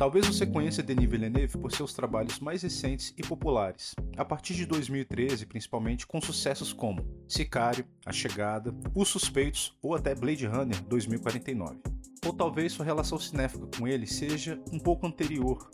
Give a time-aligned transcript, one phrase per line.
[0.00, 4.64] Talvez você conheça Denis Villeneuve por seus trabalhos mais recentes e populares, a partir de
[4.64, 11.80] 2013 principalmente com sucessos como Sicário, A Chegada, Os Suspeitos ou até Blade Runner 2049.
[12.24, 15.70] Ou talvez sua relação cinéfica com ele seja um pouco anterior,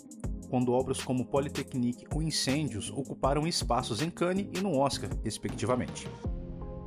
[0.51, 6.09] quando obras como Polytechnique ou Incêndios ocuparam espaços em Cannes e no Oscar, respectivamente.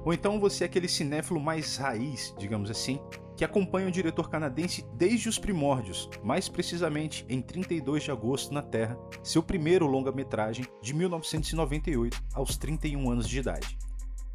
[0.05, 2.99] Ou então você é aquele cinéfilo mais raiz, digamos assim,
[3.35, 8.62] que acompanha o diretor canadense desde os primórdios, mais precisamente em 32 de agosto na
[8.62, 13.77] Terra, seu primeiro longa-metragem de 1998, aos 31 anos de idade.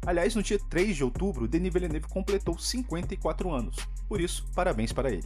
[0.05, 3.75] Aliás, no dia 3 de outubro, Denis Villeneuve completou 54 anos,
[4.07, 5.25] por isso, parabéns para ele.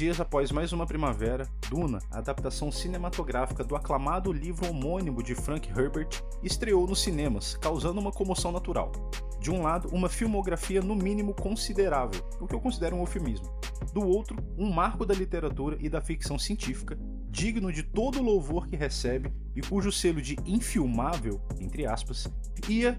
[0.00, 5.68] Dias após mais uma primavera, Duna, a adaptação cinematográfica do aclamado livro homônimo de Frank
[5.68, 8.92] Herbert, estreou nos cinemas, causando uma comoção natural.
[9.38, 13.52] De um lado, uma filmografia no mínimo considerável, o que eu considero um eufemismo.
[13.92, 18.68] Do outro, um marco da literatura e da ficção científica, digno de todo o louvor
[18.68, 22.26] que recebe e cujo selo de infilmável, entre aspas,
[22.66, 22.96] ia,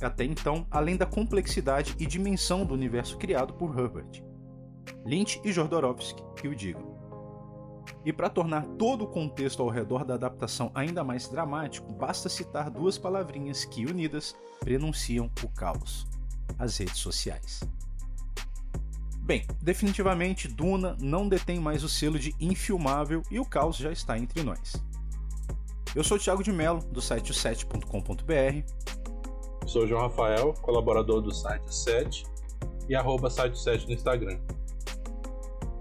[0.00, 4.24] até então, além da complexidade e dimensão do universo criado por Herbert.
[5.04, 6.94] Lynch e Jodorowsky que o digam.
[8.04, 12.70] E para tornar todo o contexto ao redor da adaptação ainda mais dramático, basta citar
[12.70, 16.06] duas palavrinhas que, unidas, prenunciam o caos:
[16.58, 17.60] as redes sociais.
[19.20, 24.18] Bem, definitivamente Duna não detém mais o selo de infilmável e o caos já está
[24.18, 24.74] entre nós.
[25.94, 28.68] Eu sou o Thiago de Mello, do site o7.com.br.
[29.66, 32.26] Sou o João Rafael, colaborador do site 7
[32.86, 34.38] e arroba site 7 no Instagram.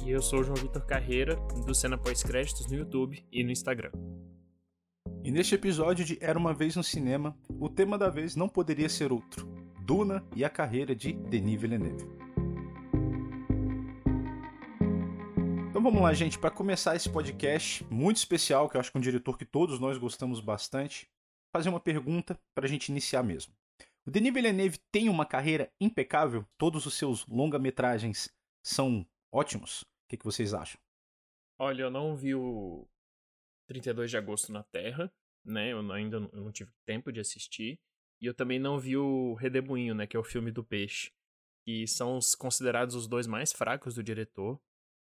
[0.05, 3.89] E eu sou o João Vitor Carreira, do Cena Pós-Créditos no YouTube e no Instagram.
[5.23, 8.89] E neste episódio de Era uma Vez no Cinema, o tema da vez não poderia
[8.89, 9.47] ser outro:
[9.85, 12.05] Duna e a carreira de Denis Villeneuve.
[15.69, 18.99] Então vamos lá, gente, para começar esse podcast muito especial, que eu acho que é
[18.99, 21.07] um diretor que todos nós gostamos bastante,
[21.55, 23.53] fazer uma pergunta para a gente iniciar mesmo.
[24.05, 28.29] O Denis Villeneuve tem uma carreira impecável, todos os seus longa-metragens
[28.61, 30.79] são ótimos que, que vocês acham?
[31.59, 32.87] Olha, eu não vi o
[33.67, 35.11] 32 de agosto na Terra,
[35.43, 35.71] né?
[35.71, 37.79] Eu ainda não, eu não tive tempo de assistir.
[38.21, 40.07] E eu também não vi o Redemoinho, né?
[40.07, 41.11] Que é o filme do peixe.
[41.65, 44.61] Que são os considerados os dois mais fracos do diretor.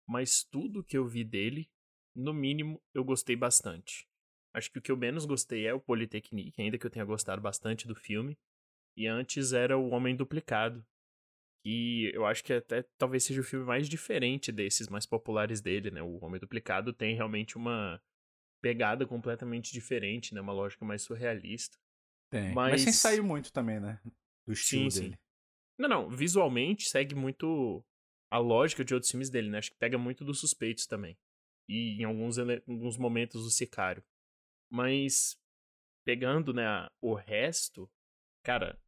[0.07, 1.69] Mas tudo que eu vi dele,
[2.15, 4.07] no mínimo, eu gostei bastante.
[4.53, 7.41] Acho que o que eu menos gostei é o Polytechnique, ainda que eu tenha gostado
[7.41, 8.37] bastante do filme.
[8.97, 10.85] E antes era o Homem Duplicado,
[11.63, 15.91] e eu acho que até talvez seja o filme mais diferente desses mais populares dele,
[15.91, 16.01] né?
[16.01, 18.01] O Homem Duplicado tem realmente uma
[18.61, 20.41] pegada completamente diferente, né?
[20.41, 21.77] Uma lógica mais surrealista.
[22.29, 22.53] Tem.
[22.53, 23.99] Mas, Mas sem sair muito também, né?
[24.45, 25.13] Do estilo sim, dele.
[25.13, 25.19] Sim.
[25.77, 26.09] Não, não.
[26.09, 27.83] Visualmente segue muito
[28.31, 29.59] a lógica de outros filmes dele, né?
[29.59, 31.17] Acho que pega muito dos suspeitos também.
[31.69, 34.03] E em alguns, alguns momentos o Sicário.
[34.69, 35.37] Mas
[36.03, 37.89] pegando, né, o resto,
[38.43, 38.79] cara,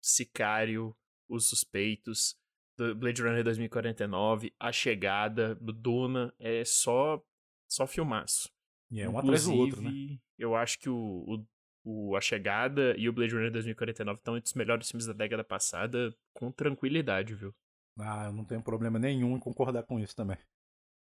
[0.00, 0.96] Sicário,
[1.28, 2.36] os Suspeitos,
[2.76, 7.22] do Blade Runner 2049, A Chegada, do Duna, é só
[7.68, 8.50] só filmaço.
[8.90, 9.90] E é um atrás do outro, né?
[10.38, 11.46] Eu acho que o, o,
[11.84, 15.42] o, A Chegada e o Blade Runner 2049 estão entre os melhores filmes da década
[15.42, 17.54] passada com tranquilidade, viu?
[17.98, 20.36] Ah, eu não tenho problema nenhum em concordar com isso também.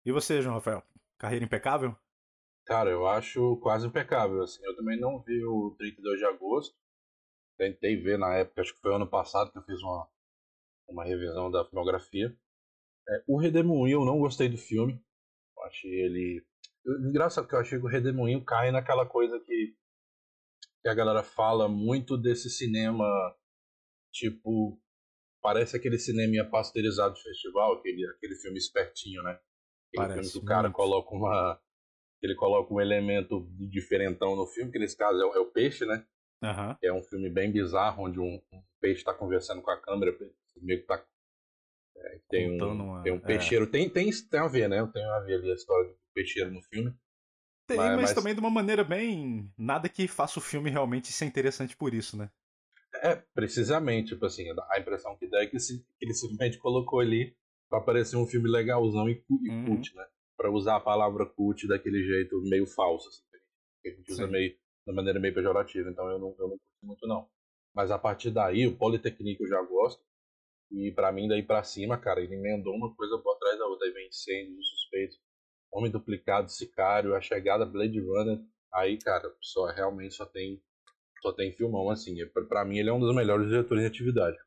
[0.06, 0.84] E você, João Rafael?
[1.18, 1.96] Carreira impecável?
[2.66, 4.64] Cara, eu acho quase impecável, assim.
[4.64, 6.76] Eu também não vi o 32 de agosto,
[7.60, 10.08] tentei ver na época, acho que foi ano passado que eu fiz uma,
[10.88, 12.34] uma revisão da filmografia.
[13.08, 14.94] É, o Redemoinho eu não gostei do filme.
[15.58, 16.46] Eu achei ele.
[17.02, 19.76] Engraçado que eu achei que o Redemoinho cai naquela coisa que,
[20.82, 23.06] que a galera fala muito desse cinema,
[24.12, 24.82] tipo.
[25.42, 29.32] Parece aquele cinema pasteurizado de festival, aquele, aquele filme espertinho, né?
[29.32, 30.76] Aquele parece filme que o cara muito.
[30.76, 31.62] coloca uma.
[32.22, 35.86] Ele coloca um elemento diferentão no filme, que nesse caso é o, é o peixe,
[35.86, 36.06] né?
[36.42, 36.76] Uhum.
[36.82, 40.16] É um filme bem bizarro, onde um, um peixe está conversando com a câmera,
[40.62, 41.04] meio que tá.
[41.98, 43.04] É, tem, um, uma...
[43.04, 43.20] tem um é.
[43.20, 43.66] peixeiro.
[43.66, 43.68] É.
[43.68, 44.88] Tem, tem, tem a ver, né?
[44.94, 46.94] Tem a ver ali a história do peixeiro no filme.
[47.68, 49.52] Tem, mas, mas, mas, também de uma maneira bem.
[49.58, 52.32] Nada que faça o filme realmente ser interessante por isso, né?
[53.04, 54.10] É, precisamente.
[54.10, 55.58] Tipo assim, a impressão que dá é que
[56.02, 57.36] ele simplesmente colocou ali
[57.70, 59.66] pra parecer um filme legalzão e, e uhum.
[59.66, 60.06] cult, né?
[60.38, 63.24] Pra usar a palavra cult daquele jeito meio falso, assim.
[63.82, 64.56] Que a gente usa meio
[64.88, 67.30] de maneira meio pejorativa, então eu não, eu não curto muito não.
[67.74, 70.04] Mas a partir daí, o Politécnico eu já gosto.
[70.72, 73.88] E para mim, daí para cima, cara, ele emendou uma coisa por trás da outra.
[73.88, 75.18] Aí vem Incêndio, Suspeito,
[75.72, 78.40] Homem Duplicado, Sicário, A Chegada, Blade Runner.
[78.74, 80.62] Aí, cara, só realmente só tem
[81.22, 82.22] só tem filmão, assim.
[82.22, 84.38] É, para mim, ele é um dos melhores diretores de atividade.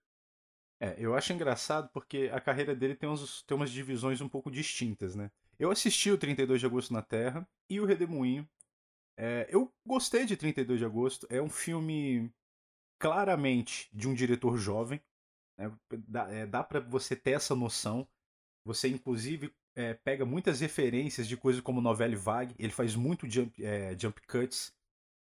[0.80, 4.50] É, eu acho engraçado porque a carreira dele tem, uns, tem umas divisões um pouco
[4.50, 5.30] distintas, né?
[5.58, 8.48] Eu assisti o 32 de Agosto na Terra e o Redemoinho.
[9.16, 11.26] É, eu gostei de 32 de Agosto.
[11.30, 12.32] É um filme
[12.98, 15.00] claramente de um diretor jovem.
[15.58, 15.72] Né?
[16.08, 18.06] Dá, é, dá para você ter essa noção.
[18.64, 22.54] Você, inclusive, é, pega muitas referências de coisas como novela vague.
[22.58, 24.72] Ele faz muito jump, é, jump cuts.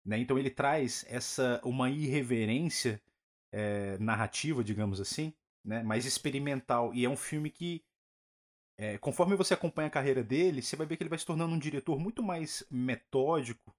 [0.05, 0.19] Né?
[0.19, 3.01] Então ele traz essa uma irreverência
[3.51, 5.33] é, narrativa, digamos assim,
[5.63, 5.81] né?
[5.81, 6.93] mais experimental.
[6.93, 7.83] E é um filme que,
[8.77, 11.53] é, conforme você acompanha a carreira dele, você vai ver que ele vai se tornando
[11.53, 13.73] um diretor muito mais metódico.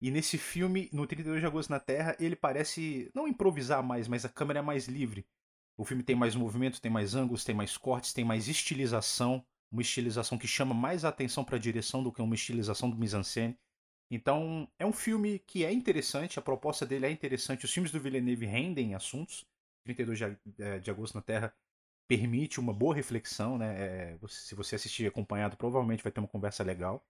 [0.00, 4.24] E nesse filme, no 32 de Agosto na Terra, ele parece não improvisar mais, mas
[4.24, 5.26] a câmera é mais livre.
[5.76, 9.44] O filme tem mais movimento, tem mais ângulos, tem mais cortes, tem mais estilização.
[9.70, 13.58] Uma estilização que chama mais atenção para a direção do que uma estilização do mise-en-scène.
[14.10, 17.64] Então, é um filme que é interessante, a proposta dele é interessante.
[17.64, 19.44] Os filmes do Villeneuve rendem assuntos.
[19.84, 21.54] 32 de, é, de agosto na Terra
[22.08, 24.14] permite uma boa reflexão, né?
[24.14, 27.04] É, se você assistir acompanhado, provavelmente vai ter uma conversa legal.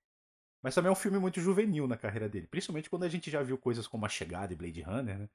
[0.63, 3.43] Mas também é um filme muito juvenil na carreira dele, principalmente quando a gente já
[3.43, 5.29] viu coisas como A Chegada e Blade Runner, né?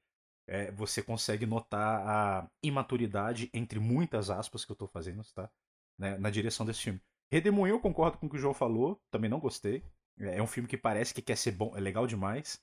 [0.46, 5.50] É, você consegue notar a imaturidade, entre muitas aspas que eu tô fazendo, tá?
[5.98, 6.18] Né?
[6.18, 7.02] na direção desse filme.
[7.32, 9.84] Redemoinho, eu concordo com o que o João falou, também não gostei.
[10.20, 12.62] É um filme que parece que quer ser bom, é legal demais.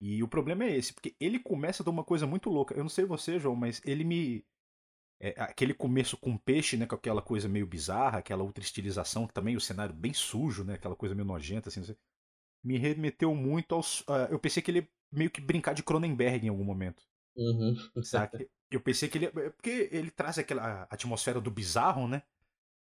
[0.00, 2.74] E o problema é esse, porque ele começa de uma coisa muito louca.
[2.74, 4.44] Eu não sei você, João, mas ele me.
[5.24, 6.84] É, aquele começo com peixe, né?
[6.84, 10.74] Com aquela coisa meio bizarra, aquela outra estilização, que também o cenário bem sujo, né?
[10.74, 11.82] Aquela coisa meio nojenta, assim.
[12.62, 14.00] Me remeteu muito aos.
[14.02, 17.02] Uh, eu pensei que ele meio que brincar de Cronenberg em algum momento.
[17.34, 17.74] Uhum.
[18.02, 18.50] Sabe?
[18.70, 19.30] Eu pensei que ele.
[19.30, 22.22] Porque ele traz aquela atmosfera do bizarro, né?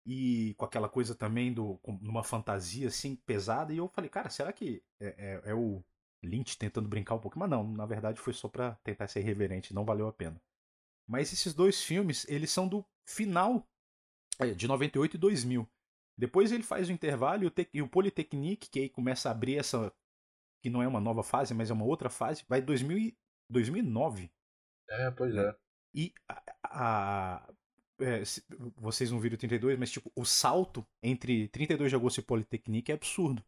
[0.05, 4.51] e com aquela coisa também do numa fantasia assim pesada e eu falei cara será
[4.51, 5.83] que é, é, é, o
[6.23, 9.73] Lynch tentando brincar um pouco mas não na verdade foi só para tentar ser irreverente
[9.73, 10.41] não valeu a pena
[11.11, 13.67] mas esses dois filmes eles são do final
[14.39, 15.69] é, de 98 e 2000
[16.17, 19.57] depois ele faz o intervalo e o, e o Polytechnique que aí começa a abrir
[19.57, 19.93] essa
[20.61, 23.17] que não é uma nova fase mas é uma outra fase vai 2000 e,
[23.49, 24.31] 2009
[24.89, 25.55] é pois é.
[25.93, 27.53] E a, a
[28.01, 28.23] é,
[28.77, 32.95] vocês não viram 32, mas tipo, o salto entre 32 de agosto e Polytechnique é
[32.95, 33.43] absurdo.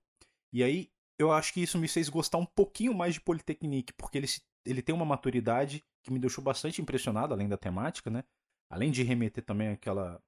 [0.52, 4.18] E aí, eu acho que isso me fez gostar um pouquinho mais de Polytechnique, porque
[4.18, 4.28] ele,
[4.66, 8.24] ele tem uma maturidade que me deixou bastante impressionado, além da temática, né?
[8.70, 10.22] Além de remeter também aquela.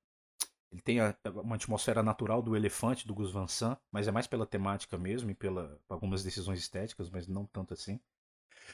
[0.72, 4.28] Ele tem a, uma atmosfera natural do elefante, do Gus Van Sant, mas é mais
[4.28, 8.00] pela temática mesmo e pela algumas decisões estéticas, mas não tanto assim.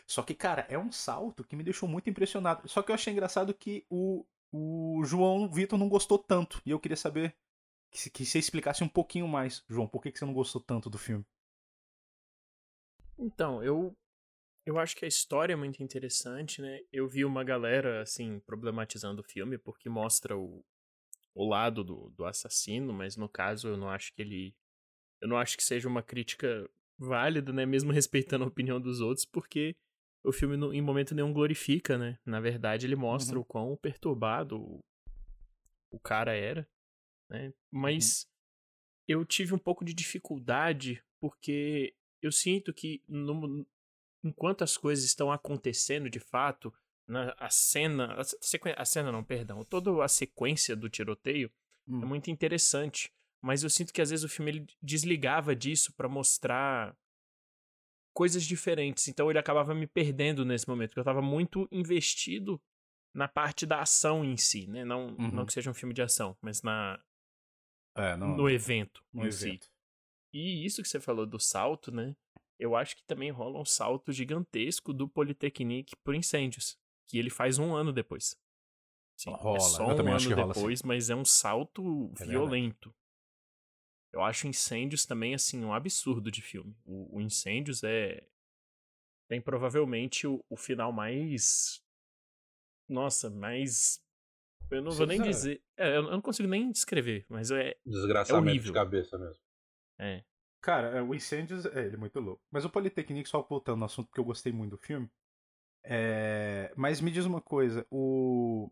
[0.08, 2.68] Só que, cara, é um salto que me deixou muito impressionado.
[2.68, 6.62] Só que eu achei engraçado que o, o João Vitor não gostou tanto.
[6.66, 7.36] E eu queria saber
[7.92, 10.90] que, que você explicasse um pouquinho mais, João, por que, que você não gostou tanto
[10.90, 11.26] do filme?
[13.18, 13.96] Então, eu
[14.66, 16.80] eu acho que a história é muito interessante, né?
[16.92, 20.64] Eu vi uma galera, assim, problematizando o filme porque mostra o,
[21.34, 24.56] o lado do, do assassino, mas no caso eu não acho que ele.
[25.20, 27.66] Eu não acho que seja uma crítica válida, né?
[27.66, 29.76] Mesmo respeitando a opinião dos outros, porque
[30.24, 32.20] o filme em momento nenhum glorifica, né?
[32.24, 33.42] Na verdade, ele mostra uhum.
[33.42, 34.80] o quão perturbado o,
[35.92, 36.70] o cara era,
[37.28, 37.52] né?
[37.72, 38.30] Mas uhum.
[39.08, 43.66] eu tive um pouco de dificuldade porque eu sinto que no,
[44.24, 46.74] enquanto as coisas estão acontecendo de fato,
[47.08, 48.68] na, a cena, a, sequ...
[48.76, 51.52] a cena não, perdão, toda a sequência do tiroteio
[51.88, 52.04] é uhum.
[52.04, 53.12] é muito interessante,
[53.42, 56.96] mas eu sinto que às vezes o filme ele desligava disso para mostrar
[58.14, 59.08] coisas diferentes.
[59.08, 62.62] Então ele acabava me perdendo nesse momento, porque eu estava muito investido
[63.14, 64.86] na parte da ação em si, né?
[64.86, 65.32] Não, uhum.
[65.32, 67.00] não que seja um filme de ação, mas na
[67.96, 69.66] é, não, no evento no em evento.
[69.66, 69.72] si.
[70.34, 72.16] E isso que você falou do salto, né?
[72.62, 76.78] Eu acho que também rola um salto gigantesco do Polytechnique por incêndios,
[77.08, 78.40] que ele faz um ano depois.
[79.18, 79.58] Sim, rola.
[79.58, 80.88] É só eu um ano depois, assim.
[80.88, 82.90] mas é um salto é violento.
[82.90, 83.02] Verdade.
[84.14, 86.78] Eu acho Incêndios também, assim, um absurdo de filme.
[86.86, 88.28] O, o Incêndios é.
[89.28, 91.84] Tem provavelmente o, o final mais.
[92.88, 94.06] Nossa, mais.
[94.70, 95.64] Eu não vou nem dizer.
[95.76, 97.76] É, eu não consigo nem descrever, mas é.
[97.84, 99.42] Desgraçamento é de cabeça mesmo.
[100.00, 100.24] É.
[100.62, 102.42] Cara, é, o Incêndios, é, ele é muito louco.
[102.52, 105.10] Mas o Politecnique, só voltando no assunto, porque eu gostei muito do filme.
[105.84, 106.72] É...
[106.78, 108.70] Mas me diz uma coisa, o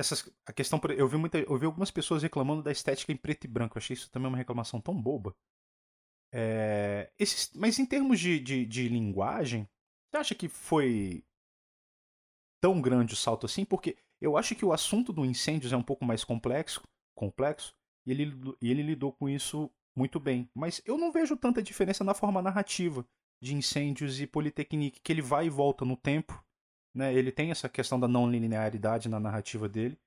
[0.00, 0.80] essas, a questão.
[0.96, 3.76] Eu vi, muita, eu vi algumas pessoas reclamando da estética em preto e branco.
[3.76, 5.36] Eu achei isso também uma reclamação tão boba.
[6.32, 9.68] É, esses, mas em termos de, de, de, linguagem,
[10.10, 11.24] você acha que foi
[12.60, 13.64] tão grande o salto assim?
[13.64, 16.82] Porque eu acho que o assunto do incêndios é um pouco mais complexo,
[17.14, 17.74] complexo
[18.06, 20.48] e ele, e ele lidou com isso muito bem.
[20.54, 23.04] Mas eu não vejo tanta diferença na forma narrativa
[23.42, 26.44] de incêndios e Politecnique, que ele vai e volta no tempo
[26.94, 27.14] né?
[27.14, 29.98] Ele tem essa questão da não linearidade na narrativa dele.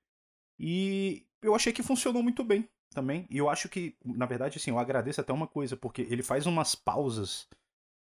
[0.58, 3.26] E eu achei que funcionou muito bem também.
[3.30, 6.46] E eu acho que, na verdade, assim, eu agradeço até uma coisa, porque ele faz
[6.46, 7.48] umas pausas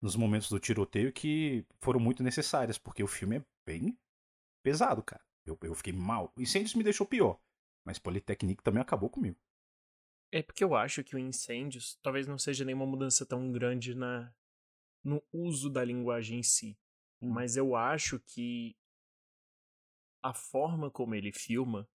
[0.00, 3.98] nos momentos do tiroteio que foram muito necessárias, porque o filme é bem
[4.62, 5.22] pesado, cara.
[5.44, 6.32] Eu, eu fiquei mal.
[6.38, 7.38] Incêndios me deixou pior,
[7.84, 9.36] mas Polytechnique também acabou comigo.
[10.30, 14.32] É porque eu acho que o Incêndios talvez não seja nenhuma mudança tão grande na
[15.02, 16.76] no uso da linguagem em si.
[17.22, 17.30] Hum.
[17.30, 18.76] Mas eu acho que
[20.22, 21.88] a forma como ele filma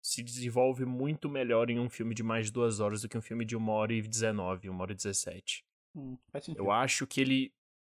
[0.00, 3.22] se desenvolve muito melhor em um filme de mais de duas horas do que um
[3.22, 5.64] filme de uma hora e dezenove, uma hora e dezessete.
[5.94, 6.16] Hum,
[6.54, 7.52] eu acho que ele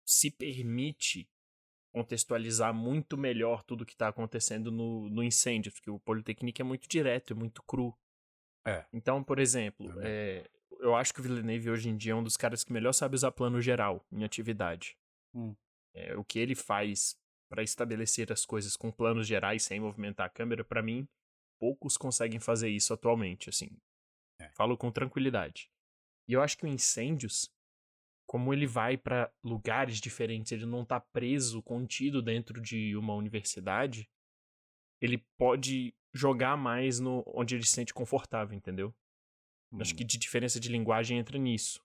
[0.04, 1.28] se permite
[1.92, 6.88] contextualizar muito melhor tudo que está acontecendo no, no incêndio, porque o Politecnique é muito
[6.88, 7.96] direto, é muito cru.
[8.66, 8.84] É.
[8.92, 10.48] Então, por exemplo, é,
[10.80, 13.14] eu acho que o Villeneuve hoje em dia é um dos caras que melhor sabe
[13.14, 14.96] usar plano geral em atividade.
[15.34, 15.54] Hum.
[15.94, 20.30] É, o que ele faz para estabelecer as coisas com planos gerais sem movimentar a
[20.30, 21.08] câmera, para mim,
[21.58, 23.70] poucos conseguem fazer isso atualmente, assim.
[24.40, 24.48] É.
[24.50, 25.70] Falo com tranquilidade.
[26.28, 27.52] E eu acho que o Incêndios,
[28.26, 34.08] como ele vai para lugares diferentes, ele não tá preso, contido dentro de uma universidade,
[35.00, 38.94] ele pode jogar mais no onde ele se sente confortável, entendeu?
[39.72, 39.78] Hum.
[39.80, 41.82] Acho que de diferença de linguagem entra nisso.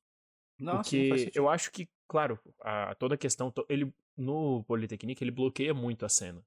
[0.57, 5.73] Nossa, Porque eu acho que, claro, a, toda a questão, ele no Politecnique ele bloqueia
[5.73, 6.43] muito a cena.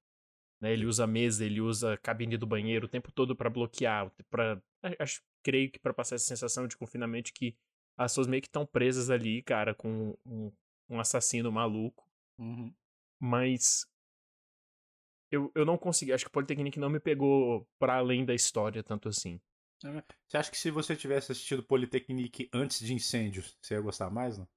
[0.60, 0.72] Né?
[0.72, 4.60] Ele usa mesa, ele usa cabine do banheiro o tempo todo para bloquear, para
[4.98, 7.56] acho, creio que para passar essa sensação de confinamento que
[7.96, 10.52] as pessoas meio que estão presas ali, cara, com um,
[10.88, 12.08] um assassino maluco.
[12.38, 12.72] Uhum.
[13.20, 13.86] Mas
[15.30, 16.12] eu, eu não consegui.
[16.12, 19.40] Acho que o Polytechnic não me pegou para além da história, tanto assim.
[20.26, 24.36] Você acha que se você tivesse assistido Polytechnic antes de Incêndios, você ia gostar mais,
[24.36, 24.48] não?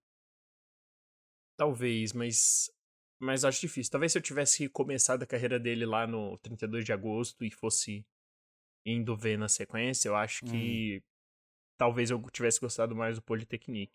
[1.58, 2.72] Talvez, mas.
[3.20, 3.92] Mas acho difícil.
[3.92, 8.04] Talvez se eu tivesse começado a carreira dele lá no 32 de agosto e fosse
[8.84, 11.12] indo ver na sequência, eu acho que hum
[11.82, 13.92] talvez eu tivesse gostado mais do Polytechnique.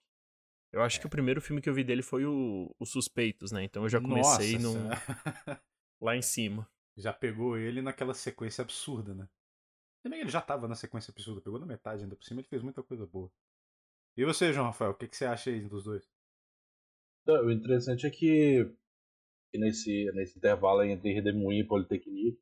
[0.73, 1.01] Eu acho é.
[1.01, 3.63] que o primeiro filme que eu vi dele foi o, o Suspeitos, né?
[3.63, 4.75] Então eu já comecei no
[6.01, 6.69] lá em cima.
[6.97, 9.29] Já pegou ele naquela sequência absurda, né?
[10.03, 12.63] Também ele já tava na sequência absurda, pegou na metade ainda por cima, ele fez
[12.63, 13.31] muita coisa boa.
[14.17, 16.09] E você, João Rafael, o que, que você acha aí dos dois?
[17.29, 18.73] o interessante é que,
[19.51, 22.41] que nesse, nesse intervalo entre Redemoinho e Polytechnique,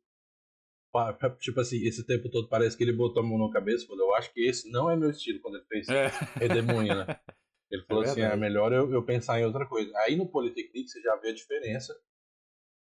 [1.40, 4.10] Tipo assim, esse tempo todo parece que ele botou a mão na cabeça e falou:
[4.10, 6.06] Eu acho que esse não é meu estilo quando ele fez é.
[6.38, 7.06] Redemoinho, né?
[7.70, 9.90] Ele é falou é assim: é melhor eu, eu, pensar em outra coisa.
[10.00, 11.98] Aí no Polytechnique você já vê a diferença.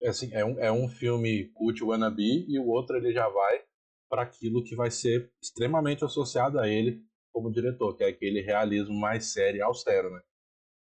[0.03, 3.65] É, assim, é, um, é um filme cult wannabe e o outro ele já vai
[4.11, 8.95] para aquilo que vai ser extremamente associado a ele como diretor, que é aquele realismo
[8.95, 10.21] mais sério e austero, né?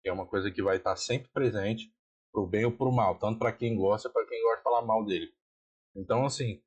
[0.01, 1.93] Que é uma coisa que vai estar sempre presente,
[2.31, 5.05] pro bem ou pro mal, tanto para quem gosta, para quem gosta de falar mal
[5.05, 5.31] dele.
[5.95, 6.61] Então, assim,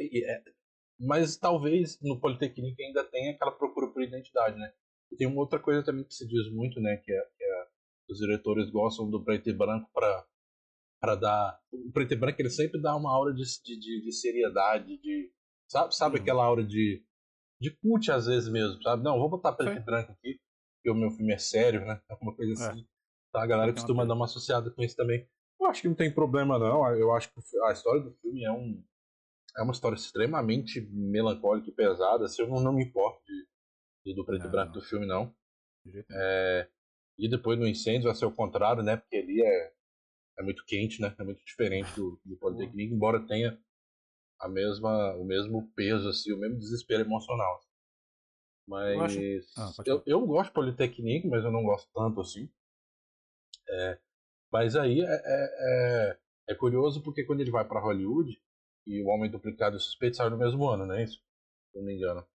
[0.00, 0.42] é,
[1.00, 4.72] mas talvez no Politécnico ainda tenha aquela procura por identidade, né?
[5.10, 6.96] E tem uma outra coisa também que se diz muito, né?
[6.98, 7.66] Que, é, que é,
[8.10, 10.26] os diretores gostam do preto e branco para
[11.00, 14.98] para dar o preto e branco ele sempre dá uma aura de, de, de seriedade
[14.98, 15.32] de
[15.68, 16.22] sabe sabe uhum.
[16.22, 17.04] aquela aura de
[17.60, 20.40] de cult às vezes mesmo sabe não vou botar preto e branco aqui
[20.76, 22.68] porque o meu filme é sério né alguma coisa é.
[22.68, 22.84] assim é.
[23.32, 25.28] tá a galera costuma dar uma associada com isso também
[25.60, 28.50] eu acho que não tem problema não eu acho que a história do filme é
[28.50, 28.82] um
[29.58, 32.24] é uma história extremamente melancólica e pesada.
[32.24, 33.46] Assim, eu não, não me importo de,
[34.06, 35.34] de do preto e branco do filme, não.
[36.10, 36.68] É,
[37.18, 38.96] e depois no incêndio vai ser o contrário, né?
[38.96, 39.72] Porque ali é,
[40.38, 41.14] é muito quente, né?
[41.18, 43.58] É muito diferente do, do embora tenha
[44.40, 47.60] a mesma, o mesmo peso, assim, o mesmo desespero emocional.
[48.66, 49.18] Mas eu, acho...
[49.56, 52.48] ah, eu, eu, gosto de Politecnico, mas eu não gosto tanto assim.
[53.68, 53.98] É,
[54.52, 56.18] mas aí é, é, é,
[56.50, 58.40] é curioso porque quando ele vai para Hollywood,
[58.88, 61.18] e o Homem Duplicado e o Suspeito saiu no mesmo ano, não é isso?
[61.70, 62.26] Se eu não me engano.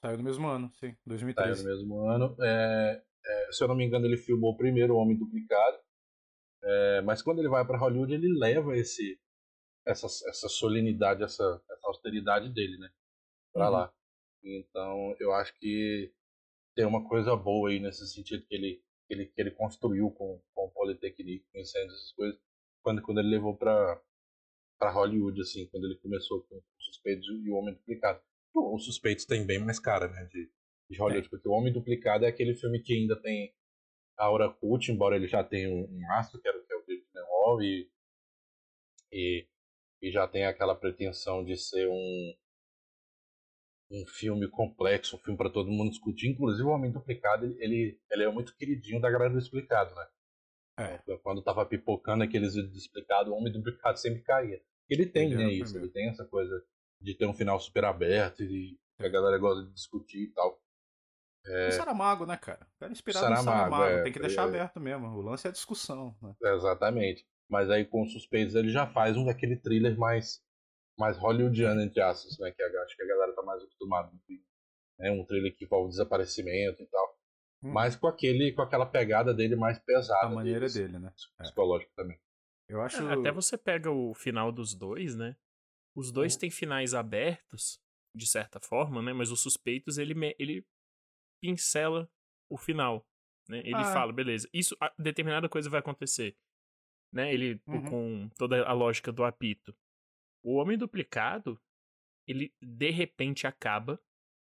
[0.00, 1.62] Saiu no mesmo ano, sim, 2013.
[1.62, 2.36] Saiu no mesmo ano.
[2.40, 5.78] É, é, se eu não me engano, ele filmou primeiro o Homem Duplicado.
[6.62, 9.18] É, mas quando ele vai para Hollywood, ele leva esse,
[9.86, 12.90] essa, essa solenidade, essa, essa austeridade dele, né?
[13.52, 13.72] Pra uhum.
[13.72, 13.94] lá.
[14.42, 16.12] Então, eu acho que
[16.74, 20.40] tem uma coisa boa aí nesse sentido que ele, que ele, que ele construiu com,
[20.54, 22.40] com o Polytechnique, com essas coisas,
[22.82, 24.00] quando, quando ele levou para
[24.80, 28.18] para Hollywood, assim, quando ele começou com o Suspeitos e o Homem Duplicado.
[28.50, 30.50] Pô, o Suspeitos tem bem mais cara, né, de,
[30.88, 31.28] de Hollywood, é.
[31.30, 33.54] porque o Homem Duplicado é aquele filme que ainda tem
[34.20, 36.84] a aura cult, embora ele já tenha um, um astro, que, era, que é o
[36.84, 37.90] Gyllenhaal, e,
[39.12, 39.46] e,
[40.02, 42.34] e já tem aquela pretensão de ser um
[43.92, 46.28] um filme complexo, um filme para todo mundo discutir.
[46.28, 50.06] Inclusive, o Homem Duplicado, ele, ele é muito queridinho da galera do Explicado, né?
[50.78, 51.16] É.
[51.18, 54.62] Quando tava pipocando aqueles vídeos explicados, o Homem Duplicado sempre caía.
[54.88, 55.76] Ele tem, né, isso.
[55.76, 56.64] Ele tem essa coisa
[57.00, 60.59] de ter um final super aberto e que a galera gosta de discutir e tal.
[61.46, 61.68] É...
[61.68, 62.66] O Saramago, né, cara?
[62.76, 63.84] O cara inspirado Saramago, no Saramago.
[63.84, 64.44] É, tem que deixar é...
[64.44, 65.06] aberto mesmo.
[65.08, 66.14] O lance é a discussão.
[66.22, 66.34] Né?
[66.54, 67.26] Exatamente.
[67.48, 70.40] Mas aí com Suspeitos ele já faz um daquele thriller mais,
[70.98, 72.52] mais hollywoodiano, entre aspas, né?
[72.52, 74.12] Que acho que a galera tá mais acostumada.
[75.00, 77.18] É um thriller que envolve desaparecimento e tal.
[77.62, 77.72] Hum.
[77.72, 80.26] Mas com aquele, com aquela pegada dele mais pesada.
[80.26, 81.12] A maneira dele, dele né?
[81.40, 81.42] É.
[81.42, 82.02] Psicológico é.
[82.02, 82.20] também.
[82.68, 83.02] Eu acho.
[83.02, 85.36] É, até você pega o final dos dois, né?
[85.94, 86.38] Os dois hum.
[86.38, 87.80] têm finais abertos,
[88.14, 89.12] de certa forma, né?
[89.12, 90.64] Mas os suspeitos, ele, ele
[91.40, 92.10] pincela
[92.48, 93.06] o final.
[93.48, 93.58] Né?
[93.60, 93.92] Ele ah.
[93.92, 96.36] fala, beleza, isso, determinada coisa vai acontecer.
[97.12, 97.32] Né?
[97.32, 97.84] Ele, uhum.
[97.84, 99.74] com toda a lógica do apito.
[100.42, 101.60] O Homem Duplicado,
[102.26, 104.00] ele de repente acaba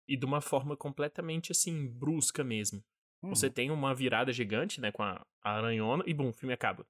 [0.08, 2.84] e de uma forma completamente assim, brusca mesmo.
[3.22, 3.29] Uhum.
[3.29, 6.88] Você tem uma virada gigante, né, com a, a aranhona e bum, o filme acaba.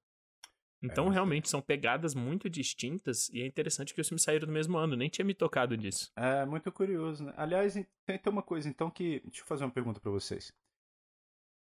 [0.82, 4.54] Então, é, realmente, são pegadas muito distintas e é interessante que os filmes saíram no
[4.54, 6.12] mesmo ano, nem tinha me tocado disso.
[6.16, 7.34] É, muito curioso, né?
[7.36, 7.74] Aliás,
[8.06, 9.22] tem, uma coisa, então, que.
[9.26, 10.54] Deixa eu fazer uma pergunta para vocês.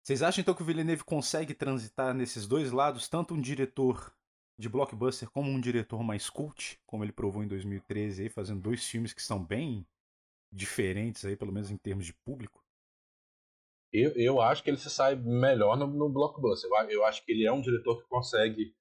[0.02, 4.12] Vocês acham, então, que o Villeneuve consegue transitar nesses dois lados, tanto um diretor
[4.58, 8.84] de blockbuster como um diretor mais cult, como ele provou em 2013, aí, fazendo dois
[8.86, 9.86] filmes que são bem
[10.50, 12.62] diferentes, aí, pelo menos em termos de público?
[13.92, 16.68] Eu, eu acho que ele se sai melhor no, no blockbuster.
[16.70, 18.74] Eu, eu acho que ele é um diretor que consegue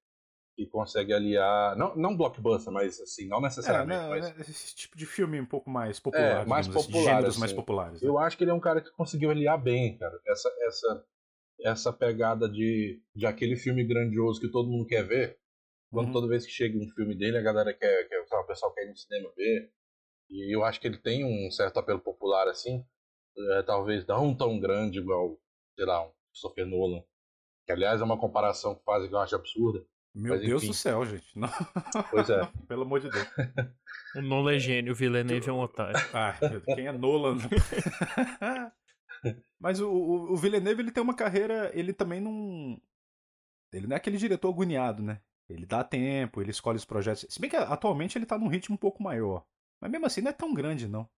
[0.54, 1.76] que consegue aliar.
[1.76, 4.00] Não, não blockbuster, mas assim, não necessariamente.
[4.00, 4.48] É, né, mas...
[4.48, 6.42] Esse tipo de filme um pouco mais popular.
[6.42, 7.04] É, mais assim, popular.
[7.04, 7.40] Gêneros assim.
[7.40, 8.02] mais populares.
[8.02, 8.08] Né?
[8.08, 10.18] Eu acho que ele é um cara que conseguiu aliar bem, cara.
[10.26, 11.04] Essa, essa,
[11.60, 15.38] essa pegada de, de aquele filme grandioso que todo mundo quer ver.
[15.90, 16.12] Quando uhum.
[16.12, 18.90] toda vez que chega um filme dele, a galera quer, quer o pessoal quer ir
[18.90, 19.70] no cinema ver.
[20.30, 22.84] E eu acho que ele tem um certo apelo popular, assim.
[23.52, 25.38] É, talvez não tão grande igual,
[25.76, 27.02] sei lá, um Christopher Nolan.
[27.66, 29.84] Que aliás é uma comparação que fazem que eu acho absurda.
[30.14, 31.26] Meu Mas, Deus do céu, gente.
[31.38, 31.48] Não...
[32.10, 32.46] Pois é.
[32.68, 33.26] Pelo amor de Deus.
[34.14, 35.98] O Nolan é gênio, o Villeneuve é um otário.
[36.12, 36.34] Ah,
[36.74, 37.38] quem é Nolan?
[39.58, 42.80] Mas o, o, o Villeneuve ele tem uma carreira, ele também não.
[43.72, 45.20] Ele não é aquele diretor agoniado, né?
[45.48, 47.26] Ele dá tempo, ele escolhe os projetos.
[47.28, 49.44] Se bem que atualmente ele tá num ritmo um pouco maior.
[49.80, 51.08] Mas mesmo assim não é tão grande, não.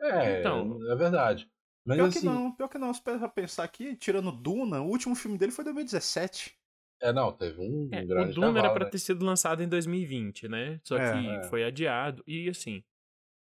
[0.00, 1.50] É, então, é verdade.
[1.84, 2.20] Mas pior assim...
[2.20, 2.92] que não, pior que não.
[2.94, 6.57] Se pra pensar aqui, tirando Duna, o último filme dele foi 2017.
[7.00, 8.90] É, não, teve um, é, grande O Duna era pra né?
[8.90, 10.80] ter sido lançado em 2020, né?
[10.82, 11.42] Só é, que é.
[11.44, 12.22] foi adiado.
[12.26, 12.82] E assim,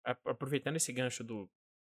[0.04, 1.50] aproveitando esse gancho do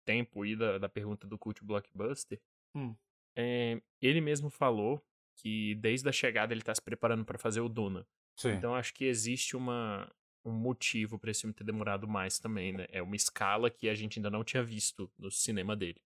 [0.06, 2.40] tempo e da, da pergunta do Cult Blockbuster,
[2.76, 2.96] hum.
[3.36, 5.04] é, ele mesmo falou
[5.38, 8.06] que desde a chegada ele tá se preparando para fazer o Duna.
[8.38, 8.52] Sim.
[8.52, 10.12] Então acho que existe uma,
[10.46, 12.86] um motivo para esse filme ter demorado mais também, né?
[12.90, 16.02] É uma escala que a gente ainda não tinha visto no cinema dele.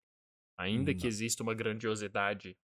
[0.57, 2.57] Ainda hum, que exista uma grandiosidade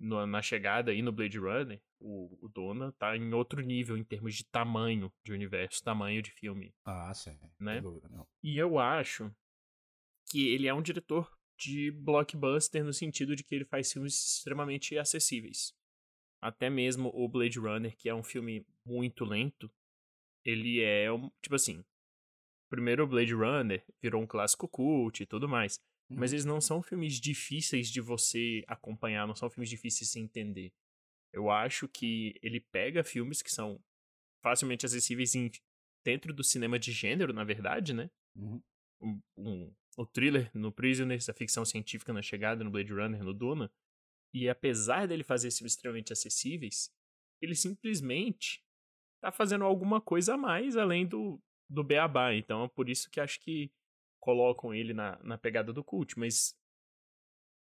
[0.00, 4.02] no, na chegada e no Blade Runner, o, o Dona tá em outro nível em
[4.02, 6.74] termos de tamanho de universo, tamanho de filme.
[6.84, 7.38] Ah, sim.
[7.58, 7.80] Né?
[7.80, 8.08] Dúvida,
[8.42, 9.30] e eu acho
[10.30, 14.96] que ele é um diretor de blockbuster no sentido de que ele faz filmes extremamente
[14.96, 15.74] acessíveis.
[16.40, 19.70] Até mesmo o Blade Runner, que é um filme muito lento,
[20.42, 21.84] ele é um, tipo assim,
[22.70, 25.78] primeiro o Blade Runner virou um clássico cult e tudo mais.
[26.10, 26.34] Mas uhum.
[26.34, 30.72] eles não são filmes difíceis de você acompanhar, não são filmes difíceis de se entender.
[31.32, 33.80] Eu acho que ele pega filmes que são
[34.42, 35.50] facilmente acessíveis em,
[36.04, 38.10] dentro do cinema de gênero, na verdade, né?
[38.34, 38.62] Uhum.
[39.00, 43.32] Um, um, o thriller no Prisoners, a ficção científica na chegada, no Blade Runner, no
[43.32, 43.70] Duna.
[44.34, 46.92] E apesar dele fazer filmes extremamente acessíveis,
[47.40, 48.64] ele simplesmente
[49.20, 52.34] tá fazendo alguma coisa a mais além do, do beabá.
[52.34, 53.70] Então é por isso que acho que
[54.20, 56.54] colocam ele na, na pegada do cult, mas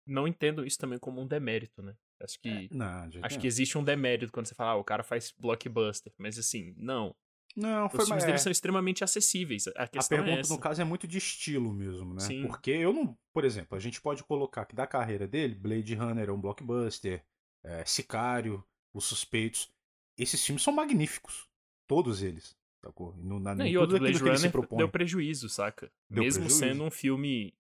[0.08, 1.96] não entendo isso também como um demérito, né?
[2.22, 5.04] Acho que é, não, acho que existe um demérito quando você fala, ah, o cara
[5.04, 7.16] faz blockbuster, mas assim, não.
[7.56, 8.28] Não, foi Os filmes é...
[8.28, 9.68] dele são extremamente acessíveis.
[9.68, 12.20] A, a pergunta, é no caso, é muito de estilo mesmo, né?
[12.20, 12.48] Sim.
[12.48, 13.18] Porque eu não.
[13.34, 17.24] Por exemplo, a gente pode colocar que da carreira dele, Blade Runner é um blockbuster,
[17.64, 18.64] é, Sicário,
[18.94, 19.72] Os Suspeitos.
[20.18, 21.48] Esses filmes são magníficos.
[21.88, 22.58] Todos eles.
[22.86, 23.16] Sacou?
[23.18, 25.92] No, na, não, e outro Blade Runner deu prejuízo, saca?
[26.08, 26.60] Deu Mesmo prejuízo.
[26.60, 27.52] sendo um filme,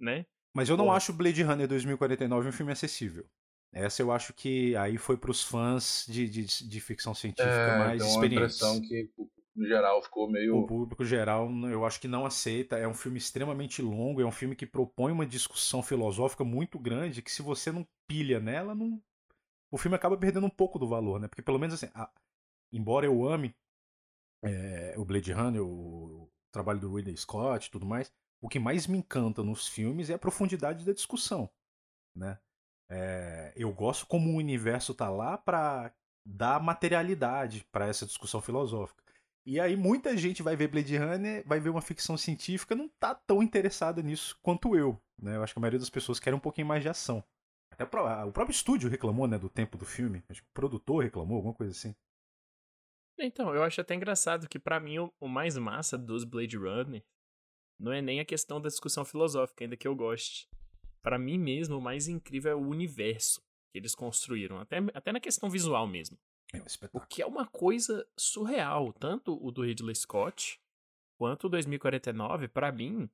[0.00, 0.24] né?
[0.54, 0.92] Mas eu não Pô.
[0.92, 3.26] acho Blade Runner 2049 um filme acessível.
[3.70, 8.02] Essa eu acho que aí foi pros fãs de, de, de ficção científica é, mais
[8.02, 8.62] então experientes.
[8.62, 9.10] a impressão que
[9.54, 10.56] no geral ficou meio.
[10.56, 12.78] O público geral, eu acho que não aceita.
[12.78, 17.20] É um filme extremamente longo, é um filme que propõe uma discussão filosófica muito grande
[17.20, 19.02] que se você não pilha nela, não...
[19.70, 21.28] o filme acaba perdendo um pouco do valor, né?
[21.28, 22.10] Porque pelo menos assim, a...
[22.72, 23.54] embora eu ame
[24.42, 28.98] é, o Blade Runner, o, trabalho do Ridley Scott tudo mais, o que mais me
[28.98, 31.48] encanta nos filmes é a profundidade da discussão,
[32.14, 32.38] né?
[32.90, 35.94] É, eu gosto como o universo tá lá para
[36.26, 39.02] dar materialidade para essa discussão filosófica.
[39.46, 43.14] E aí muita gente vai ver Blade Runner, vai ver uma ficção científica, não tá
[43.14, 45.00] tão interessada nisso quanto eu.
[45.18, 45.36] Né?
[45.36, 47.24] Eu acho que a maioria das pessoas querem um pouquinho mais de ação.
[47.70, 50.22] Até o próprio estúdio reclamou, né, do tempo do filme.
[50.28, 51.94] Acho que o produtor reclamou, alguma coisa assim.
[53.18, 57.04] Então, eu acho até engraçado que para mim o, o, mais massa dos Blade Runner
[57.78, 60.48] não é nem a questão da discussão filosófica, ainda que eu goste.
[61.02, 63.40] Para mim mesmo, o mais incrível é o universo
[63.72, 66.18] que eles construíram, até, até na questão visual mesmo.
[66.52, 67.04] É um espetáculo.
[67.04, 70.60] O que é uma coisa surreal, tanto o do Ridley Scott
[71.18, 73.08] quanto o 2049, para mim,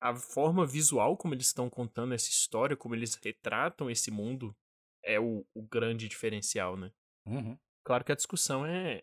[0.00, 4.54] a forma visual como eles estão contando essa história, como eles retratam esse mundo,
[5.02, 6.92] é o, o grande diferencial, né?
[7.26, 7.58] Uhum.
[7.82, 9.02] Claro que a discussão é,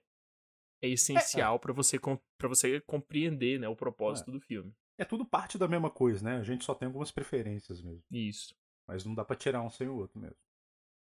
[0.82, 1.60] é essencial é, é.
[1.60, 4.34] para você para você compreender, né, o propósito é.
[4.34, 4.74] do filme.
[4.98, 6.38] É tudo parte da mesma coisa, né?
[6.38, 8.04] A gente só tem algumas preferências mesmo.
[8.12, 8.56] Isso.
[8.88, 10.36] Mas não dá para tirar um sem o outro mesmo.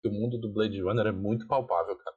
[0.06, 2.16] O mundo do Blade Runner é muito palpável, cara.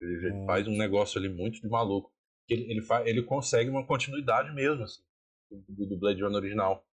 [0.00, 0.46] Ele hum.
[0.46, 2.10] faz um negócio ali muito de maluco.
[2.48, 5.02] Ele, ele, faz, ele consegue uma continuidade mesmo, assim,
[5.50, 6.86] do, do Blade Runner original.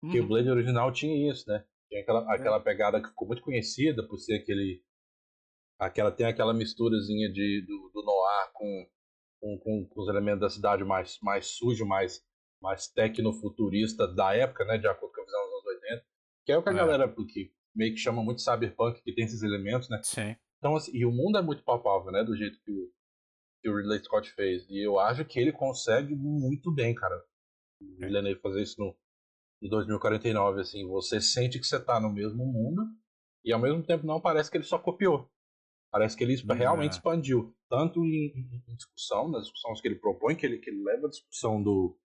[0.00, 0.28] Porque o uhum.
[0.28, 1.64] Blade original tinha isso, né?
[1.88, 2.36] Tinha aquela, é.
[2.36, 4.82] aquela pegada que ficou muito conhecida por ser aquele.
[5.78, 8.86] Aquela, tem aquela misturazinha de, do, do noir com,
[9.44, 12.24] com, com, com, os elementos da cidade mais, mais sujo, mais,
[12.62, 14.78] mais tecnofuturista da época, né?
[14.78, 16.06] De acordo com a visão dos anos 80.
[16.46, 16.76] Que é o que a é.
[16.76, 20.00] galera que meio que chama muito cyberpunk, que tem esses elementos, né?
[20.02, 20.34] Sim.
[20.58, 22.24] Então, assim, e o mundo é muito palpável, né?
[22.24, 22.90] Do jeito que o,
[23.60, 24.66] que o Ridley Scott fez.
[24.70, 27.14] E eu acho que ele consegue muito bem, cara.
[27.82, 28.06] O é.
[28.06, 28.96] Villeneuve fazer isso no,
[29.60, 30.88] no 2049, assim.
[30.88, 32.82] Você sente que você tá no mesmo mundo
[33.44, 35.30] e ao mesmo tempo não parece que ele só copiou.
[35.92, 36.54] Parece que ele é.
[36.54, 37.54] realmente expandiu.
[37.76, 41.10] Tanto em, em, discussão, nas discussões que ele propõe, que ele, que ele leva a
[41.10, 41.98] discussão do,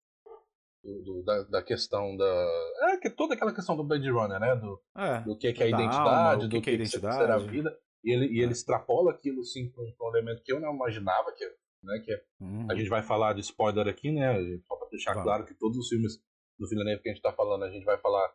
[0.82, 2.46] do, do da, da, questão da.
[2.90, 4.56] É, que toda aquela questão do Blade Runner, né?
[4.56, 6.76] Do, é, do que, é, que é a identidade, alma, do que, que, é a
[6.76, 7.16] identidade.
[7.16, 7.76] será a vida.
[8.04, 11.44] E ele, e ele extrapola aquilo assim para um, elemento que eu não imaginava, que,
[11.82, 12.66] né, que é, uhum.
[12.70, 14.34] a gente vai falar de spoiler aqui, né?
[14.66, 15.24] Só para deixar vai.
[15.24, 16.16] claro que todos os filmes
[16.58, 18.32] do Villeneuve que a gente está falando, a gente vai falar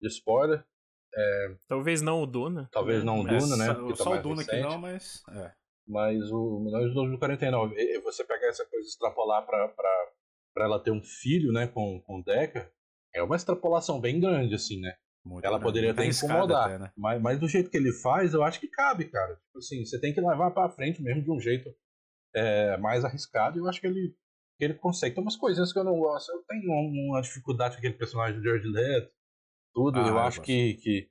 [0.00, 0.64] de spoiler.
[1.14, 1.56] É...
[1.68, 2.68] Talvez não o Duna.
[2.72, 3.66] Talvez não o é, Duna, né?
[3.66, 4.50] Só, tá só o Duna recente.
[4.50, 5.22] aqui não, mas.
[5.28, 5.52] É.
[5.86, 11.02] Mas o Milhões de 2049, você pegar essa coisa e extrapolar para ela ter um
[11.02, 12.70] filho, né, com, com Deca,
[13.14, 14.94] é uma extrapolação bem grande, assim, né?
[15.24, 16.66] Muito ela poderia até incomodar.
[16.66, 16.92] Até, né?
[16.96, 19.36] mas, mas do jeito que ele faz, eu acho que cabe, cara.
[19.36, 21.72] Tipo assim, você tem que levar para frente mesmo de um jeito
[22.34, 23.56] é, mais arriscado.
[23.56, 24.16] E eu acho que ele,
[24.58, 25.14] que ele consegue.
[25.14, 26.32] Tem umas coisinhas que eu não gosto.
[26.32, 29.12] Eu tenho uma dificuldade com aquele personagem do George Leto.
[29.72, 30.00] Tudo.
[30.00, 31.08] Ah, eu acho que, que,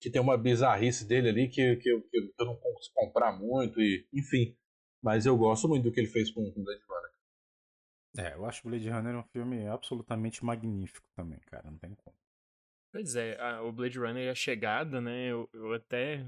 [0.00, 3.80] que tem uma bizarrice dele ali que, que, eu, que eu não consigo comprar muito.
[3.80, 4.56] e Enfim.
[5.02, 7.10] Mas eu gosto muito do que ele fez com, com Blade Runner.
[8.18, 11.70] É, eu acho Blade Runner um filme absolutamente magnífico também, cara.
[11.70, 12.16] Não tem como.
[12.92, 15.26] Pois é, a, o Blade Runner, a chegada, né?
[15.26, 16.26] Eu, eu até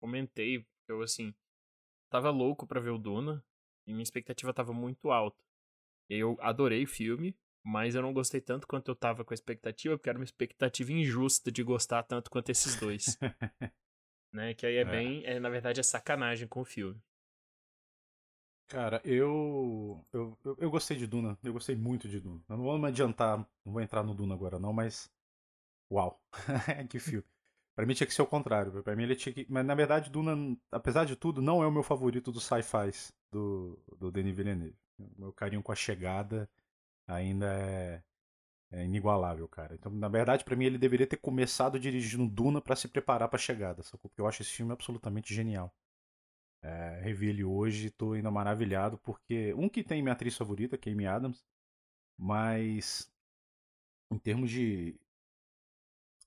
[0.00, 1.34] comentei, eu assim,
[2.10, 3.44] tava louco pra ver o Duna
[3.86, 5.42] e minha expectativa tava muito alta.
[6.08, 9.98] Eu adorei o filme, mas eu não gostei tanto quanto eu tava com a expectativa,
[9.98, 13.18] porque era uma expectativa injusta de gostar tanto quanto esses dois.
[14.32, 14.54] né?
[14.54, 17.00] Que aí é, é, bem, é, na verdade, é sacanagem com o filme.
[18.68, 22.42] Cara, eu, eu, eu, eu gostei de Duna, eu gostei muito de Duna.
[22.48, 25.10] Eu não vou me adiantar, não vou entrar no Duna agora não, mas
[25.90, 26.20] Uau,
[26.90, 27.24] que filme.
[27.74, 28.82] Pra mim tinha que ser o contrário.
[28.82, 29.46] Pra mim ele tinha que.
[29.48, 33.78] Mas na verdade, Duna, apesar de tudo, não é o meu favorito dos sci-fis do,
[33.98, 34.76] do Denis Villeneuve.
[34.98, 36.48] O meu carinho com a chegada
[37.06, 38.02] ainda é,
[38.72, 39.74] é inigualável, cara.
[39.74, 43.38] Então, na verdade, para mim, ele deveria ter começado dirigindo Duna para se preparar pra
[43.38, 44.10] chegada, sacou?
[44.10, 45.74] Porque eu acho esse filme absolutamente genial.
[46.62, 49.54] É, revi ele hoje, tô ainda maravilhado, porque.
[49.54, 51.44] Um que tem minha atriz favorita, que é Amy Adams,
[52.18, 53.10] mas.
[54.10, 54.98] Em termos de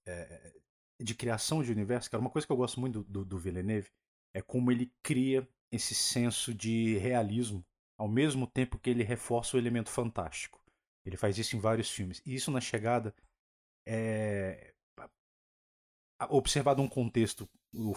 [0.05, 0.53] é,
[0.99, 3.89] de criação de universo, cara, uma coisa que eu gosto muito do, do, do Villeneuve
[4.33, 7.65] é como ele cria esse senso de realismo
[7.97, 10.58] ao mesmo tempo que ele reforça o elemento fantástico.
[11.05, 12.21] Ele faz isso em vários filmes.
[12.25, 13.13] E isso na chegada
[13.87, 14.73] é
[16.29, 17.49] observado um contexto,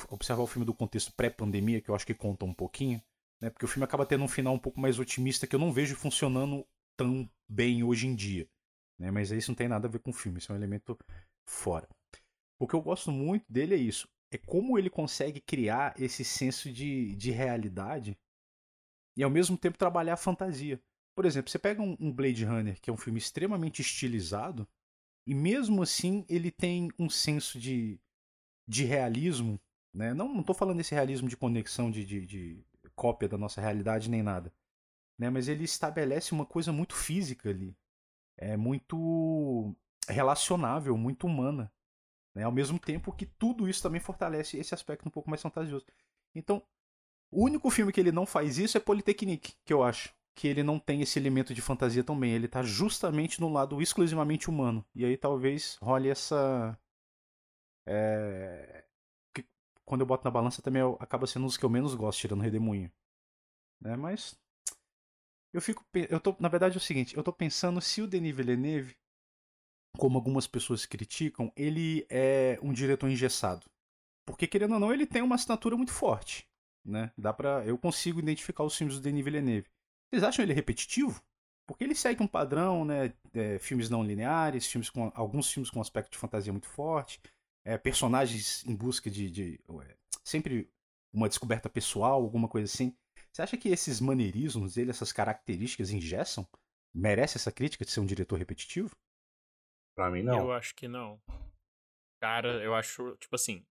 [0.09, 3.03] observar o filme do contexto pré-pandemia, que eu acho que conta um pouquinho,
[3.41, 3.51] né?
[3.51, 5.97] Porque o filme acaba tendo um final um pouco mais otimista que eu não vejo
[5.97, 6.65] funcionando
[6.97, 8.49] tão bem hoje em dia,
[8.99, 9.11] né?
[9.11, 10.97] Mas isso não tem nada a ver com o filme, isso é um elemento
[11.45, 11.89] fora.
[12.61, 14.09] O que eu gosto muito dele é isso.
[14.31, 18.17] É como ele consegue criar esse senso de, de realidade
[19.17, 20.81] e ao mesmo tempo trabalhar a fantasia.
[21.15, 24.67] Por exemplo, você pega um, Blade Runner, que é um filme extremamente estilizado,
[25.27, 28.01] e mesmo assim ele tem um senso de,
[28.67, 29.61] de realismo.
[29.95, 30.15] Né?
[30.15, 34.23] Não estou falando desse realismo de conexão, de, de, de, cópia da nossa realidade, nem
[34.23, 34.53] nada.
[35.19, 35.29] Né?
[35.29, 37.77] Mas ele estabelece uma coisa muito física ali.
[38.39, 39.75] É muito
[40.09, 41.71] relacionável, muito humana.
[42.35, 42.45] Né?
[42.45, 45.85] Ao mesmo tempo que tudo isso também fortalece esse aspecto um pouco mais fantasioso.
[46.35, 46.63] Então,
[47.31, 50.15] o único filme que ele não faz isso é Polytechnique, que eu acho.
[50.35, 52.33] Que ele não tem esse elemento de fantasia também.
[52.33, 54.85] Ele tá justamente no lado exclusivamente humano.
[54.95, 56.79] E aí talvez role essa.
[57.87, 58.85] É...
[59.35, 59.45] Que,
[59.85, 62.91] quando eu boto na balança também acaba sendo dos que eu menos gosto, tirando Redemoinho.
[63.81, 63.97] Né?
[63.97, 64.39] Mas.
[65.53, 65.85] Eu fico.
[66.09, 68.97] Eu tô, na verdade é o seguinte, eu tô pensando se o Denis Villeneuve,
[69.99, 73.67] como algumas pessoas criticam, ele é um diretor engessado.
[74.25, 76.49] Porque, querendo ou não, ele tem uma assinatura muito forte.
[76.85, 77.13] Né?
[77.19, 79.69] Dá pra, eu consigo identificar os filmes do Denis Villeneuve.
[80.13, 81.25] Vocês acham ele repetitivo?
[81.67, 83.15] Porque ele segue um padrão, né?
[83.33, 87.19] É, filmes não lineares, filmes com, alguns filmes com um aspecto de fantasia muito forte,
[87.65, 90.71] é, personagens em busca de, de é, sempre
[91.15, 92.95] uma descoberta pessoal, alguma coisa assim.
[93.33, 96.47] Você acha que esses maneirismos dele, essas características engessam?
[96.95, 98.95] Merece essa crítica de ser um diretor repetitivo?
[99.97, 100.41] Pra mim, não.
[100.41, 101.19] Eu acho que não.
[102.21, 103.65] Cara, eu acho, tipo assim,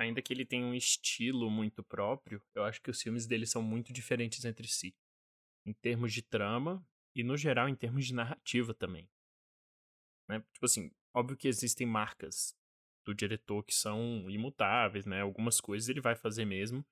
[0.00, 3.62] ainda que ele tenha um estilo muito próprio, eu acho que os filmes dele são
[3.62, 4.94] muito diferentes entre si
[5.64, 9.08] em termos de trama e, no geral, em termos de narrativa também.
[10.28, 10.40] Né?
[10.52, 12.56] Tipo assim, óbvio que existem marcas
[13.04, 15.20] do diretor que são imutáveis, né?
[15.20, 16.84] Algumas coisas ele vai fazer mesmo,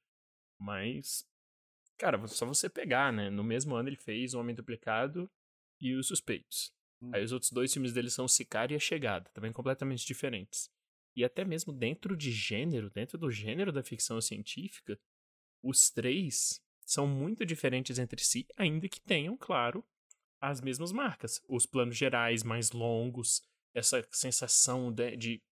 [0.60, 1.26] mas,
[1.98, 3.30] cara, só você pegar, né?
[3.30, 5.30] No mesmo ano ele fez O Homem Duplicado
[5.80, 6.72] e Os Suspeitos.
[7.00, 7.10] Hum.
[7.14, 10.70] Aí os outros dois filmes dele são Sicário e A Chegada, também completamente diferentes.
[11.16, 14.98] E até mesmo dentro de gênero, dentro do gênero da ficção científica,
[15.62, 19.84] os três são muito diferentes entre si, ainda que tenham, claro,
[20.40, 21.40] as mesmas marcas.
[21.48, 23.42] Os planos gerais mais longos,
[23.74, 25.42] essa sensação de, de,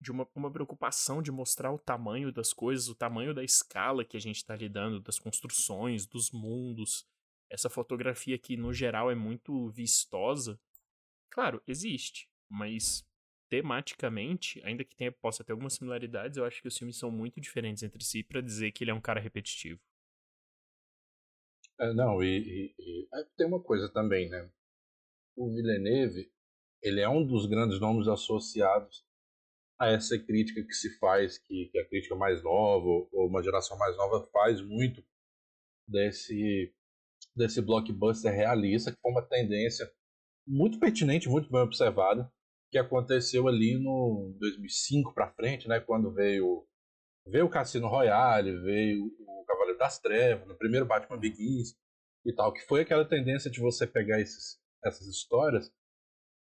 [0.00, 4.16] de uma, uma preocupação de mostrar o tamanho das coisas, o tamanho da escala que
[4.16, 7.06] a gente está lidando, das construções, dos mundos.
[7.50, 10.60] Essa fotografia que, no geral, é muito vistosa.
[11.30, 13.06] Claro, existe, mas
[13.48, 17.40] tematicamente, ainda que tenha, possa ter algumas similaridades, eu acho que os filmes são muito
[17.40, 19.80] diferentes entre si para dizer que ele é um cara repetitivo.
[21.80, 24.50] É, não, e, e, e é, tem uma coisa também, né?
[25.36, 26.30] O Villeneuve,
[26.82, 29.04] ele é um dos grandes nomes associados
[29.78, 33.78] a essa crítica que se faz, que, que a crítica mais nova, ou uma geração
[33.78, 35.04] mais nova faz muito
[35.86, 36.74] desse,
[37.36, 39.88] desse blockbuster realista, que foi uma tendência
[40.46, 42.30] muito pertinente, muito bem observada,
[42.72, 46.66] que aconteceu ali no 2005 para frente, né, quando veio
[47.26, 49.10] veio o Cassino Royale, veio
[49.78, 51.74] Cavaleiro das Trevas, no primeiro Batman Begins
[52.26, 55.72] e tal, que foi aquela tendência de você pegar esses, essas histórias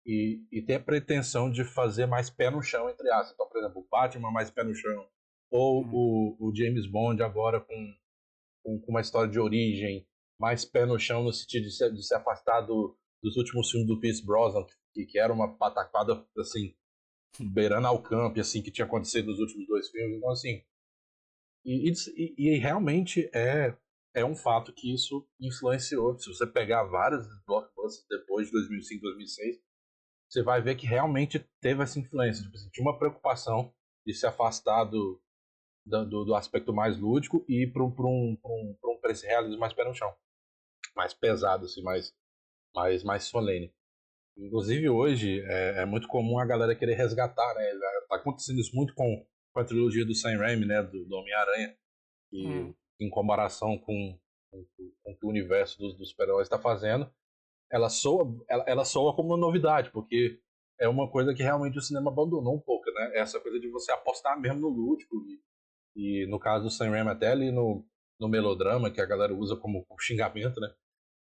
[0.05, 3.33] e, e ter a pretensão de fazer mais pé no chão, entre aspas.
[3.33, 5.07] Então, por exemplo, o Batman mais pé no chão,
[5.49, 6.37] ou uhum.
[6.39, 7.95] o, o, James Bond agora com,
[8.63, 10.05] com, com, uma história de origem,
[10.39, 13.87] mais pé no chão no sentido de se, de se afastar do, dos últimos filmes
[13.87, 16.75] do Pierce Brosnan, que, que era uma pataquada, assim,
[17.39, 20.17] beirando ao campo, assim, que tinha acontecido nos últimos dois filmes.
[20.17, 20.63] Então, assim,
[21.65, 23.75] e, e, e, realmente é,
[24.15, 26.17] é um fato que isso influenciou.
[26.17, 29.57] Se você pegar várias blockbusters depois de 2005, 2006,
[30.29, 32.43] você vai ver que realmente teve essa influência.
[32.43, 33.73] Tipo, assim, tinha uma preocupação
[34.05, 35.21] de se afastar do,
[35.85, 39.83] do, do aspecto mais lúdico e ir para um, um, um, um, realismo mais pé
[39.83, 40.13] no chão.
[40.95, 42.13] Mais pesado, assim, mais,
[42.73, 43.73] mais, mais solene.
[44.37, 47.71] Inclusive hoje é, é, muito comum a galera querer resgatar, né?
[48.07, 51.75] Tá acontecendo isso muito com com a trilogia do Sam Raimi, né, do, do Homem-Aranha,
[52.31, 52.75] e hum.
[52.99, 54.17] em comparação com,
[54.49, 54.65] com,
[55.03, 57.11] com, o que o universo dos, dos super-heróis está fazendo,
[57.71, 60.39] ela soa, ela, ela soa como uma novidade, porque
[60.79, 63.11] é uma coisa que realmente o cinema abandonou um pouco, né?
[63.13, 65.15] Essa coisa de você apostar mesmo no lúdico
[65.95, 67.85] e, e no caso do Sam Raimi até ali no,
[68.19, 70.73] no melodrama que a galera usa como, como xingamento, né?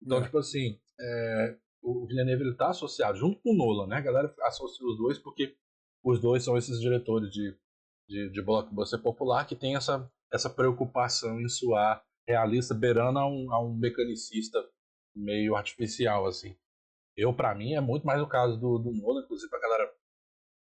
[0.01, 0.23] Então, é.
[0.23, 3.97] tipo assim, é, o Villeneuve ele tá associado junto com o Nolan, né?
[3.97, 5.55] A galera associa os dois porque
[6.03, 7.55] os dois são esses diretores de
[8.11, 13.51] de, de blockbuster popular que tem essa, essa preocupação em soar realista, beirando a um,
[13.51, 14.59] a um mecanicista
[15.15, 16.55] meio artificial, assim.
[17.15, 19.91] Eu, para mim, é muito mais o caso do, do Nolan, inclusive a galera.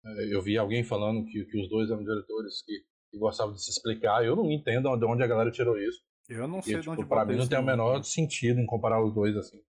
[0.04, 2.72] Eh, eu vi alguém falando que, que os dois eram diretores que,
[3.10, 4.24] que gostavam de se explicar.
[4.24, 6.00] Eu não entendo de onde a galera tirou isso.
[6.28, 8.66] Eu não sei e, tipo, de onde Pra mim não tem o menor sentido em
[8.66, 9.60] comparar os dois assim.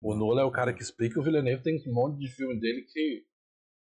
[0.00, 2.82] O Nolan é o cara que explica, o Villeneuve tem um monte de filme dele
[2.82, 3.24] que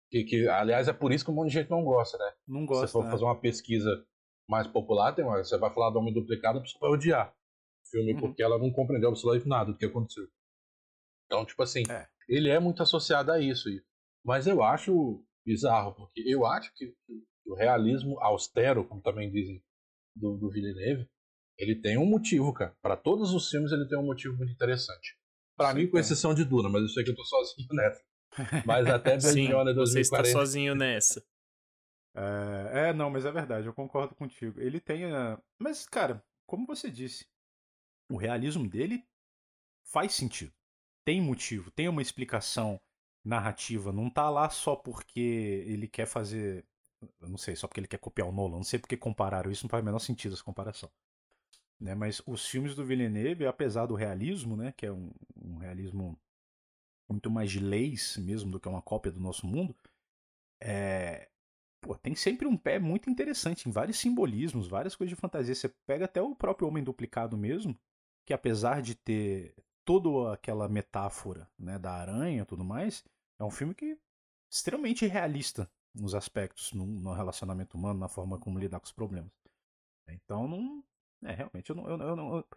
[0.10, 2.32] que, que, aliás, é por isso que um monte de gente não gosta, né?
[2.48, 2.88] Não gosta.
[2.88, 3.12] Se você for né?
[3.12, 4.06] fazer uma pesquisa
[4.50, 7.89] mais popular, tem uma, você vai falar do Homem Duplicado, a pessoa vai odiar o
[7.89, 8.20] filme, uhum.
[8.20, 10.28] porque ela não compreendeu absolutamente nada do que aconteceu.
[11.26, 12.08] Então, tipo assim, é.
[12.28, 13.70] ele é muito associado a isso.
[14.24, 16.93] Mas eu acho bizarro, porque eu acho que,
[17.46, 19.63] o realismo austero, como também dizem
[20.15, 21.10] do, do Villeneuve,
[21.58, 22.76] ele tem um motivo, cara.
[22.82, 25.17] Para todos os filmes ele tem um motivo muito interessante.
[25.56, 28.04] Para mim, com exceção de Duna, mas eu sei que eu tô sozinho nessa.
[28.65, 29.86] Mas até Blade Sim, Runner 2040...
[29.86, 31.23] Você está sozinho nessa.
[32.15, 34.60] É, é, não, mas é verdade, eu concordo contigo.
[34.60, 35.06] Ele tem.
[35.06, 35.39] A...
[35.60, 37.28] Mas, cara, como você disse,
[38.10, 39.06] o realismo dele
[39.84, 40.52] faz sentido.
[41.06, 42.80] Tem motivo, tem uma explicação
[43.23, 43.91] narrativa.
[43.91, 46.65] Não tá lá só porque ele quer fazer.
[47.21, 48.58] Eu não sei, só porque ele quer copiar o Nolan.
[48.58, 50.89] Não sei porque compararam isso, não faz o menor sentido essa comparação.
[51.80, 51.93] Né?
[51.93, 54.73] Mas os filmes do Villeneuve, apesar do realismo, né?
[54.76, 56.19] que é um, um realismo
[57.10, 59.76] muito mais de leis mesmo do que uma cópia do nosso mundo,
[60.62, 61.30] é,
[61.82, 65.56] pô, tem sempre um pé muito interessante em vários simbolismos, várias coisas de fantasia.
[65.56, 67.78] Você pega até o próprio Homem Duplicado mesmo,
[68.26, 73.04] que apesar de ter toda aquela metáfora né, da aranha e tudo mais,
[73.39, 73.98] é um filme que é
[74.52, 79.32] extremamente realista nos aspectos, no, no relacionamento humano, na forma como lidar com os problemas.
[80.10, 80.84] Então, não.
[81.24, 81.88] É, realmente, eu não.
[81.88, 82.48] Eu, eu, eu,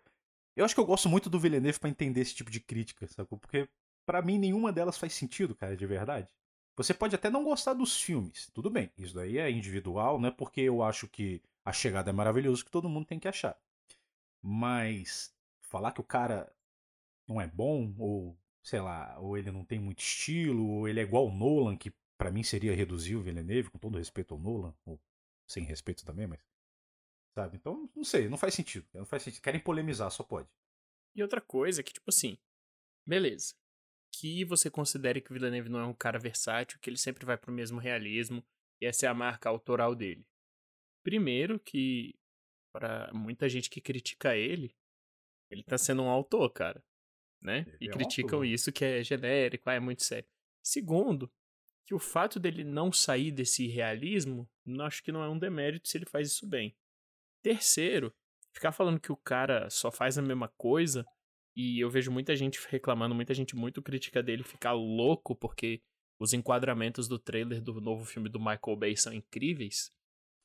[0.57, 3.39] eu acho que eu gosto muito do Villeneuve para entender esse tipo de crítica, sacou?
[3.39, 3.69] Porque
[4.07, 6.29] para mim nenhuma delas faz sentido, cara, de verdade.
[6.77, 10.31] Você pode até não gostar dos filmes, tudo bem, isso daí é individual, não é
[10.31, 13.59] porque eu acho que a chegada é maravilhoso que todo mundo tem que achar.
[14.43, 16.51] Mas falar que o cara
[17.29, 21.03] não é bom, ou sei lá, ou ele não tem muito estilo, ou ele é
[21.03, 24.75] igual o Nolan, que para mim seria reduzir o Villeneuve, com todo respeito ao Nolan,
[24.85, 24.99] ou
[25.47, 26.41] sem respeito também, mas.
[27.35, 27.57] Sabe?
[27.57, 28.87] Então, não sei, não faz sentido.
[28.93, 29.43] Não faz sentido.
[29.43, 30.49] Querem polemizar, só pode.
[31.15, 32.37] E outra coisa é que, tipo assim,
[33.07, 33.55] beleza
[34.12, 37.37] que você considere que o Villeneuve não é um cara versátil, que ele sempre vai
[37.37, 38.44] pro mesmo realismo,
[38.81, 40.27] e essa é a marca autoral dele.
[41.03, 42.18] Primeiro que,
[42.73, 44.75] para muita gente que critica ele,
[45.51, 46.85] ele tá sendo um autor, cara,
[47.40, 47.64] né?
[47.66, 50.29] Ele e é criticam um isso que é genérico, ah, é muito sério.
[50.62, 51.31] Segundo,
[51.87, 54.49] que o fato dele não sair desse realismo,
[54.83, 56.77] acho que não é um demérito se ele faz isso bem.
[57.42, 58.14] Terceiro,
[58.53, 61.05] ficar falando que o cara só faz a mesma coisa
[61.61, 65.83] e eu vejo muita gente reclamando, muita gente muito crítica dele ficar louco porque
[66.18, 69.92] os enquadramentos do trailer do novo filme do Michael Bay são incríveis.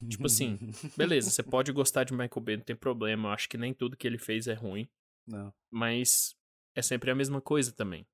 [0.10, 0.58] Tipo assim,
[0.97, 3.30] beleza, você pode gostar de Michael Bay, não tem problema.
[3.30, 4.89] Eu acho que nem tudo que ele fez é ruim.
[5.25, 5.54] Não.
[5.71, 6.36] Mas
[6.75, 8.06] é sempre a mesma coisa também.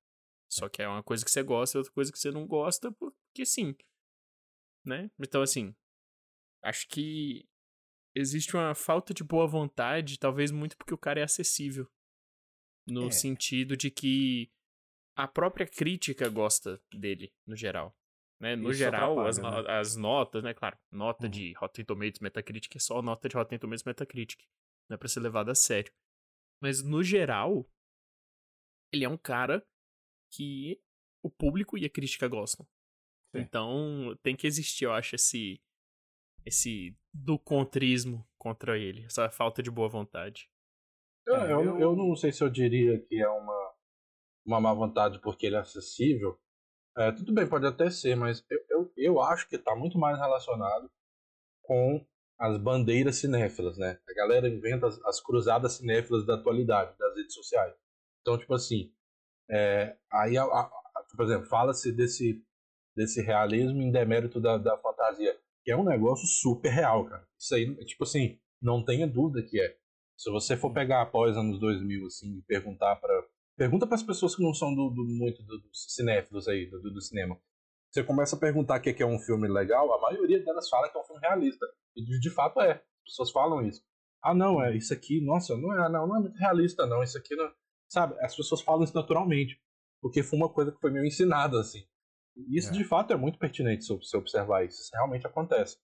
[0.48, 2.92] Só que é uma coisa que você gosta e outra coisa que você não gosta,
[2.92, 3.74] porque sim.
[4.86, 5.10] Né?
[5.18, 5.74] Então, assim,
[6.62, 7.44] acho que
[8.14, 11.90] existe uma falta de boa vontade, talvez muito porque o cara é acessível.
[12.86, 13.10] No é.
[13.10, 14.50] sentido de que
[15.16, 17.96] a própria crítica gosta dele, no geral.
[18.40, 18.56] Né?
[18.56, 19.48] No Isso geral, as, né?
[19.68, 20.52] as, notas, né?
[20.52, 21.30] Claro, nota uhum.
[21.30, 24.44] de Rotten Tomatoes, Metacritic é só nota de Rotten Tomatoes, Metacritic.
[24.88, 25.92] Não é pra ser levado a sério.
[26.60, 27.68] Mas, no geral,
[28.92, 29.64] ele é um cara
[30.32, 30.80] que
[31.22, 32.66] o público e a crítica gostam.
[33.34, 33.42] Sim.
[33.42, 35.62] Então, tem que existir, eu acho, esse
[36.44, 40.50] esse do contrismo contra ele, essa falta de boa vontade.
[41.26, 43.72] Eu, é, eu, eu não sei se eu diria que é uma,
[44.44, 46.38] uma má vontade porque ele é acessível.
[46.96, 50.18] É, tudo bem, pode até ser, mas eu, eu, eu acho que está muito mais
[50.18, 50.90] relacionado
[51.62, 52.04] com
[52.38, 53.98] as bandeiras cinéfilas, né?
[54.08, 57.74] A galera inventa as, as cruzadas cinéfilas da atualidade, das redes sociais.
[58.20, 58.92] Então, tipo assim,
[59.48, 60.70] é, aí, a, a,
[61.16, 62.44] por exemplo, fala-se desse,
[62.96, 67.26] desse realismo em demérito da, da fantasia, que é um negócio super real, cara.
[67.38, 69.76] Isso aí, tipo assim, não tenha dúvida que é.
[70.22, 73.12] Se você for pegar após anos 2000, assim, e perguntar para
[73.56, 76.80] Pergunta para as pessoas que não são do, do muito dos do cinéfilos aí, do,
[76.80, 77.38] do, cinema.
[77.90, 80.96] Você começa a perguntar o que é um filme legal, a maioria delas fala que
[80.96, 81.66] é um filme realista.
[81.94, 82.72] E de, de fato é.
[82.72, 83.82] As pessoas falam isso.
[84.22, 87.02] Ah, não, é isso aqui, nossa, não é, não, não é muito realista, não.
[87.02, 87.52] Isso aqui não.
[87.88, 89.60] Sabe, as pessoas falam isso naturalmente.
[90.00, 91.84] Porque foi uma coisa que foi meio ensinada, assim.
[92.36, 92.72] E isso é.
[92.72, 94.80] de fato é muito pertinente se você observar isso.
[94.80, 95.76] Isso realmente acontece.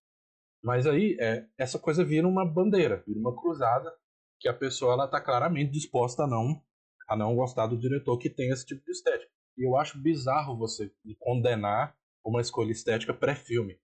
[0.63, 3.93] Mas aí, é, essa coisa vira uma bandeira, vira uma cruzada
[4.39, 6.63] que a pessoa ela tá claramente disposta a não
[7.09, 9.31] a não gostar do diretor que tem esse tipo de estética.
[9.57, 13.81] E eu acho bizarro você condenar uma escolha estética pré-filme.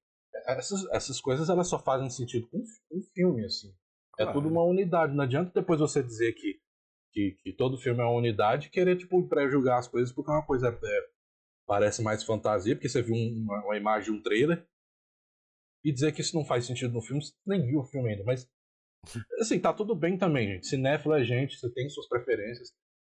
[0.47, 3.75] Essas, essas coisas elas só fazem sentido com um filme assim.
[4.19, 4.31] É claro.
[4.31, 5.15] É tudo uma unidade.
[5.15, 6.61] Não adianta depois você dizer que,
[7.13, 10.45] que, que todo filme é uma unidade e querer tipo pré-julgar as coisas porque uma
[10.45, 11.01] coisa é,
[11.67, 14.67] parece mais fantasia, porque você viu uma, uma imagem de um trailer
[15.83, 18.25] e dizer que isso não faz sentido no filme, você nem viu o filme ainda,
[18.25, 18.49] mas
[19.41, 20.67] Assim, tá tudo bem também, gente.
[20.67, 22.73] Cinéfilo é gente, você tem suas preferências.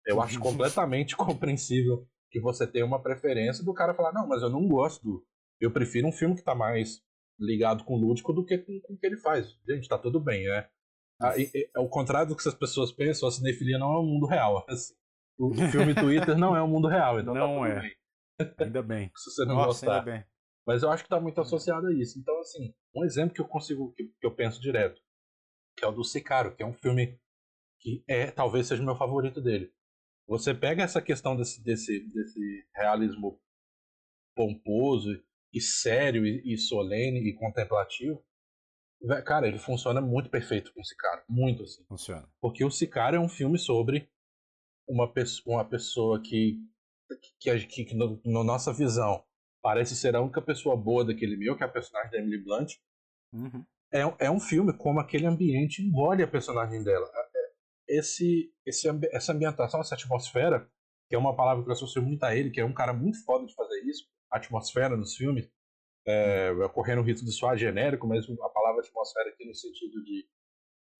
[0.06, 4.50] Eu acho completamente compreensível que você tenha uma preferência do cara falar, não, mas eu
[4.50, 5.26] não gosto do.
[5.60, 7.02] Eu prefiro um filme que tá mais
[7.38, 9.56] ligado com o lúdico do que com, com o que ele faz.
[9.66, 10.68] Gente, tá tudo bem, né?
[11.36, 14.64] E, ao contrário do que as pessoas pensam, a cinefilia não é um mundo real.
[14.68, 14.94] Assim,
[15.38, 17.80] o filme Twitter não é um mundo real, então tá não tá é.
[17.80, 17.96] Bem.
[18.58, 19.10] Ainda bem.
[19.16, 20.28] Se você não Nossa, gostar.
[20.66, 22.18] Mas eu acho que tá muito associado a isso.
[22.18, 25.00] Então, assim, um exemplo que eu consigo, que, que eu penso direto
[25.78, 27.18] que é o do Sicário, que é um filme
[27.80, 29.72] que é talvez seja o meu favorito dele.
[30.26, 33.40] Você pega essa questão desse, desse, desse realismo
[34.34, 35.22] pomposo
[35.52, 38.22] e sério e, e solene e contemplativo,
[39.24, 41.84] cara, ele funciona muito perfeito com o Sicário, muito assim.
[41.86, 42.28] Funciona.
[42.40, 44.10] Porque o Sicário é um filme sobre
[44.88, 46.58] uma pessoa, uma pessoa que,
[47.38, 49.24] que, que, que no, na nossa visão
[49.62, 52.74] parece ser a única pessoa boa daquele meio, que é a personagem da Emily Blunt,
[53.32, 53.64] uhum.
[53.92, 57.10] É, é um filme como aquele ambiente engole a personagem dela.
[57.14, 60.68] É, é, esse, esse, essa ambientação, essa atmosfera,
[61.08, 63.24] que é uma palavra que eu associo muito a ele, que é um cara muito
[63.24, 65.48] foda de fazer isso, a atmosfera nos filmes,
[66.06, 70.28] é, correndo o risco de soar genérico, mas a palavra atmosfera aqui no sentido de,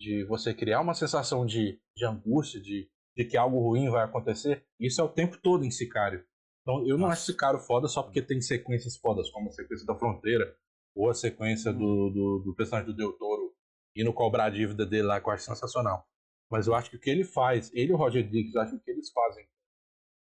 [0.01, 4.65] de você criar uma sensação de, de angústia, de, de que algo ruim vai acontecer,
[4.81, 6.25] isso é o tempo todo em Sicário.
[6.63, 7.15] Então eu não Nossa.
[7.15, 10.57] acho Sicário foda só porque tem sequências fodas, como a sequência da Fronteira,
[10.99, 12.13] ou a sequência do, uhum.
[12.13, 13.55] do, do personagem do Del Toro
[13.95, 16.05] indo cobrar a dívida dele lá, que eu acho sensacional.
[16.51, 18.77] Mas eu acho que o que ele faz, ele e o Roger Diggs, acho que
[18.79, 19.47] o que eles fazem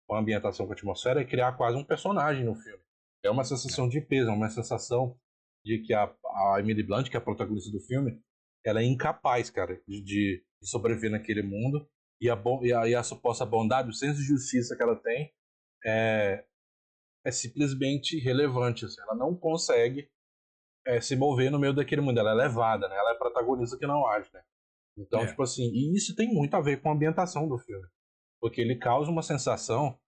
[0.07, 2.83] com a ambientação, com a atmosfera, é criar quase um personagem no filme.
[3.23, 5.17] É uma sensação de peso, é uma sensação
[5.65, 8.21] de que a, a Emily Blunt, que é a protagonista do filme,
[8.65, 11.89] ela é incapaz, cara, de, de sobreviver naquele mundo.
[12.21, 15.33] E a, e, a, e a suposta bondade, o senso de justiça que ela tem
[15.85, 16.45] é,
[17.25, 18.85] é simplesmente relevante.
[18.85, 19.01] Assim.
[19.03, 20.09] Ela não consegue
[20.87, 22.19] é, se mover no meio daquele mundo.
[22.19, 22.97] Ela é levada, né?
[22.97, 24.43] Ela é protagonista que não age, né?
[24.97, 25.27] Então, é.
[25.27, 27.87] tipo assim, e isso tem muito a ver com a ambientação do filme.
[28.41, 29.99] Porque ele causa uma sensação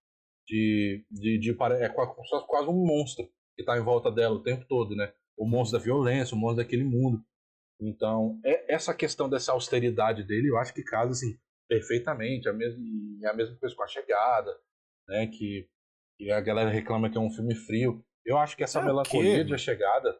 [0.46, 1.04] de.
[1.10, 5.12] de, de, é quase um monstro que está em volta dela o tempo todo, né?
[5.36, 7.22] O monstro da violência, o monstro daquele mundo.
[7.80, 11.36] Então, é, essa questão dessa austeridade dele, eu acho que casa assim,
[11.68, 12.48] perfeitamente.
[12.48, 12.82] A mesma,
[13.22, 14.56] é a mesma coisa com a chegada,
[15.08, 15.26] né?
[15.26, 15.68] Que,
[16.18, 18.04] que a galera reclama que é um filme frio.
[18.24, 20.16] Eu acho que essa é melancolia de a chegada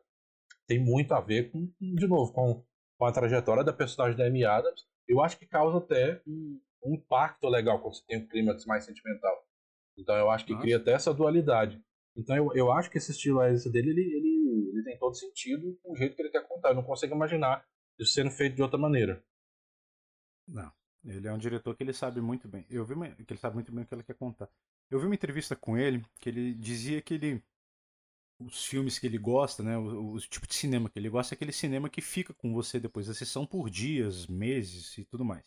[0.67, 2.65] tem muito a ver com, de novo, com,
[2.99, 4.85] com a trajetória da personagem da Amy Adams.
[5.09, 8.85] Eu acho que causa até um, um impacto legal quando você tem um clímax mais
[8.85, 9.47] sentimental.
[9.97, 10.63] Então eu acho que Nossa.
[10.63, 11.83] cria até essa dualidade.
[12.17, 15.93] Então eu, eu acho que esse estilo dele, ele, ele, ele tem todo sentido com
[15.93, 16.71] o jeito que ele quer contar.
[16.71, 17.65] Eu não consigo imaginar
[17.99, 19.23] isso sendo feito de outra maneira.
[20.47, 20.73] Não.
[21.05, 22.67] Ele é um diretor que ele sabe muito bem.
[22.69, 24.49] Eu vi uma, que ele sabe muito bem o que ele quer contar.
[24.91, 27.43] Eu vi uma entrevista com ele que ele dizia que ele
[28.39, 31.37] os filmes que ele gosta, né, o, o, tipo de cinema que ele gosta é
[31.37, 35.43] aquele cinema que fica com você depois da sessão por dias, meses e tudo mais.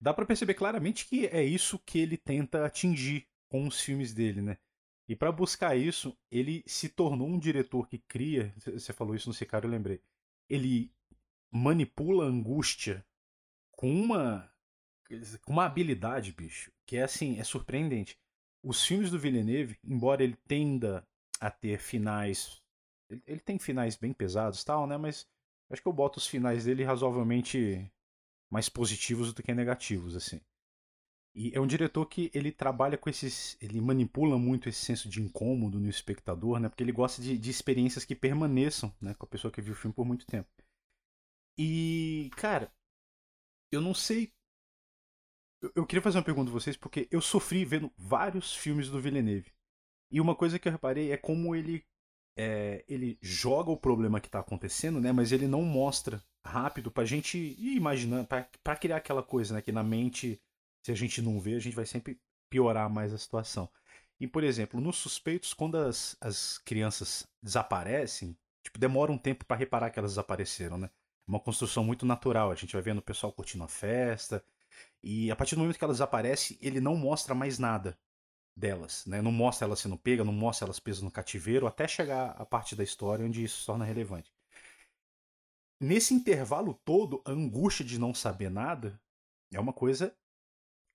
[0.00, 4.40] Dá para perceber claramente que é isso que ele tenta atingir com os filmes dele,
[4.40, 4.58] né?
[5.08, 9.34] E para buscar isso, ele se tornou um diretor que cria, você falou isso no
[9.34, 10.00] Sicário, eu lembrei.
[10.48, 10.92] Ele
[11.50, 13.04] manipula a angústia
[13.72, 14.48] com uma
[15.42, 18.16] com uma habilidade, bicho, que é assim, é surpreendente.
[18.62, 21.04] Os filmes do Villeneuve, embora ele tenda
[21.40, 22.62] a ter finais,
[23.08, 25.26] ele, ele tem finais bem pesados, tal, né, mas
[25.70, 27.90] acho que eu boto os finais dele razoavelmente
[28.50, 30.40] mais positivos do que negativos, assim.
[31.34, 33.56] E é um diretor que ele trabalha com esses.
[33.60, 36.68] Ele manipula muito esse senso de incômodo no espectador, né?
[36.68, 39.14] Porque ele gosta de, de experiências que permaneçam, né?
[39.14, 40.48] Com a pessoa que viu o filme por muito tempo.
[41.56, 42.72] E, cara,
[43.70, 44.32] eu não sei.
[45.62, 49.00] Eu, eu queria fazer uma pergunta a vocês, porque eu sofri vendo vários filmes do
[49.00, 49.52] Villeneuve.
[50.10, 51.84] E uma coisa que eu reparei é como ele.
[52.36, 55.12] É, ele joga o problema que está acontecendo, né?
[55.12, 58.26] Mas ele não mostra rápido pra gente ir imaginando,
[58.62, 59.62] pra criar aquela coisa, né?
[59.62, 60.40] Que na mente
[60.82, 63.68] se a gente não vê, a gente vai sempre piorar mais a situação.
[64.18, 69.56] E, por exemplo, nos suspeitos, quando as, as crianças desaparecem, tipo, demora um tempo para
[69.56, 70.90] reparar que elas desapareceram, né?
[71.26, 72.50] É uma construção muito natural.
[72.50, 74.44] A gente vai vendo o pessoal curtindo a festa.
[75.02, 77.98] E a partir do momento que elas desaparecem, ele não mostra mais nada
[78.60, 79.20] delas, né?
[79.20, 82.76] Não mostra elas sendo pegas, não mostra elas presas no cativeiro, até chegar a parte
[82.76, 84.32] da história onde isso se torna relevante.
[85.80, 89.00] Nesse intervalo todo, a angústia de não saber nada
[89.50, 90.14] é uma coisa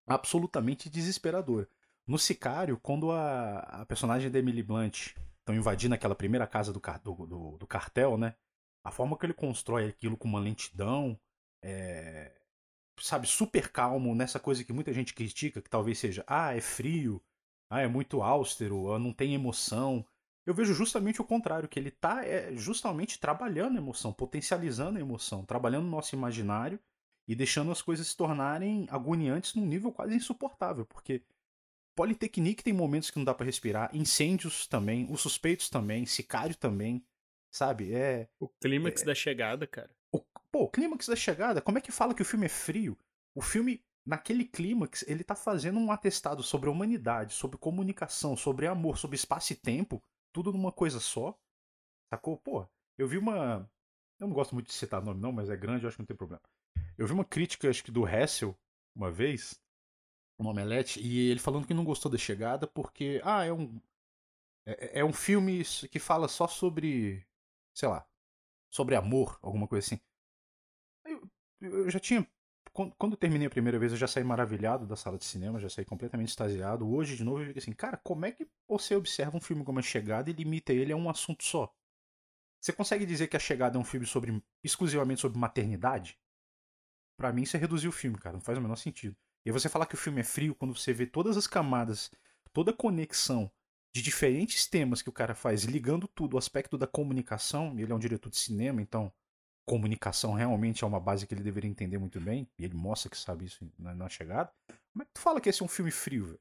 [0.07, 1.67] absolutamente desesperador.
[2.05, 6.79] No Sicário, quando a, a personagem da Emily Blunt estão invadindo aquela primeira casa do,
[6.79, 8.35] do, do, do, cartel, né?
[8.83, 11.19] A forma que ele constrói aquilo com uma lentidão,
[11.63, 12.31] é,
[12.99, 17.21] sabe, super calmo, nessa coisa que muita gente critica, que talvez seja, ah, é frio,
[17.69, 20.05] ah, é muito austero, ah, não tem emoção.
[20.45, 25.01] Eu vejo justamente o contrário, que ele está é, justamente trabalhando a emoção, potencializando a
[25.01, 26.79] emoção, trabalhando o nosso imaginário
[27.27, 31.23] e deixando as coisas se tornarem agoniantes num nível quase insuportável, porque
[31.95, 37.03] Politecnique tem momentos que não dá para respirar, incêndios também, os suspeitos também, Sicário também,
[37.49, 37.93] sabe?
[37.93, 39.89] É o clímax é, da chegada, cara.
[40.11, 40.19] O,
[40.51, 42.97] pô, o clímax da chegada, como é que fala que o filme é frio?
[43.33, 48.67] O filme naquele clímax, ele tá fazendo um atestado sobre a humanidade, sobre comunicação, sobre
[48.67, 50.01] amor, sobre espaço e tempo,
[50.31, 51.37] tudo numa coisa só.
[52.13, 52.37] Sacou?
[52.37, 53.69] Pô, eu vi uma.
[54.19, 56.07] Eu não gosto muito de citar nome, não, mas é grande, eu acho que não
[56.07, 56.41] tem problema.
[56.97, 58.55] Eu vi uma crítica, acho que do Hessel,
[58.95, 59.59] uma vez,
[60.39, 63.81] no Omelete, e ele falando que não gostou da chegada porque, ah, é um.
[64.67, 67.25] É, é um filme que fala só sobre.
[67.73, 68.07] sei lá.
[68.71, 70.01] Sobre amor, alguma coisa assim.
[71.05, 71.29] Eu,
[71.61, 72.27] eu já tinha
[72.75, 75.85] quando, terminei a primeira vez, eu já saí maravilhado da sala de cinema, já saí
[75.85, 76.85] completamente extasiado.
[76.85, 79.79] Hoje, de novo, eu fico assim, cara, como é que você observa um filme como
[79.79, 81.73] A Chegada e limita ele a um assunto só?
[82.59, 86.19] Você consegue dizer que A Chegada é um filme sobre exclusivamente sobre maternidade?
[87.17, 88.33] Para mim, isso é reduzir o filme, cara.
[88.33, 89.15] Não faz o menor sentido.
[89.45, 92.11] E você falar que o filme é frio quando você vê todas as camadas,
[92.51, 93.49] toda a conexão
[93.95, 97.79] de diferentes temas que o cara faz, ligando tudo, o aspecto da comunicação.
[97.79, 99.13] Ele é um diretor de cinema, então
[99.65, 103.17] comunicação realmente é uma base que ele deveria entender muito bem, e ele mostra que
[103.17, 104.51] sabe isso na, na chegada.
[104.93, 106.39] Como é que tu fala que esse é um filme frio, velho?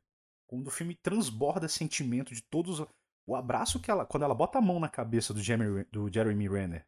[0.48, 2.86] Quando o filme transborda sentimento de todos.
[3.26, 4.04] O abraço que ela.
[4.04, 6.86] Quando ela bota a mão na cabeça do Jeremy, do Jeremy Renner,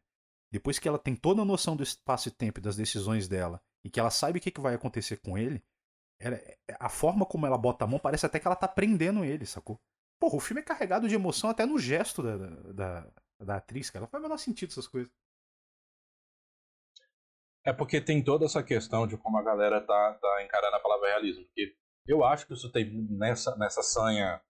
[0.51, 3.59] depois que ela tem toda a noção do espaço e tempo e das decisões dela,
[3.83, 5.63] e que ela sabe o que, que vai acontecer com ele,
[6.19, 6.39] ela,
[6.79, 9.79] a forma como ela bota a mão parece até que ela tá prendendo ele, sacou?
[10.19, 13.11] Porra, o filme é carregado de emoção até no gesto da, da,
[13.43, 14.01] da atriz, cara.
[14.01, 15.11] Não faz o menor sentido essas coisas.
[17.67, 21.09] É porque tem toda essa questão de como a galera tá, tá encarando a palavra
[21.09, 21.43] realismo.
[21.43, 21.75] Porque
[22.07, 24.41] eu acho que isso tem nessa, nessa sanha,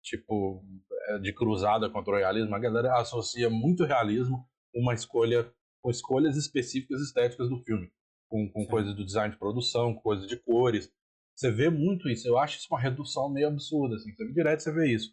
[0.00, 0.64] tipo,
[1.08, 6.36] é, de cruzada contra o realismo, a galera associa muito realismo uma escolha, com escolhas
[6.36, 7.90] específicas estéticas do filme.
[8.28, 10.88] Com, com coisas do design de produção, coisas de cores.
[11.34, 12.28] Você vê muito isso.
[12.28, 14.14] Eu acho isso uma redução meio absurda, assim.
[14.14, 15.12] Você vê direto, você vê isso.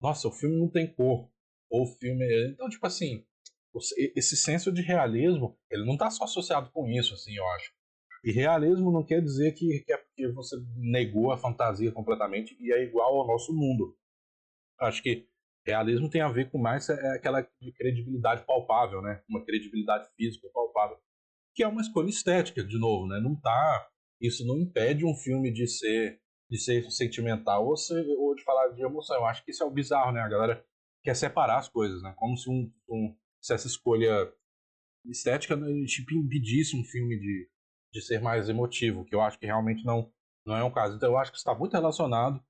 [0.00, 1.28] Nossa, o filme não tem cor.
[1.70, 2.24] Ou o filme.
[2.52, 3.26] Então, tipo assim,
[4.16, 7.72] esse senso de realismo, ele não está só associado com isso, assim, eu acho.
[8.24, 12.72] E realismo não quer dizer que, que é porque você negou a fantasia completamente e
[12.72, 13.96] é igual ao nosso mundo.
[14.80, 15.28] Acho que
[15.64, 17.42] realismo tem a ver com mais é aquela
[17.76, 19.22] credibilidade palpável, né?
[19.28, 20.96] Uma credibilidade física palpável,
[21.54, 23.20] que é uma escolha estética, de novo, né?
[23.20, 23.88] Não tá,
[24.20, 26.20] isso não impede um filme de ser
[26.50, 29.16] de ser sentimental ou, ser, ou de falar de emoção.
[29.16, 30.20] Eu acho que isso é o bizarro, né?
[30.22, 30.64] A galera
[31.04, 32.14] quer separar as coisas, né?
[32.16, 34.32] Como se um, um se essa escolha
[35.06, 37.48] estética tipo, impedisse um filme de,
[37.92, 40.10] de ser mais emotivo, que eu acho que realmente não,
[40.44, 40.96] não é um caso.
[40.96, 42.42] Então eu acho que está muito relacionado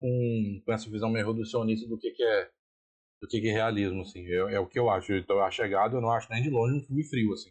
[0.00, 2.50] com, com essa visão meio reducionista do que, que é
[3.20, 4.26] do que, que é realismo, assim.
[4.26, 5.12] É, é, o que eu acho.
[5.12, 7.50] Então a chegada eu não acho nem de longe um filme frio, assim.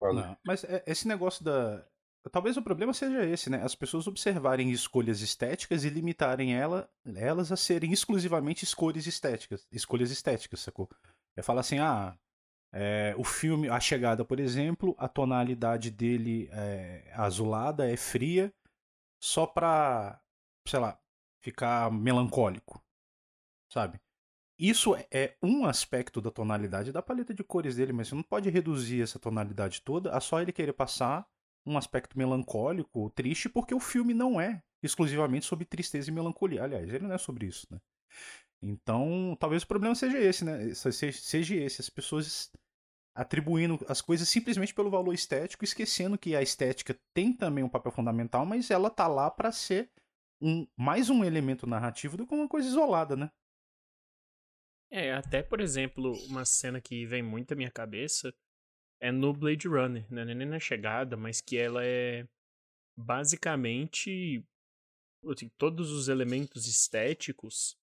[0.00, 1.86] Não, mas é, esse negócio da.
[2.32, 3.62] Talvez o problema seja esse, né?
[3.62, 9.66] As pessoas observarem escolhas estéticas e limitarem ela, elas a serem exclusivamente escolhas estéticas.
[9.70, 10.88] Escolhas estéticas, sacou?
[11.36, 12.16] É falar assim, ah,
[12.76, 18.52] é, o filme, A Chegada, por exemplo, a tonalidade dele é azulada, é fria,
[19.22, 20.20] só pra,
[20.66, 20.98] sei lá,
[21.40, 22.82] ficar melancólico,
[23.72, 24.00] sabe?
[24.58, 28.50] Isso é um aspecto da tonalidade da paleta de cores dele, mas você não pode
[28.50, 31.24] reduzir essa tonalidade toda a só ele querer passar
[31.64, 36.64] um aspecto melancólico triste, porque o filme não é exclusivamente sobre tristeza e melancolia.
[36.64, 37.80] Aliás, ele não é sobre isso, né?
[38.60, 40.74] Então, talvez o problema seja esse, né?
[40.74, 41.80] Seja esse.
[41.80, 42.50] As pessoas
[43.14, 47.92] atribuindo as coisas simplesmente pelo valor estético, esquecendo que a estética tem também um papel
[47.92, 49.90] fundamental, mas ela tá lá para ser
[50.40, 53.30] um, mais um elemento narrativo do que uma coisa isolada, né?
[54.90, 58.34] É, até por exemplo, uma cena que vem muito à minha cabeça
[59.00, 60.22] é no Blade Runner, né?
[60.22, 62.26] é nem na chegada, mas que ela é
[62.96, 64.44] basicamente
[65.30, 67.76] assim, todos os elementos estéticos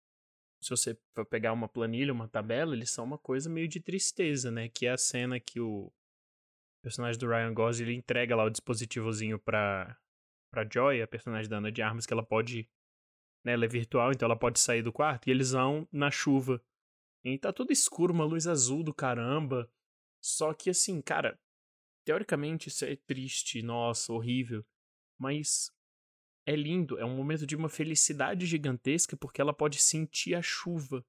[0.60, 4.50] se você for pegar uma planilha, uma tabela, eles são uma coisa meio de tristeza,
[4.50, 4.68] né?
[4.68, 5.92] Que é a cena que o
[6.82, 9.96] personagem do Ryan Gosling ele entrega lá o dispositivozinho pra,
[10.50, 12.68] pra Joy, a personagem da Ana de Armas, que ela pode.
[13.44, 16.60] Né, ela é virtual, então ela pode sair do quarto, e eles vão na chuva.
[17.24, 19.70] E tá tudo escuro, uma luz azul do caramba.
[20.20, 21.38] Só que assim, cara,
[22.04, 24.66] teoricamente isso é triste, nossa, horrível.
[25.20, 25.70] Mas
[26.48, 31.04] é lindo, é um momento de uma felicidade gigantesca porque ela pode sentir a chuva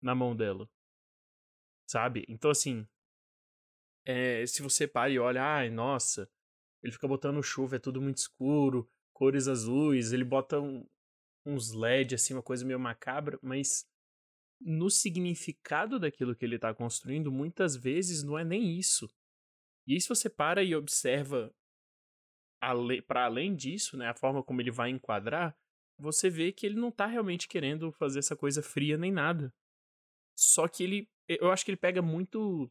[0.00, 0.70] na mão dela.
[1.88, 2.24] Sabe?
[2.28, 2.86] Então, assim,
[4.04, 6.30] é, se você para e olha, ai, nossa,
[6.84, 10.86] ele fica botando chuva, é tudo muito escuro, cores azuis, ele bota um,
[11.44, 13.84] uns LED, assim, uma coisa meio macabra, mas
[14.60, 19.10] no significado daquilo que ele está construindo, muitas vezes não é nem isso.
[19.84, 21.52] E aí, se você para e observa
[23.06, 25.56] para além disso, né, a forma como ele vai enquadrar,
[25.98, 29.52] você vê que ele não tá realmente querendo fazer essa coisa fria nem nada.
[30.36, 32.70] Só que ele, eu acho que ele pega muito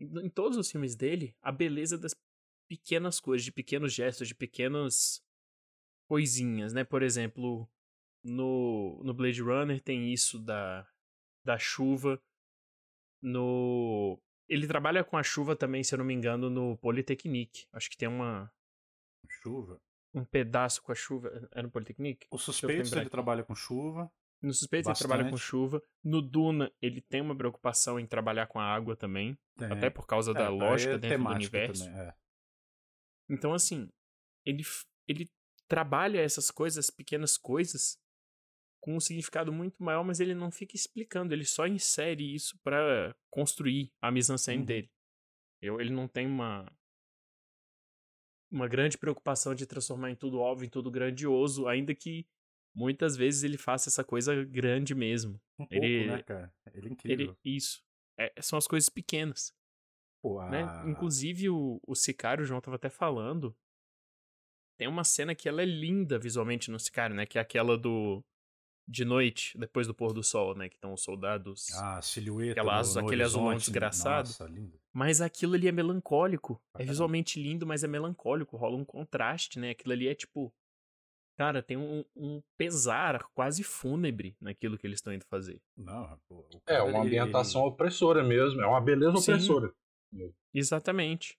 [0.00, 2.12] em todos os filmes dele a beleza das
[2.68, 5.22] pequenas coisas, de pequenos gestos, de pequenas
[6.08, 6.84] coisinhas, né?
[6.84, 7.68] Por exemplo,
[8.22, 10.86] no, no Blade Runner tem isso da,
[11.44, 12.20] da chuva.
[13.22, 17.66] No ele trabalha com a chuva também, se eu não me engano, no Polytechnique.
[17.72, 18.52] Acho que tem uma
[19.42, 19.80] Chuva.
[20.14, 21.48] Um pedaço com a chuva.
[21.52, 22.26] É no Polytechnique?
[22.30, 24.10] O Suspeitos ele trabalha com chuva.
[24.40, 25.82] No Suspeitos ele trabalha com chuva.
[26.04, 29.38] No Duna ele tem uma preocupação em trabalhar com a água também.
[29.58, 31.84] Até por causa é, da lógica é dentro do universo.
[31.84, 32.14] Também, é.
[33.30, 33.88] Então, assim,
[34.44, 34.62] ele,
[35.08, 35.30] ele
[35.68, 37.98] trabalha essas coisas, pequenas coisas,
[38.80, 43.14] com um significado muito maior, mas ele não fica explicando, ele só insere isso para
[43.30, 44.64] construir a mise-en-scène uhum.
[44.66, 44.90] dele.
[45.62, 46.70] Eu, ele não tem uma
[48.52, 52.26] uma grande preocupação de transformar em tudo óbvio, em tudo grandioso, ainda que
[52.74, 55.40] muitas vezes ele faça essa coisa grande mesmo.
[55.58, 56.54] Um ele, pouco, né, cara?
[56.74, 57.26] Ele é incrível.
[57.30, 57.82] Ele, isso.
[58.18, 59.54] É, são as coisas pequenas.
[60.22, 60.64] Pô, né?
[60.86, 63.56] Inclusive, o, o Sicário, o João tava até falando,
[64.78, 67.26] tem uma cena que ela é linda visualmente no Sicário, né?
[67.26, 68.22] Que é aquela do
[68.86, 70.68] de noite, depois do pôr do sol, né?
[70.68, 71.72] Que estão os soldados.
[71.74, 72.52] Ah, silhueta.
[72.52, 74.28] Aquela, azul, aquele azulão desgraçado.
[74.28, 74.80] Nossa, lindo.
[74.92, 76.60] Mas aquilo ali é melancólico.
[76.74, 78.56] Ah, é visualmente lindo, mas é melancólico.
[78.56, 79.70] Rola um contraste, né?
[79.70, 80.52] Aquilo ali é tipo.
[81.38, 85.60] Cara, tem um, um pesar quase fúnebre naquilo que eles estão indo fazer.
[85.74, 87.70] Não, pô, é uma ambientação ele...
[87.70, 88.60] opressora mesmo.
[88.60, 89.72] É uma beleza Sim, opressora.
[90.52, 91.38] Exatamente.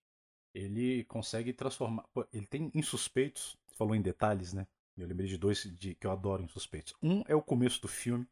[0.53, 2.05] Ele consegue transformar.
[2.11, 3.55] Pô, ele tem insuspeitos.
[3.67, 4.67] Você falou em detalhes, né?
[4.97, 6.93] Eu lembrei de dois de, que eu adoro em Suspeitos.
[7.01, 8.27] Um é o começo do filme,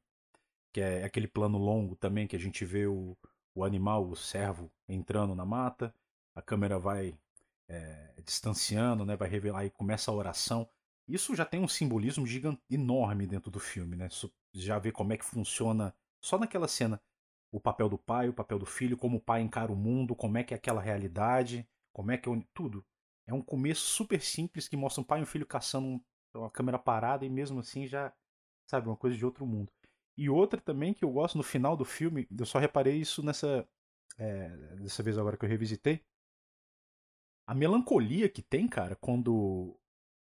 [0.72, 3.18] que é aquele plano longo também, que a gente vê o,
[3.56, 5.94] o animal, o servo, entrando na mata,
[6.36, 7.18] a câmera vai
[7.68, 10.70] é, distanciando, né, vai revelar e começa a oração.
[11.08, 14.08] Isso já tem um simbolismo gigante, enorme dentro do filme, né?
[14.54, 17.02] Já vê como é que funciona, só naquela cena,
[17.52, 20.38] o papel do pai, o papel do filho, como o pai encara o mundo, como
[20.38, 22.86] é que é aquela realidade, como é que é tudo.
[23.28, 26.02] É um começo super simples que mostra um pai e um filho caçando
[26.36, 28.14] um então, câmera parada e mesmo assim já,
[28.66, 29.72] sabe, uma coisa de outro mundo.
[30.18, 33.68] E outra também que eu gosto no final do filme, eu só reparei isso nessa.
[34.18, 36.04] É, dessa vez agora que eu revisitei.
[37.48, 39.78] A melancolia que tem, cara, quando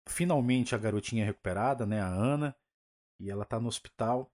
[0.08, 2.56] finalmente a garotinha é recuperada, né, a Ana,
[3.20, 4.30] e ela tá no hospital.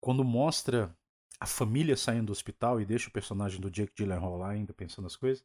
[0.00, 0.94] Quando mostra
[1.40, 5.06] a família saindo do hospital e deixa o personagem do Jake Gyllenhaal lá ainda pensando
[5.06, 5.44] as coisas.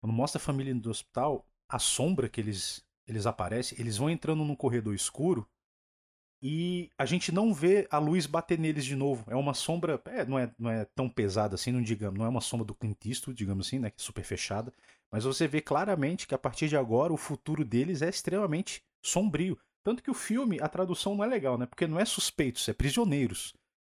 [0.00, 4.08] Quando mostra a família indo do hospital, a sombra que eles eles aparecem, eles vão
[4.08, 5.46] entrando num corredor escuro
[6.42, 9.30] e a gente não vê a luz bater neles de novo.
[9.30, 12.28] É uma sombra, é, não, é, não é tão pesada assim, não digamos, não é
[12.28, 14.72] uma sombra do Eastwood, digamos assim, né, que é super fechada,
[15.10, 19.58] mas você vê claramente que a partir de agora o futuro deles é extremamente sombrio.
[19.82, 21.66] Tanto que o filme, a tradução não é legal, né?
[21.66, 23.54] Porque não é suspeitos, é prisioneiros.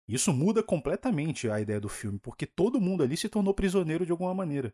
[0.08, 4.12] Isso muda completamente a ideia do filme, porque todo mundo ali se tornou prisioneiro de
[4.12, 4.72] alguma maneira.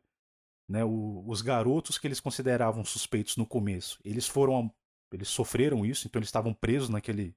[0.68, 4.70] Né, o, os garotos que eles consideravam suspeitos no começo, eles foram,
[5.10, 7.34] eles sofreram isso, então eles estavam presos naquele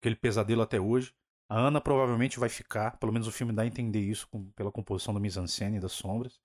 [0.00, 1.14] aquele pesadelo até hoje.
[1.48, 4.72] A Ana provavelmente vai ficar, pelo menos o filme dá a entender isso com, pela
[4.72, 6.40] composição da mise-en-scène e das sombras.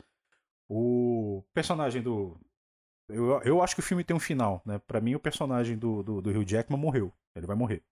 [0.70, 2.40] O personagem do
[3.10, 4.80] eu, eu acho que o filme tem um final, né?
[4.80, 7.84] Para mim o personagem do, do, do Hugh Jackman morreu, ele vai morrer.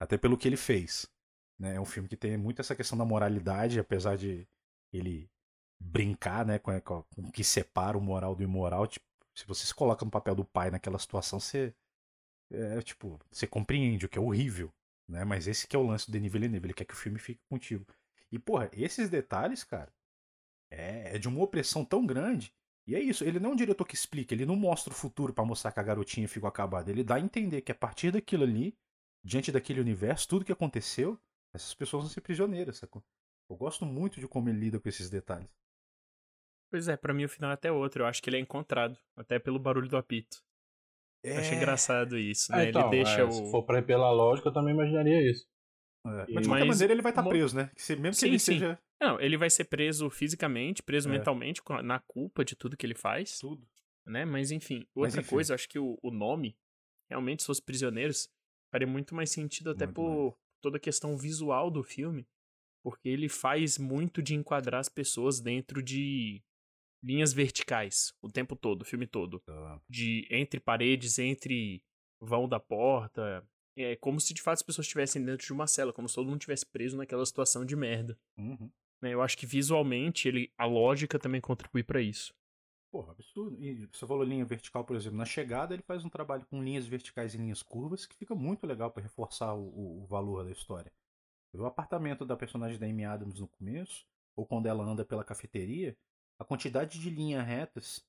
[0.00, 1.06] Até pelo que ele fez.
[1.58, 1.76] Né?
[1.76, 4.46] É um filme que tem muito essa questão da moralidade, apesar de
[4.92, 5.30] ele
[5.80, 8.86] brincar, né, com, com, o que separa o moral do imoral.
[8.86, 11.74] Tipo, se você se coloca no papel do pai naquela situação, você
[12.50, 14.72] é, tipo, você compreende o que é horrível,
[15.08, 15.24] né?
[15.24, 17.40] Mas esse que é o lance do Denis Villeneuve, ele quer que o filme fique
[17.48, 17.84] contigo.
[18.30, 19.92] E porra, esses detalhes, cara,
[20.70, 22.52] é, é de uma opressão tão grande.
[22.86, 25.32] E é isso, ele não é um diretor que explica, ele não mostra o futuro
[25.32, 26.90] para mostrar que a garotinha ficou acabada.
[26.90, 28.76] Ele dá a entender que a partir daquilo ali,
[29.24, 31.18] diante daquele universo, tudo que aconteceu,
[31.52, 33.02] essas pessoas vão ser prisioneiras, sacou?
[33.48, 35.50] Eu gosto muito de como ele lida com esses detalhes.
[36.70, 38.02] Pois é, para mim o final é até outro.
[38.02, 40.42] Eu acho que ele é encontrado, até pelo barulho do apito.
[41.24, 41.32] É...
[41.32, 41.56] Eu acho é.
[41.56, 42.68] engraçado isso, né?
[42.68, 43.32] então, ele deixa é, o.
[43.32, 45.46] Se for pra ir pela lógica, eu também imaginaria isso.
[46.06, 46.26] É.
[46.32, 47.70] Mas de qualquer maneira ele vai estar tá preso, né?
[47.88, 48.52] Mesmo que sim, ele sim.
[48.54, 48.78] seja.
[49.00, 51.12] Não, ele vai ser preso fisicamente, preso é.
[51.12, 53.38] mentalmente, na culpa de tudo que ele faz.
[53.38, 53.66] Tudo.
[54.06, 54.24] Né?
[54.24, 55.30] Mas enfim, outra Mas, enfim.
[55.30, 56.56] coisa, acho que o, o, nome,
[57.10, 58.28] realmente, se fosse prisioneiros,
[58.70, 60.34] faria muito mais sentido até muito por mais.
[60.62, 62.26] toda a questão visual do filme.
[62.84, 66.40] Porque ele faz muito de enquadrar as pessoas dentro de
[67.06, 69.38] linhas verticais o tempo todo, o filme todo.
[69.40, 69.80] Tá.
[69.88, 71.82] De entre paredes, entre
[72.20, 73.46] vão da porta.
[73.78, 76.26] É como se de fato as pessoas estivessem dentro de uma cela, como se todo
[76.26, 78.18] mundo estivesse preso naquela situação de merda.
[78.36, 78.70] Uhum.
[79.02, 82.34] Né, eu acho que visualmente ele, a lógica também contribui para isso.
[82.90, 83.62] Porra, absurdo.
[83.62, 85.18] E você falou linha vertical, por exemplo.
[85.18, 88.66] Na chegada ele faz um trabalho com linhas verticais e linhas curvas que fica muito
[88.66, 90.90] legal para reforçar o, o, o, valor da história.
[91.52, 95.96] O apartamento da personagem da Amy Adams no começo, ou quando ela anda pela cafeteria,
[96.38, 98.04] a quantidade de linhas retas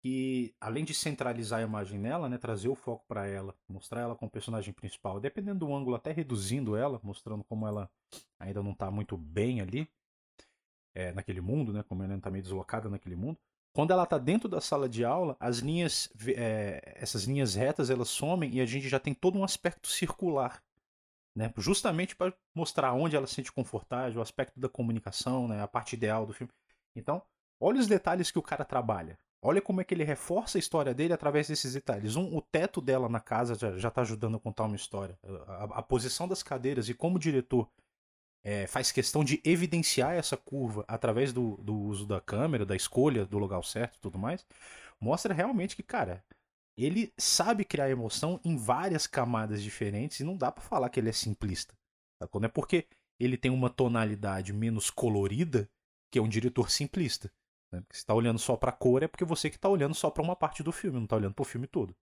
[0.00, 4.14] que, além de centralizar a imagem nela, né, trazer o foco para ela, mostrar ela
[4.14, 7.90] como personagem principal, dependendo do ângulo, até reduzindo ela, mostrando como ela
[8.38, 9.88] ainda não está muito bem ali,
[10.94, 13.38] é, naquele mundo, né, como ela está meio deslocada naquele mundo.
[13.72, 18.08] Quando ela está dentro da sala de aula, as linhas, é, essas linhas retas, elas
[18.08, 20.62] somem e a gente já tem todo um aspecto circular,
[21.34, 25.68] né, justamente para mostrar onde ela se sente confortável, o aspecto da comunicação, né, a
[25.68, 26.52] parte ideal do filme.
[26.96, 27.22] Então,
[27.60, 29.18] Olha os detalhes que o cara trabalha.
[29.40, 32.16] Olha como é que ele reforça a história dele através desses detalhes.
[32.16, 35.18] Um, o teto dela na casa já, já tá ajudando a contar uma história.
[35.46, 37.68] A, a posição das cadeiras e como o diretor
[38.42, 43.24] é, faz questão de evidenciar essa curva através do, do uso da câmera, da escolha
[43.24, 44.44] do lugar certo e tudo mais,
[45.00, 46.24] mostra realmente que, cara,
[46.76, 51.08] ele sabe criar emoção em várias camadas diferentes e não dá para falar que ele
[51.08, 51.74] é simplista.
[52.20, 52.86] Não é porque
[53.20, 55.68] ele tem uma tonalidade menos colorida
[56.10, 57.30] que é um diretor simplista.
[57.72, 57.80] Né?
[57.80, 60.10] Porque você está olhando só para a cor é porque você que está olhando só
[60.10, 61.94] para uma parte do filme, não está olhando para o filme todo.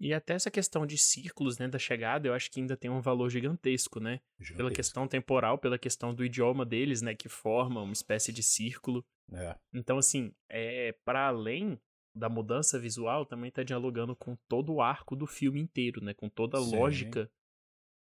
[0.00, 3.00] E até essa questão de círculos, né, da chegada, eu acho que ainda tem um
[3.00, 4.20] valor gigantesco, né?
[4.38, 4.56] Gigantesco.
[4.56, 9.04] Pela questão temporal, pela questão do idioma deles, né, que forma uma espécie de círculo.
[9.32, 9.58] É.
[9.74, 11.80] Então, assim, é para além
[12.14, 16.14] da mudança visual, também tá dialogando com todo o arco do filme inteiro, né?
[16.14, 16.76] Com toda a Sim.
[16.76, 17.30] lógica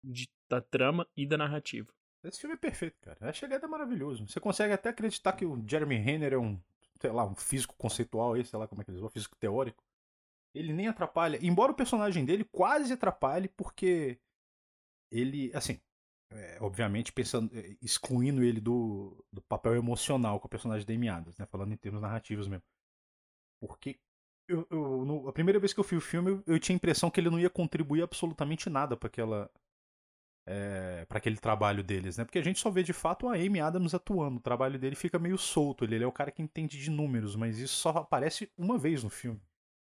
[0.03, 1.91] de, da trama e da narrativa.
[2.23, 3.17] Esse filme é perfeito, cara.
[3.21, 4.27] A chegada é maravilhoso.
[4.27, 6.59] Você consegue até acreditar que o Jeremy Renner é um,
[6.99, 9.83] sei lá, um físico conceitual aí, sei lá como é que eles vão, físico teórico.
[10.53, 14.19] Ele nem atrapalha, embora o personagem dele quase atrapalhe, porque
[15.11, 15.79] ele, assim,
[16.31, 21.09] é, obviamente pensando, é, excluindo ele do, do papel emocional com o personagem da Amy
[21.09, 22.63] Adams, né, falando em termos narrativos mesmo.
[23.61, 23.99] Porque
[24.47, 26.77] eu, eu no, a primeira vez que eu vi o filme, eu, eu, tinha a
[26.77, 29.51] impressão que ele não ia contribuir absolutamente nada para aquela
[30.47, 32.23] é, para aquele trabalho deles, né?
[32.23, 34.37] Porque a gente só vê de fato a Amy Adams atuando.
[34.37, 35.83] O trabalho dele fica meio solto.
[35.83, 39.03] Ele, ele é o cara que entende de números, mas isso só aparece uma vez
[39.03, 39.41] no filme.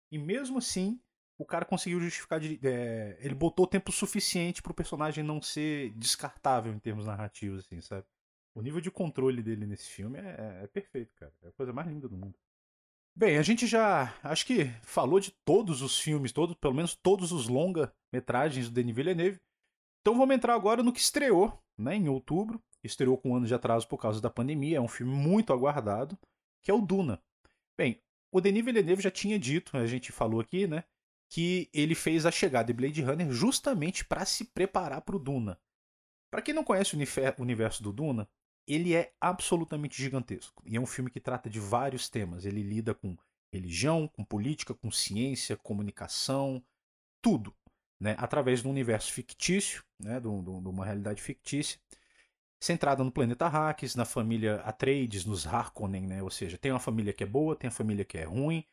[0.09, 0.99] E mesmo assim,
[1.37, 2.39] o cara conseguiu justificar.
[2.39, 7.81] De, é, ele botou tempo suficiente pro personagem não ser descartável em termos narrativos, assim,
[7.81, 8.05] sabe?
[8.55, 11.33] O nível de controle dele nesse filme é, é, perfeito, cara.
[11.43, 12.35] É a coisa mais linda do mundo.
[13.15, 17.31] Bem, a gente já acho que falou de todos os filmes, todos, pelo menos todos
[17.31, 19.39] os longa-metragens do Denis Villeneuve.
[20.03, 22.61] Então vamos entrar agora no que estreou, né, em outubro.
[22.83, 24.77] Estreou com um ano de atraso por causa da pandemia.
[24.77, 26.19] É um filme muito aguardado,
[26.61, 27.23] que é o Duna.
[27.77, 30.83] Bem, o Denis Villeneuve já tinha dito, a gente falou aqui, né?
[31.29, 35.57] Que ele fez a chegada de Blade Runner justamente para se preparar para o Duna.
[36.29, 38.27] Para quem não conhece o universo do Duna,
[38.67, 40.61] ele é absolutamente gigantesco.
[40.65, 42.43] E é um filme que trata de vários temas.
[42.43, 43.15] Ele lida com
[43.53, 46.61] religião, com política, com ciência, comunicação,
[47.21, 47.55] tudo.
[47.99, 48.15] Né?
[48.17, 50.19] Através de um universo fictício, né?
[50.19, 51.79] de, de uma realidade fictícia
[52.63, 56.23] centrada no planeta Arrakis, na família Atreides, nos Harkonnen, né?
[56.23, 58.65] Ou seja, tem uma família que é boa, tem uma família que é ruim.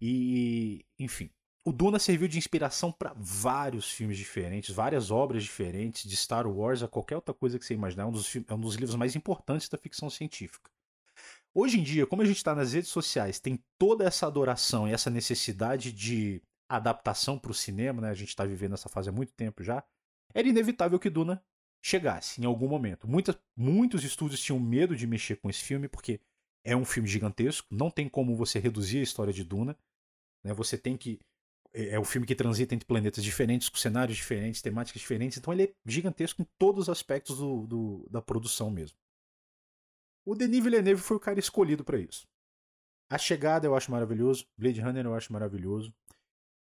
[0.00, 1.30] E, enfim,
[1.64, 6.82] o Duna serviu de inspiração para vários filmes diferentes, várias obras diferentes, de Star Wars
[6.82, 8.04] a qualquer outra coisa que você imaginar.
[8.04, 10.70] É um dos, é um dos livros mais importantes da ficção científica.
[11.52, 14.92] Hoje em dia, como a gente está nas redes sociais, tem toda essa adoração e
[14.92, 18.10] essa necessidade de adaptação para o cinema, né?
[18.10, 19.82] A gente está vivendo essa fase há muito tempo já.
[20.34, 21.42] Era inevitável que Duna
[21.82, 23.08] chegasse em algum momento.
[23.08, 26.20] Muitas, muitos estúdios tinham medo de mexer com esse filme, porque
[26.64, 29.76] é um filme gigantesco, não tem como você reduzir a história de Duna.
[30.44, 30.52] Né?
[30.52, 31.18] Você tem que.
[31.72, 35.52] É, é um filme que transita entre planetas diferentes, com cenários diferentes, temáticas diferentes, então
[35.52, 38.96] ele é gigantesco em todos os aspectos do, do da produção mesmo.
[40.26, 42.26] O Denis Villeneuve foi o cara escolhido para isso.
[43.10, 45.94] A Chegada eu acho maravilhoso, Blade Runner eu acho maravilhoso.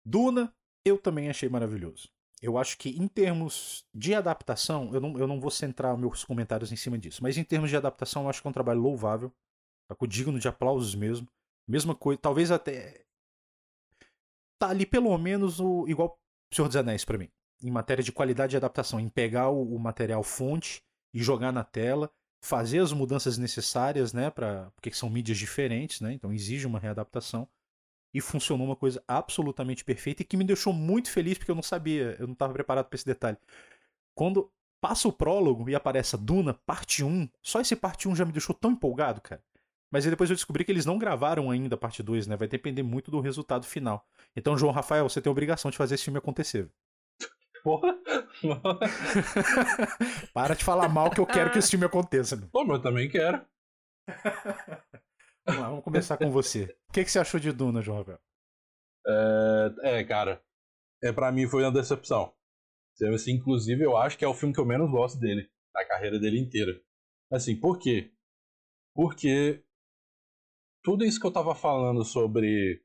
[0.06, 0.54] Duna
[0.86, 2.10] eu também achei maravilhoso
[2.44, 6.74] eu acho que em termos de adaptação, eu não, eu não vou centrar meus comentários
[6.74, 9.32] em cima disso, mas em termos de adaptação, eu acho que é um trabalho louvável,
[9.88, 11.26] tá, digno de aplausos mesmo.
[11.66, 13.06] Mesma coisa, talvez até.
[14.60, 16.20] Tá ali pelo menos o igual
[16.54, 17.30] Senhor dos Anéis para mim,
[17.64, 20.84] em matéria de qualidade de adaptação, em pegar o, o material fonte
[21.14, 22.12] e jogar na tela,
[22.44, 27.48] fazer as mudanças necessárias, né, para porque são mídias diferentes, né, então exige uma readaptação
[28.14, 31.64] e funcionou uma coisa absolutamente perfeita e que me deixou muito feliz porque eu não
[31.64, 33.38] sabia, eu não estava preparado para esse detalhe.
[34.14, 38.26] Quando passa o prólogo e aparece a Duna, parte 1, só esse parte 1 já
[38.26, 39.42] me deixou tão empolgado, cara.
[39.90, 42.36] Mas aí depois eu descobri que eles não gravaram ainda a parte 2, né?
[42.36, 44.06] Vai depender muito do resultado final.
[44.36, 46.68] Então, João Rafael, você tem a obrigação de fazer esse filme acontecer.
[47.64, 47.96] Porra!
[50.34, 52.36] Para de falar mal que eu quero que esse filme aconteça.
[52.52, 53.46] Pô, mas eu também quero.
[55.46, 56.64] Vamos lá, vamos começar com você.
[56.90, 58.20] O que, que você achou de Duna, João Rafael?
[59.06, 60.42] É, é, cara,
[61.04, 62.34] é, pra mim foi uma decepção.
[63.14, 66.20] Assim, inclusive, eu acho que é o filme que eu menos gosto dele, da carreira
[66.20, 66.72] dele inteira.
[67.32, 68.14] Assim, por quê?
[68.96, 69.64] Porque
[70.84, 72.82] tudo isso que eu tava falando sobre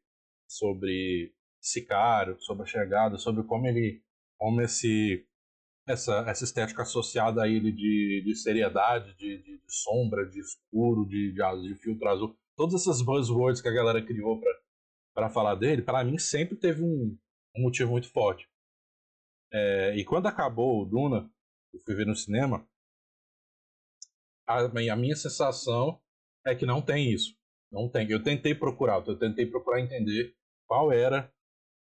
[0.48, 4.02] sobre Sicário, sobre a chegada, sobre como ele
[4.38, 5.28] como esse
[5.86, 11.06] essa, essa estética associada a ele de, de seriedade, de, de, de sombra, de escuro,
[11.06, 14.40] de, de, de filtro azul, todas essas buzzwords que a galera criou
[15.14, 17.16] para falar dele, para mim sempre teve um,
[17.56, 18.48] um motivo muito forte.
[19.52, 21.30] É, e quando acabou o Duna,
[21.72, 22.68] eu fui ver no cinema,
[24.46, 26.00] a, a minha sensação
[26.44, 27.38] é que não tem isso.
[27.70, 28.10] Não tem.
[28.10, 30.34] Eu tentei procurar, eu tentei procurar entender
[30.66, 31.32] qual era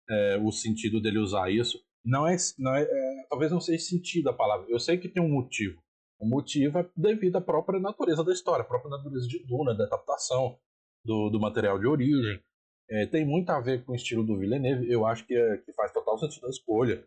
[0.09, 1.81] é, o sentido dele usar isso.
[2.03, 4.69] Não é, não é, é, talvez não seja sentido a palavra.
[4.69, 5.81] Eu sei que tem um motivo.
[6.19, 9.85] O motivo é devido à própria natureza da história, à própria natureza de Duna, da
[9.85, 10.57] adaptação
[11.03, 12.41] do, do material de origem.
[12.89, 14.89] É, tem muito a ver com o estilo do Villeneuve.
[14.89, 17.05] Eu acho que, é, que faz total sentido a escolha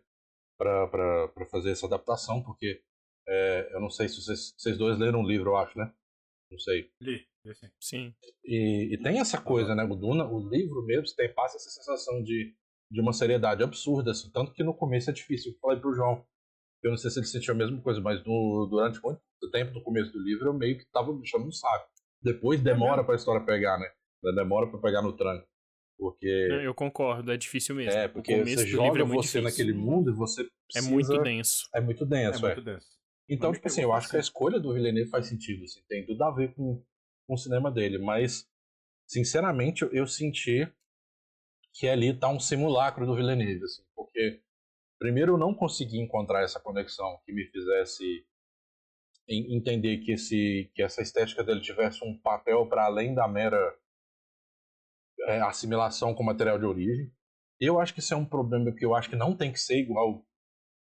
[0.57, 2.81] para fazer essa adaptação, porque
[3.27, 5.91] é, eu não sei se vocês, vocês dois leram o livro, eu acho, né?
[6.51, 6.91] Não sei.
[7.01, 7.69] Li, li sim.
[7.79, 8.15] sim.
[8.43, 9.83] E, e, tem essa coisa, né?
[9.83, 12.55] O Duna, o livro mesmo, tem, passa essa sensação de,
[12.91, 14.29] de uma seriedade absurda, assim.
[14.31, 15.53] Tanto que no começo é difícil.
[15.53, 16.25] Eu falei pro João,
[16.83, 19.21] eu não sei se ele sentiu a mesma coisa, mas no, durante muito
[19.51, 21.89] tempo do começo do livro eu meio que tava me chamando um saco.
[22.21, 23.87] Depois demora é pra história pegar, né?
[24.35, 25.47] Demora pra pegar no tranco.
[25.97, 26.27] Porque.
[26.63, 27.91] Eu concordo, é difícil mesmo.
[27.91, 29.41] É, porque você joga é você difícil.
[29.41, 30.87] naquele mundo e você precisa...
[30.87, 31.69] É muito denso.
[31.75, 32.51] É muito denso, é.
[32.51, 32.55] é.
[32.55, 32.87] Muito denso.
[33.29, 36.23] Então, tipo assim, eu acho que a escolha do Villeneuve faz sentido, assim, tem tudo
[36.23, 36.83] a ver com,
[37.27, 38.49] com o cinema dele, mas,
[39.07, 40.67] sinceramente, eu, eu senti
[41.75, 44.41] que ali tá um simulacro do Villeneuve, assim, porque,
[44.99, 48.25] primeiro, eu não consegui encontrar essa conexão que me fizesse
[49.27, 53.77] entender que, esse, que essa estética dele tivesse um papel para além da mera
[55.27, 57.11] é, assimilação com material de origem.
[57.59, 59.79] Eu acho que isso é um problema, porque eu acho que não tem que ser
[59.79, 60.25] igual.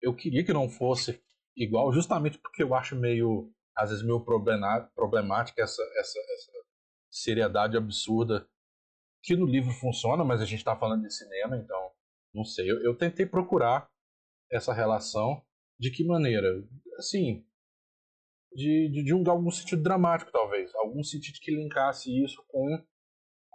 [0.01, 1.19] Eu queria que não fosse
[1.55, 6.51] igual, justamente porque eu acho meio, às vezes, meio problemática essa, essa, essa
[7.09, 8.47] seriedade absurda
[9.23, 11.91] que no livro funciona, mas a gente está falando de cinema, então
[12.33, 12.69] não sei.
[12.69, 13.89] Eu, eu, tentei procurar
[14.51, 15.41] essa relação?
[15.79, 16.47] De que maneira,
[16.97, 17.45] assim,
[18.53, 22.65] de, de, de um, algum sentido dramático talvez, algum sentido que linkasse isso com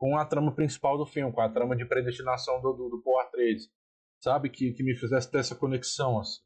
[0.03, 3.21] com a trama principal do filme, com a trama de predestinação do, do, do Paul
[3.21, 3.71] Atreides,
[4.21, 4.51] sabe?
[4.51, 6.41] Que, que me fizesse ter essa conexão assim.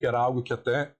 [0.00, 0.92] Que era algo que até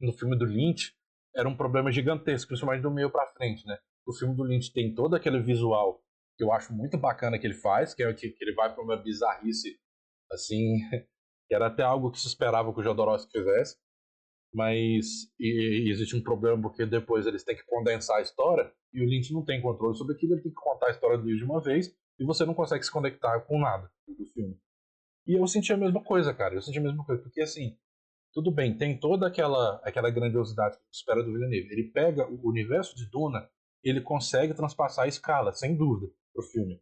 [0.00, 0.94] no filme do Lynch
[1.36, 3.76] era um problema gigantesco, principalmente do meio para frente, né?
[4.06, 6.02] O filme do Lynch tem todo aquele visual
[6.38, 8.82] que eu acho muito bacana que ele faz, que é que, que ele vai para
[8.82, 9.78] uma bizarrice
[10.32, 10.78] assim,
[11.50, 13.76] que era até algo que se esperava que o Jodorowsky fizesse,
[14.54, 19.02] mas e, e existe um problema porque depois eles têm que condensar a história e
[19.02, 21.42] o Lynch não tem controle sobre aquilo, ele tem que contar a história do de
[21.44, 24.56] uma vez e você não consegue se conectar com nada do filme.
[25.26, 26.54] E eu senti a mesma coisa, cara.
[26.54, 27.20] Eu senti a mesma coisa.
[27.20, 27.76] Porque, assim,
[28.32, 31.72] tudo bem, tem toda aquela, aquela grandiosidade que espera do Villeneuve.
[31.72, 33.48] Ele pega o universo de Duna,
[33.82, 36.80] ele consegue transpassar a escala, sem dúvida, pro filme.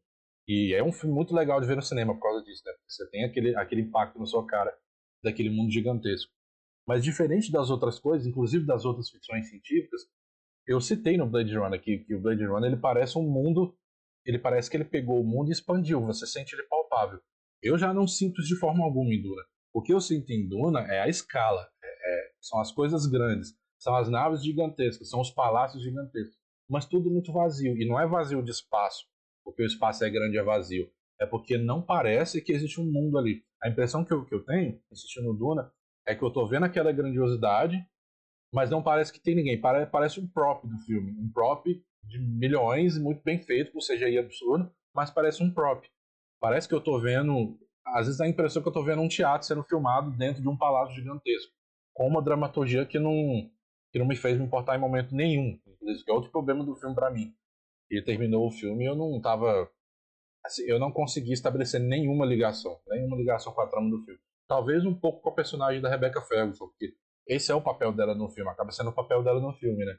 [0.49, 2.73] E é um filme muito legal de ver no cinema por causa disso, né?
[2.73, 4.75] Porque você tem aquele, aquele impacto na sua cara
[5.23, 6.33] daquele mundo gigantesco.
[6.87, 10.01] Mas diferente das outras coisas, inclusive das outras ficções científicas,
[10.67, 13.77] eu citei no Blade Runner aqui que o Blade Runner ele parece um mundo,
[14.25, 17.21] ele parece que ele pegou o mundo e expandiu, você sente ele palpável.
[17.63, 19.43] Eu já não sinto isso de forma alguma em Duna.
[19.75, 23.55] O que eu sinto em Duna é a escala, é, é, são as coisas grandes,
[23.79, 26.39] são as naves gigantescas, são os palácios gigantescos,
[26.69, 27.77] mas tudo muito vazio.
[27.77, 29.07] E não é vazio de espaço,
[29.49, 30.91] porque o espaço é grande e é vazio.
[31.19, 33.43] É porque não parece que existe um mundo ali.
[33.63, 35.73] A impressão que eu, que eu tenho, assistindo Duna,
[36.07, 37.83] é que eu estou vendo aquela grandiosidade,
[38.53, 39.59] mas não parece que tem ninguém.
[39.59, 41.13] Parece, um prop do filme.
[41.19, 41.67] Um prop
[42.05, 45.89] de milhões, muito bem feito, com CGI absurdo, mas parece um prop.
[46.39, 47.59] Parece que eu tô vendo.
[47.87, 50.49] Às vezes dá a impressão que eu tô vendo um teatro sendo filmado dentro de
[50.49, 51.53] um palácio gigantesco.
[51.95, 53.51] Com uma dramaturgia que não,
[53.91, 55.59] que não me fez me importar em momento nenhum.
[56.05, 57.35] Que é outro problema do filme para mim.
[57.91, 59.71] E terminou o filme eu não tava.
[60.45, 62.81] Assim, eu não consegui estabelecer nenhuma ligação.
[62.87, 64.21] Nenhuma ligação com a trama do filme.
[64.47, 66.95] Talvez um pouco com a personagem da Rebecca Ferguson, porque
[67.27, 69.99] esse é o papel dela no filme, acaba sendo o papel dela no filme, né?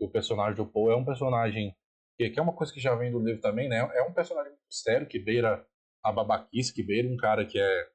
[0.00, 1.76] O personagem do Paul é um personagem
[2.16, 3.78] que é uma coisa que já vem do livro também, né?
[3.94, 5.66] É um personagem sério que beira
[6.02, 7.88] a babaquice que beira um cara que é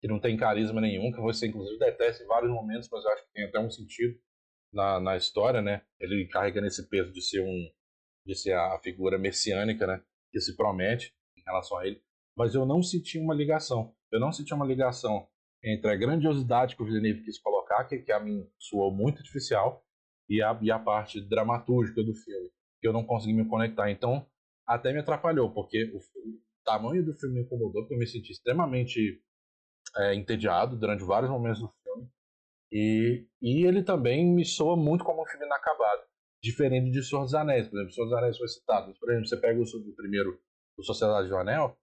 [0.00, 3.24] que não tem carisma nenhum, que você inclusive detesta em vários momentos, mas eu acho
[3.24, 4.18] que tem até um sentido
[4.72, 5.82] na, na história, né?
[5.98, 7.70] Ele carrega nesse peso de ser um
[8.26, 10.02] de ser a figura messiânica, né?
[10.32, 12.02] Que se promete em relação a ele.
[12.36, 13.94] Mas eu não senti uma ligação.
[14.10, 15.28] Eu não senti uma ligação
[15.62, 19.82] entre a grandiosidade que o Villeneuve quis colocar, que, que a mim soou muito artificial,
[20.28, 22.50] e a, e a parte dramatúrgica do filme,
[22.80, 23.90] que eu não consegui me conectar.
[23.90, 24.26] Então,
[24.66, 26.00] até me atrapalhou, porque o,
[26.64, 29.22] tamanho do filme me incomodou, porque eu me senti extremamente
[29.96, 32.10] é, entediado durante vários momentos do filme.
[32.72, 36.02] E, e ele também me soa muito como um filme inacabado,
[36.46, 37.68] diferente de Senhor dos Anéis.
[37.68, 38.94] Por exemplo, Senhor dos Anéis foi citado.
[38.98, 40.38] Por exemplo, você pega o, primeiro,
[40.78, 41.76] o Sociedade do Anel,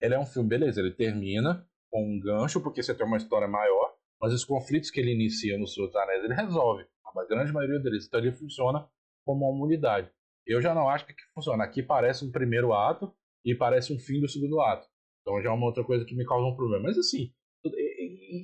[0.00, 3.48] ele é um filme, beleza, ele termina com um gancho, porque você tem uma história
[3.48, 6.84] maior, mas os conflitos que ele inicia no Senhor dos Anéis, ele resolve.
[7.16, 8.06] A grande maioria deles.
[8.06, 8.88] Então ele funciona
[9.24, 10.10] como uma unidade.
[10.46, 11.64] Eu já não acho que funciona.
[11.64, 13.12] Aqui parece um primeiro ato,
[13.44, 14.86] e parece um fim do segundo ato.
[15.22, 16.84] Então já é uma outra coisa que me causa um problema.
[16.84, 17.32] Mas assim,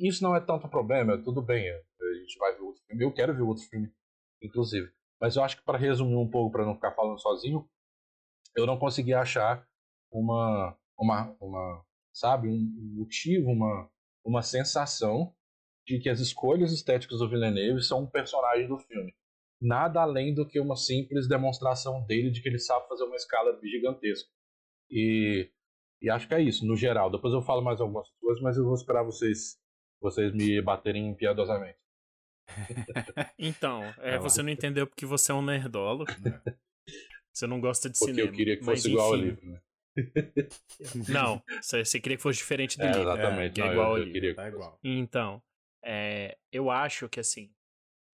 [0.02, 1.68] isso não é tanto problema, tudo bem.
[1.68, 3.04] A gente vai ver outro filme.
[3.04, 3.90] Eu quero ver outro filme,
[4.42, 4.90] inclusive.
[5.20, 7.68] Mas eu acho que para resumir um pouco, para não ficar falando sozinho,
[8.54, 9.66] eu não consegui achar
[10.10, 13.90] uma, uma, uma sabe, um motivo, uma,
[14.24, 15.34] uma sensação
[15.86, 19.14] de que as escolhas estéticas do Villeneuve são um personagem do filme.
[19.60, 23.58] Nada além do que uma simples demonstração dele de que ele sabe fazer uma escala
[23.62, 24.28] gigantesca.
[24.90, 25.50] E,
[26.02, 27.10] e acho que é isso, no geral.
[27.10, 29.58] Depois eu falo mais algumas coisas, mas eu vou esperar vocês,
[30.00, 31.78] vocês me baterem piadosamente.
[33.38, 36.04] Então, é, você não entendeu porque você é um nerdola.
[37.32, 38.30] Você não gosta de porque cinema.
[38.30, 39.60] eu queria que fosse igual ao livro, né?
[41.08, 43.02] Não, você queria que fosse diferente do É, livro.
[43.02, 43.54] exatamente.
[43.54, 44.12] que é Não, igual eu, ao eu livro.
[44.14, 44.78] queria que Tá igual.
[44.84, 45.42] Então,
[45.82, 47.50] é, eu acho que assim,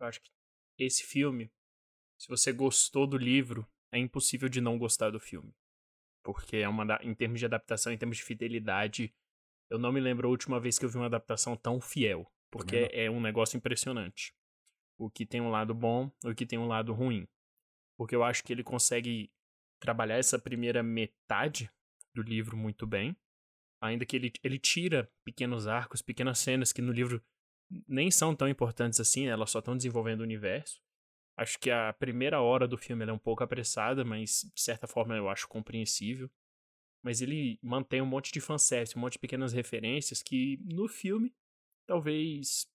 [0.01, 0.31] eu acho que
[0.79, 1.51] esse filme,
[2.19, 5.53] se você gostou do livro, é impossível de não gostar do filme.
[6.23, 9.13] Porque é uma, em termos de adaptação, em termos de fidelidade,
[9.71, 12.31] eu não me lembro a última vez que eu vi uma adaptação tão fiel.
[12.53, 14.35] Porque é um negócio impressionante.
[14.99, 17.27] O que tem um lado bom, o que tem um lado ruim.
[17.97, 19.33] Porque eu acho que ele consegue
[19.81, 21.73] trabalhar essa primeira metade
[22.15, 23.17] do livro muito bem.
[23.81, 27.25] Ainda que ele, ele tira pequenos arcos, pequenas cenas que no livro
[27.89, 29.33] nem são tão importantes assim, né?
[29.33, 30.81] elas só estão desenvolvendo o universo.
[31.39, 35.17] Acho que a primeira hora do filme é um pouco apressada, mas de certa forma
[35.17, 36.31] eu acho compreensível.
[37.03, 41.35] Mas ele mantém um monte de fanservice, um monte de pequenas referências que no filme
[41.93, 42.67] talvez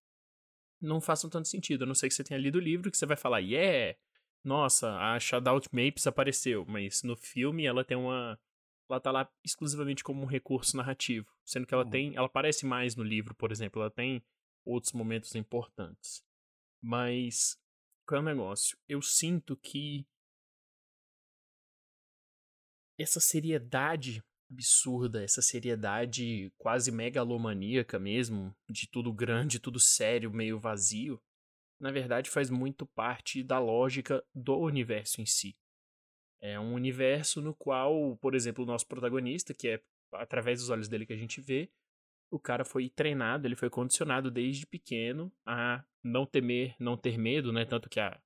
[0.80, 1.84] não façam tanto sentido.
[1.84, 3.97] A não ser que você tenha lido o livro que você vai falar, yeah,
[4.43, 6.63] nossa, a Shadow Mapes apareceu.
[6.68, 8.39] Mas no filme ela tem uma.
[8.89, 11.28] Ela tá lá exclusivamente como um recurso narrativo.
[11.43, 11.89] Sendo que ela Uhum.
[11.89, 12.15] tem.
[12.15, 13.82] Ela aparece mais no livro, por exemplo.
[13.82, 14.24] Ela tem
[14.63, 16.24] outros momentos importantes.
[16.82, 17.59] Mas.
[18.07, 18.78] Qual é o negócio?
[18.88, 20.05] Eu sinto que.
[22.99, 31.22] Essa seriedade absurda, essa seriedade quase megalomaníaca mesmo, de tudo grande, tudo sério, meio vazio,
[31.80, 35.56] na verdade faz muito parte da lógica do universo em si.
[36.41, 39.84] É um universo no qual, por exemplo, o nosso protagonista, que é
[40.14, 41.70] através dos olhos dele que a gente vê,
[42.32, 47.52] o cara foi treinado, ele foi condicionado desde pequeno a não temer, não ter medo,
[47.52, 47.66] né?
[47.66, 48.20] Tanto que a,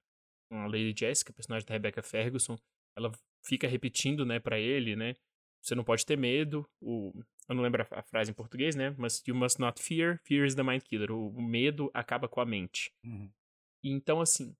[0.51, 2.57] a Lady Jessica, personagem da Rebecca Ferguson,
[2.97, 3.11] ela
[3.45, 5.15] fica repetindo, né, para ele, né?
[5.61, 6.67] Você não pode ter medo.
[6.81, 7.13] O,
[7.47, 8.95] eu não lembro a, a frase em português, né?
[8.97, 10.19] Mas you must not fear.
[10.23, 11.11] Fear is the mind killer.
[11.11, 12.91] O, o medo acaba com a mente.
[13.03, 13.31] Uhum.
[13.83, 14.55] E Então, assim,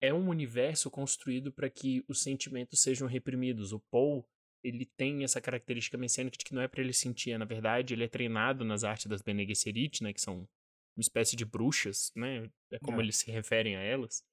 [0.00, 3.72] é um universo construído para que os sentimentos sejam reprimidos.
[3.72, 4.26] O Paul,
[4.62, 8.04] ele tem essa característica messiânica de que não é para ele sentir, na verdade, ele
[8.04, 10.48] é treinado nas artes das Bene Gesserit, né, que são
[10.96, 12.50] uma espécie de bruxas, né?
[12.70, 13.04] É como É.
[13.04, 14.24] eles se referem a elas.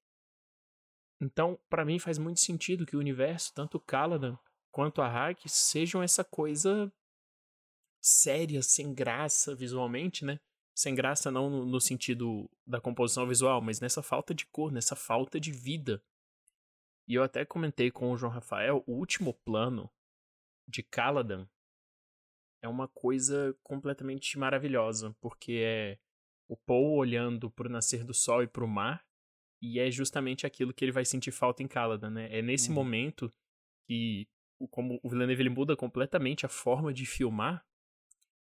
[1.20, 4.38] Então, para mim faz muito sentido que o universo, tanto Caladan
[4.72, 6.92] quanto a Hack, sejam essa coisa
[8.00, 10.40] séria, sem graça visualmente, né?
[10.74, 14.96] Sem graça não no, no sentido da composição visual, mas nessa falta de cor, nessa
[14.96, 16.02] falta de vida.
[17.06, 19.90] E eu até comentei com o João Rafael, o último plano
[20.66, 21.46] de Caladan
[22.62, 25.98] é uma coisa completamente maravilhosa, porque é
[26.48, 29.04] o Paul olhando pro nascer do sol e pro mar,
[29.60, 32.28] e é justamente aquilo que ele vai sentir falta em Caladan, né?
[32.36, 32.74] É nesse Uhum.
[32.76, 33.30] momento
[33.86, 37.64] que, o- como o Villeneuve ele muda completamente a forma de filmar,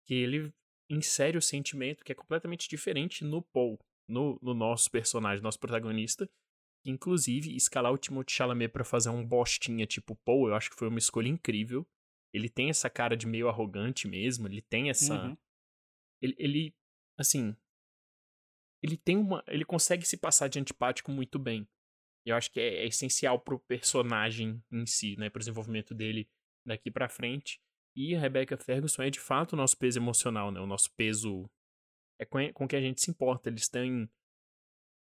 [0.07, 0.53] que ele
[0.89, 6.29] insere o sentimento que é completamente diferente no Paul, no, no nosso personagem, nosso protagonista.
[6.85, 10.89] Inclusive, escalar o Timothée Chalamet pra fazer um bostinha tipo Paul, eu acho que foi
[10.89, 11.87] uma escolha incrível.
[12.33, 15.27] Ele tem essa cara de meio arrogante mesmo, ele tem essa...
[15.27, 15.37] Uhum.
[16.23, 16.75] Ele, ele,
[17.19, 17.57] assim...
[18.83, 19.45] Ele tem uma...
[19.47, 21.69] Ele consegue se passar de antipático muito bem.
[22.25, 25.31] Eu acho que é, é essencial pro personagem em si, né?
[25.31, 26.29] Pro desenvolvimento dele
[26.67, 27.61] daqui pra frente.
[27.97, 30.61] E a Rebecca Ferguson é de fato o nosso peso emocional, né?
[30.61, 31.51] O nosso peso
[32.19, 33.49] é com, com que a gente se importa.
[33.49, 34.09] Eles têm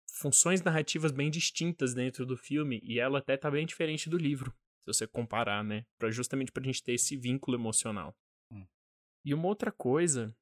[0.09, 4.51] funções narrativas bem distintas dentro do filme e ela até tá bem diferente do livro,
[4.81, 5.85] se você comparar, né?
[5.97, 8.15] Pra, justamente pra gente ter esse vínculo emocional.
[8.51, 8.65] Hum.
[9.25, 10.35] E uma outra coisa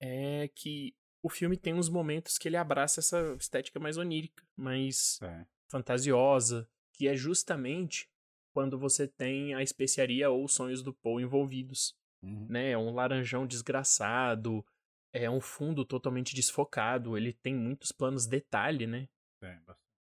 [0.00, 5.20] é que o filme tem uns momentos que ele abraça essa estética mais onírica, mais
[5.22, 5.44] É.
[5.68, 8.08] fantasiosa, que é justamente
[8.52, 12.46] quando você tem a especiaria ou os sonhos do Poe envolvidos, Uhum.
[12.50, 12.70] né?
[12.72, 14.64] É um laranjão desgraçado,
[15.12, 19.08] é um fundo totalmente desfocado, ele tem muitos planos detalhe, né?
[19.42, 19.58] É.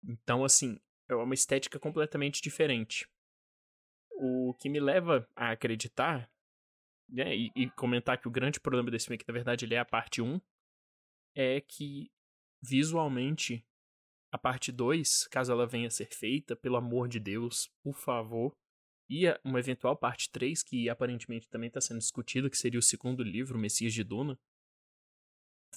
[0.04, 0.80] Então, assim,
[1.10, 3.08] é uma estética completamente diferente.
[4.12, 6.30] O que me leva a acreditar,
[7.10, 9.76] né, e, e comentar que o grande problema desse filme, é que na verdade ele
[9.76, 10.40] é a parte 1,
[11.38, 12.12] é que
[12.62, 13.64] visualmente
[14.34, 18.52] a parte 2, caso ela venha a ser feita, pelo amor de Deus, por favor,
[19.10, 23.24] e uma eventual parte 3, que aparentemente também está sendo discutida, que seria o segundo
[23.24, 24.38] livro, Messias de Duna,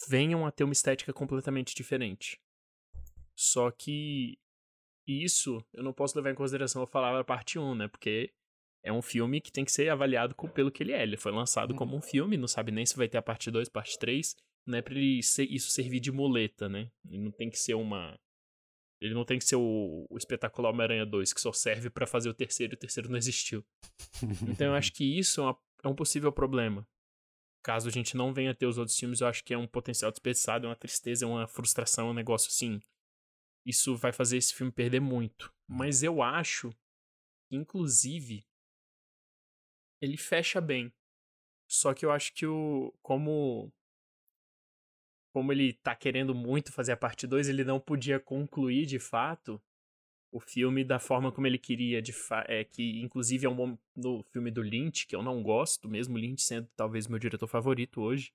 [0.09, 2.41] venham a ter uma estética completamente diferente.
[3.37, 4.39] Só que
[5.07, 7.89] isso eu não posso levar em consideração a parte 1, né?
[7.89, 8.33] Porque
[8.83, 11.03] é um filme que tem que ser avaliado pelo que ele é.
[11.03, 11.77] Ele foi lançado Uhum.
[11.77, 14.35] como um filme, não sabe nem se vai ter a parte 2, parte 3.
[14.67, 16.91] Não é pra ele ser- isso servir de muleta, né?
[17.09, 18.19] Ele não tem que ser uma.
[19.01, 22.29] Ele não tem que ser o, o espetacular Homem-Aranha 2, que só serve pra fazer
[22.29, 23.65] o terceiro e o terceiro não existiu.
[24.49, 26.87] Então eu acho que isso é, uma- é um possível problema.
[27.63, 30.11] Caso a gente não venha ter os outros filmes, eu acho que é um potencial
[30.11, 32.81] desperdiçado, é uma tristeza, é uma frustração, é um negócio assim.
[33.67, 35.53] Isso vai fazer esse filme perder muito.
[35.67, 36.71] Mas eu acho
[37.49, 38.47] que, inclusive,
[40.01, 40.93] ele fecha bem.
[41.69, 42.93] Só que eu acho que o.
[43.03, 43.73] Como.
[45.33, 49.61] Como ele tá querendo muito fazer a parte 2, ele não podia concluir de fato
[50.33, 54.23] o filme da forma como ele queria, de fa é, que inclusive é um no
[54.33, 58.33] filme do Lynch, que eu não gosto, mesmo Lynch sendo talvez meu diretor favorito hoje,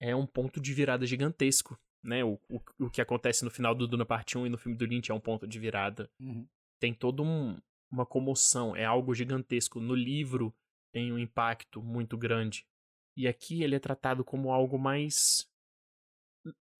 [0.00, 2.24] é um ponto de virada gigantesco, né?
[2.24, 4.84] O, o, o que acontece no final do Duna Parte 1 e no filme do
[4.84, 6.10] Lynch é um ponto de virada.
[6.20, 6.46] Uhum.
[6.80, 7.56] Tem todo um,
[7.90, 9.80] uma comoção, é algo gigantesco.
[9.80, 10.52] No livro
[10.92, 12.66] tem um impacto muito grande.
[13.16, 15.48] E aqui ele é tratado como algo mais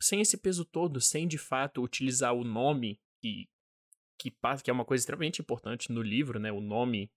[0.03, 3.48] sem esse peso todo, sem de fato utilizar o nome que
[4.18, 6.53] que passa, que é uma coisa extremamente importante no livro, né?
[6.53, 7.11] O nome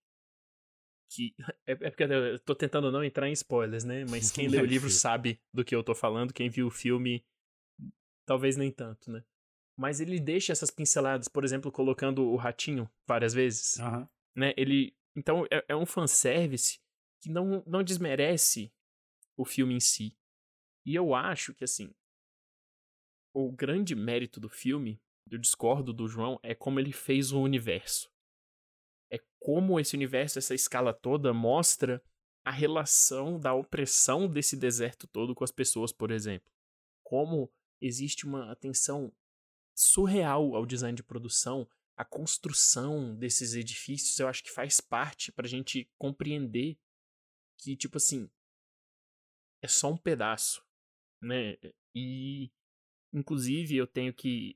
[1.10, 1.36] que
[1.68, 4.06] é, é porque eu tô tentando não entrar em spoilers, né?
[4.10, 7.24] Mas quem lê o livro sabe do que eu tô falando, quem viu o filme
[8.26, 9.24] talvez nem tanto, né?
[9.78, 14.10] Mas ele deixa essas pinceladas, por exemplo, colocando o ratinho várias vezes, Aham.
[14.36, 14.54] né?
[14.58, 16.80] Ele então é, é um fanservice
[17.22, 18.74] que não não desmerece
[19.38, 20.18] o filme em si.
[20.86, 21.94] E eu acho que assim,
[23.36, 28.10] o grande mérito do filme, eu discordo do João, é como ele fez o universo.
[29.12, 32.02] É como esse universo, essa escala toda, mostra
[32.46, 36.50] a relação da opressão desse deserto todo com as pessoas, por exemplo.
[37.04, 39.12] Como existe uma atenção
[39.76, 41.68] surreal ao design de produção,
[41.98, 46.78] a construção desses edifícios, eu acho que faz parte pra gente compreender
[47.58, 48.30] que, tipo assim,
[49.62, 50.64] é só um pedaço,
[51.22, 51.58] né?
[51.94, 52.50] E,
[53.16, 54.56] inclusive, eu tenho que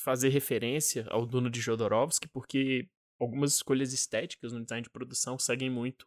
[0.00, 2.88] fazer referência ao Duna de Jodorowsky, porque
[3.20, 6.06] algumas escolhas estéticas no design de produção seguem muito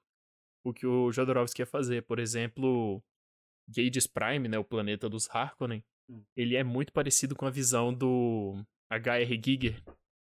[0.66, 2.04] o que o Jodorowsky ia fazer.
[2.04, 3.02] Por exemplo,
[3.70, 6.24] Gades Prime, né, o planeta dos Harkonnen, Hum.
[6.36, 9.42] ele é muito parecido com a visão do H.R.
[9.44, 9.84] Giger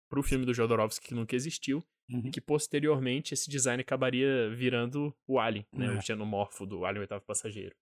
[0.10, 2.28] pro filme do Jodorowsky que nunca existiu, Uhum.
[2.28, 5.98] e que posteriormente esse design acabaria virando o Alien, né, É.
[5.98, 7.76] o xenomorfo do Alien Oitavo Passageiro.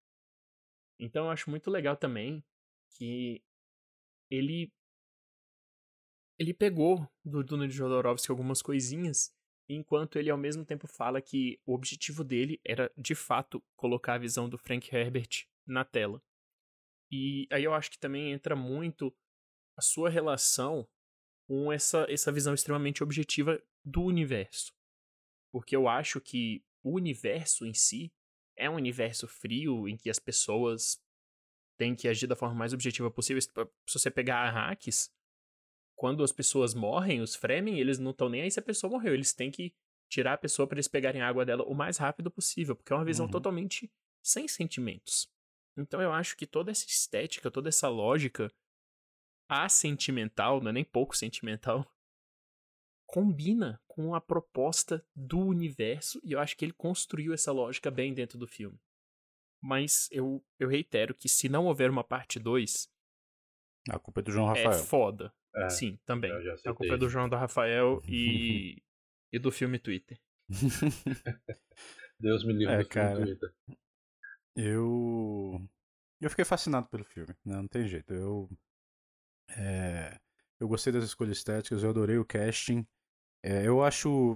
[1.00, 2.44] Então eu acho muito legal também
[2.98, 3.44] que
[4.30, 4.72] ele
[6.38, 9.34] ele pegou do Duna de Jodorowsky algumas coisinhas,
[9.70, 14.20] enquanto ele ao mesmo tempo fala que o objetivo dele era de fato colocar a
[14.20, 16.22] visão do Frank Herbert na tela.
[17.10, 19.16] E aí eu acho que também entra muito
[19.78, 20.88] a sua relação
[21.48, 24.74] com essa, essa visão extremamente objetiva do universo.
[25.54, 28.12] Porque eu acho que o universo em si
[28.58, 31.02] é um universo frio em que as pessoas
[31.78, 33.42] têm que agir da forma mais objetiva possível.
[33.42, 33.50] Se
[34.00, 35.12] você pegar Arrakis,
[35.96, 39.14] quando as pessoas morrem, os Fremen, eles não estão nem aí se a pessoa morreu.
[39.14, 39.74] Eles têm que
[40.10, 42.96] tirar a pessoa para eles pegarem a água dela o mais rápido possível, porque é
[42.96, 43.32] uma visão Uhum.
[43.32, 43.92] totalmente
[44.24, 45.30] sem sentimentos.
[45.78, 48.52] Então eu acho que toda essa estética, toda essa lógica
[49.50, 51.86] assentimental, não é nem pouco sentimental,
[53.08, 58.14] combina com a proposta do universo e eu acho que ele construiu essa lógica bem
[58.14, 58.80] dentro do filme.
[59.68, 62.88] Mas eu, eu reitero que se não houver uma parte 2,
[63.90, 64.84] A culpa é do João é Rafael.
[64.86, 65.34] foda.
[65.56, 66.32] É, Sim, também.
[66.32, 67.10] A culpa é do.
[67.10, 68.84] João do Rafael e,
[69.34, 70.20] e do filme Twitter.
[72.20, 73.20] Deus me livre É, do filme cara.
[73.20, 73.54] do Twitter.
[74.56, 75.68] Eu.
[76.22, 77.56] Eu fiquei fascinado pelo filme, né?
[77.58, 78.14] Não tem jeito.
[78.14, 78.50] Eu.
[79.50, 80.20] é,
[80.60, 82.86] Eu gostei das escolhas estéticas, eu adorei o casting.
[83.44, 84.36] É, eu acho.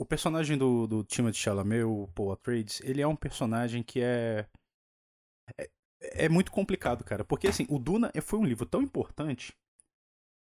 [0.00, 4.46] O personagem do, do Timothée Chalamet, o Paul Atreides, ele é um personagem que é.
[5.58, 7.22] É, é muito complicado, cara.
[7.22, 9.54] Porque, assim, o Duna foi um livro tão importante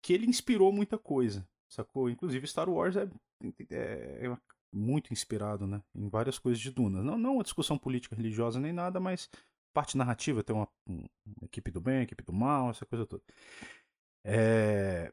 [0.02, 2.10] que ele inspirou muita coisa, sacou?
[2.10, 3.08] Inclusive, Star Wars é,
[3.70, 4.36] é, é
[4.72, 5.80] muito inspirado, né?
[5.94, 7.00] Em várias coisas de Duna.
[7.00, 9.30] Não, não uma discussão política, religiosa nem nada, mas
[9.72, 13.22] parte narrativa, tem uma, um- uma equipe do bem, equipe do mal, essa coisa toda.
[14.24, 15.12] É...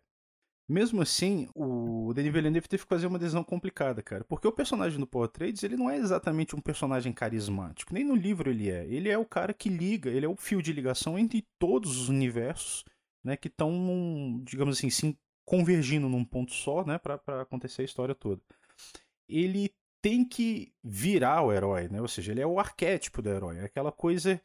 [0.69, 4.23] Mesmo assim, o Denis Villeneuve teve que fazer uma decisão complicada, cara.
[4.23, 7.93] Porque o personagem do Paul Atreides, ele não é exatamente um personagem carismático.
[7.93, 8.85] Nem no livro ele é.
[8.87, 12.09] Ele é o cara que liga, ele é o fio de ligação entre todos os
[12.09, 12.85] universos,
[13.23, 13.35] né?
[13.35, 16.97] Que estão, digamos assim, se convergindo num ponto só, né?
[16.97, 18.41] Pra acontecer a história toda.
[19.27, 22.01] Ele tem que virar o herói, né?
[22.01, 23.57] Ou seja, ele é o arquétipo do herói.
[23.57, 24.41] É aquela coisa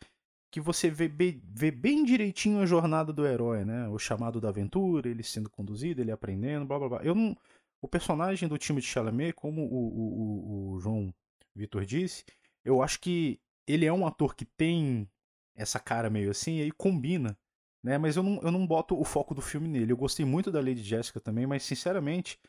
[0.57, 3.87] que você vê bem, vê bem direitinho a jornada do herói, né?
[3.91, 7.03] O chamado da aventura, ele sendo conduzido, ele aprendendo, blá blá blá.
[7.03, 7.37] Eu não,
[7.83, 11.15] o personagem do time de Chalamet, como o, o, o João
[11.55, 12.24] Vitor disse,
[12.65, 15.07] eu acho que ele é um ator que tem
[15.55, 17.37] essa cara meio assim, e aí combina,
[17.85, 17.99] né?
[17.99, 19.93] Mas eu não, eu não boto o foco do filme nele.
[19.93, 22.41] Eu gostei muito da Lady Jessica também, mas sinceramente,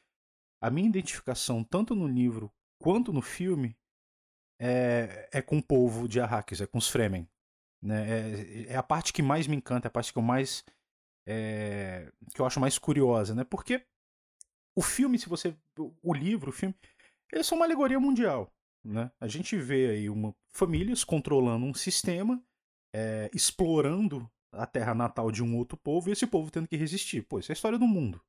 [0.62, 3.76] a minha identificação, tanto no livro quanto no filme,
[4.58, 7.28] é, é com o povo de Arrakis, é com os Fremen.
[7.82, 8.68] Né?
[8.68, 10.64] É, é, a parte que mais me encanta, é a parte que eu mais.
[11.26, 13.44] É, que eu acho mais curiosa, né?
[13.44, 13.86] Porque
[14.76, 15.56] o filme, se você.
[16.02, 16.76] O livro, o filme,
[17.32, 18.52] eles são uma alegoria mundial.
[18.84, 19.12] Né?
[19.20, 22.42] A gente vê aí uma, famílias controlando um sistema,
[22.94, 27.22] é, explorando a terra natal de um outro povo e esse povo tendo que resistir.
[27.24, 28.22] Pô, isso é a história do mundo.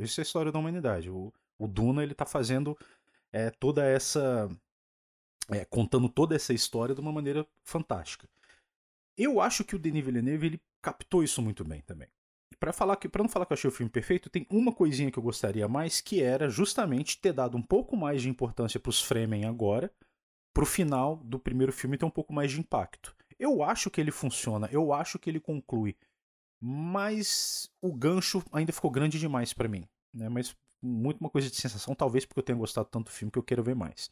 [0.00, 1.08] Isso é a história da humanidade.
[1.08, 2.76] O, o Duna ele tá fazendo
[3.32, 4.48] é, toda essa.
[5.50, 8.28] É, contando toda essa história de uma maneira fantástica.
[9.22, 12.08] Eu acho que o Denis Villeneuve ele captou isso muito bem também.
[12.58, 15.10] Para falar que, para não falar que eu achei o filme perfeito, tem uma coisinha
[15.10, 18.88] que eu gostaria mais, que era justamente ter dado um pouco mais de importância para
[18.88, 19.92] os Fremen agora,
[20.54, 23.14] pro final do primeiro filme ter um pouco mais de impacto.
[23.38, 25.94] Eu acho que ele funciona, eu acho que ele conclui,
[26.58, 30.30] mas o gancho ainda ficou grande demais para mim, né?
[30.30, 33.38] Mas muito uma coisa de sensação, talvez porque eu tenha gostado tanto do filme que
[33.38, 34.10] eu quero ver mais.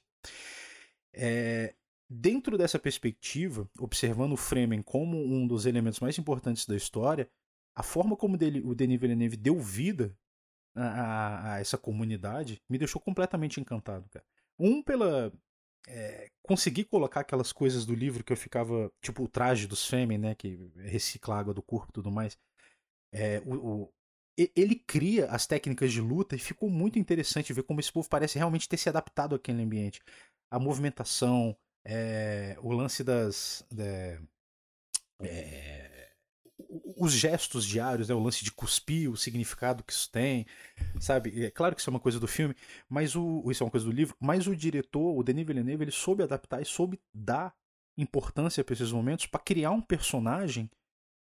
[1.15, 1.75] É,
[2.09, 7.29] dentro dessa perspectiva, observando o Fremen como um dos elementos mais importantes da história,
[7.75, 10.17] a forma como dele, o Denis Villeneuve deu vida
[10.75, 14.25] a, a, essa comunidade me deixou completamente encantado, cara.
[14.59, 15.33] Um, pela.
[15.87, 18.93] É, conseguir colocar aquelas coisas do livro que eu ficava.
[19.01, 20.35] Tipo, o traje dos Fremen, né?
[20.35, 22.39] Que recicla a água do corpo e tudo mais.
[23.13, 23.93] É, o, o,
[24.37, 28.39] ele cria as técnicas de luta e ficou muito interessante ver como esse povo parece
[28.39, 30.01] realmente ter se adaptado àquele ambiente.
[30.51, 31.57] A movimentação,
[31.91, 33.65] é, o lance das.
[33.79, 34.19] É,
[35.23, 36.13] é,
[36.97, 40.45] os gestos diários, né, o lance de cuspir, o significado que isso tem,
[41.01, 41.45] sabe?
[41.45, 42.55] É claro que isso é uma coisa do filme,
[42.89, 45.91] mas o isso é uma coisa do livro, mas o diretor, o Denis Villeneuve, ele
[45.91, 47.55] soube adaptar e soube dar
[47.97, 50.71] importância para esses momentos para criar um personagem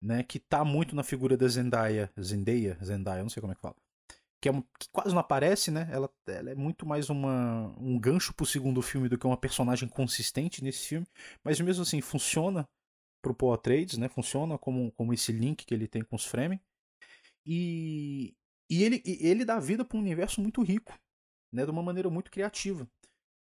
[0.00, 3.62] né, que tá muito na figura da Zendaya, Zendaya, Zendaya, não sei como é que
[3.62, 3.76] fala.
[4.44, 5.88] Que, é um, que quase não aparece, né?
[5.90, 9.88] Ela, ela é muito mais uma, um gancho pro segundo filme do que uma personagem
[9.88, 11.06] consistente nesse filme.
[11.42, 12.68] Mas mesmo assim, funciona
[13.22, 14.06] pro Paul Atreides, né?
[14.06, 16.60] Funciona como, como esse link que ele tem com os Fremen.
[17.46, 18.34] E,
[18.68, 20.92] e ele, ele dá vida para um universo muito rico,
[21.50, 21.64] né?
[21.64, 22.86] De uma maneira muito criativa.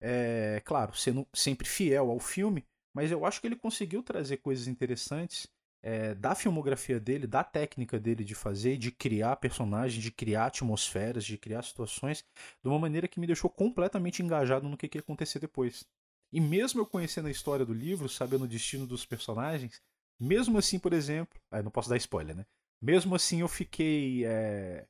[0.03, 2.63] É, claro, sendo sempre fiel ao filme,
[2.95, 5.49] mas eu acho que ele conseguiu trazer coisas interessantes
[5.83, 11.25] é, da filmografia dele, da técnica dele de fazer, de criar personagens, de criar atmosferas,
[11.25, 12.25] de criar situações,
[12.63, 15.85] de uma maneira que me deixou completamente engajado no que, que ia acontecer depois.
[16.33, 19.83] E mesmo eu conhecendo a história do livro, sabendo o destino dos personagens,
[20.21, 22.47] mesmo assim, por exemplo, ah, não posso dar spoiler, né?
[22.81, 24.87] Mesmo assim, eu fiquei é,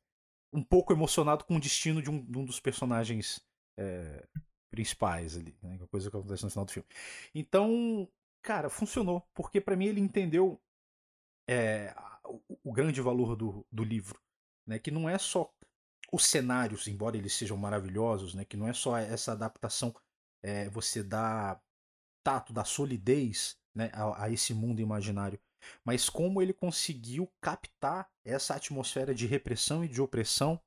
[0.53, 3.41] um pouco emocionado com o destino de um, de um dos personagens
[3.79, 4.27] é,
[4.71, 5.79] principais ali, né?
[5.91, 6.89] Coisa que acontece no final do filme.
[7.35, 8.09] Então,
[8.43, 10.61] cara, funcionou, porque para mim ele entendeu
[11.51, 11.93] é,
[12.63, 14.21] o, grande valor do, do livro,
[14.65, 14.79] né?
[14.79, 15.53] Que não é só
[16.13, 18.45] os cenários, embora eles sejam maravilhosos, né?
[18.45, 19.93] Que não é só essa adaptação,
[20.45, 21.61] é, você dá
[22.23, 23.91] tato, da solidez, né?
[23.93, 25.41] A, a esse mundo imaginário,
[25.85, 30.61] mas como ele conseguiu captar essa atmosfera de repressão e de opressão,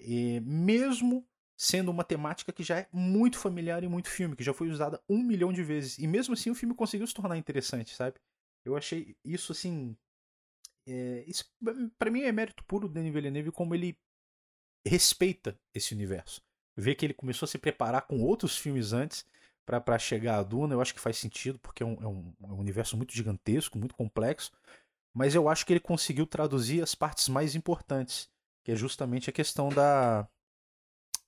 [0.00, 1.24] e mesmo
[1.56, 5.00] sendo uma temática que já é muito familiar em muito filme, que já foi usada
[5.08, 5.98] um milhão de vezes.
[5.98, 8.20] E mesmo assim o filme conseguiu se tornar interessante, sabe?
[8.64, 9.96] Eu achei isso assim
[10.88, 11.44] é, isso
[11.98, 13.98] para mim é mérito puro do Denis Villeneuve como ele
[14.86, 16.42] respeita esse universo.
[16.76, 19.24] Ver que ele começou a se preparar com outros filmes antes
[19.66, 22.52] para chegar a Duna, eu acho que faz sentido, porque é um, é, um, é
[22.52, 24.50] um universo muito gigantesco, muito complexo.
[25.12, 28.30] Mas eu acho que ele conseguiu traduzir as partes mais importantes,
[28.64, 30.26] que é justamente a questão da,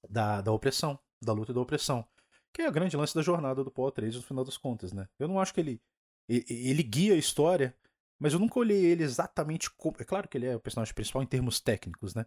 [0.09, 2.07] da, da opressão, da luta e da opressão.
[2.53, 5.07] Que é a grande lance da jornada do Paul Atreides no final das contas, né?
[5.19, 5.81] Eu não acho que ele,
[6.29, 7.77] ele, ele guia a história
[8.21, 9.97] mas eu nunca olhei ele exatamente como.
[9.99, 12.27] É claro que ele é o personagem principal em termos técnicos, né?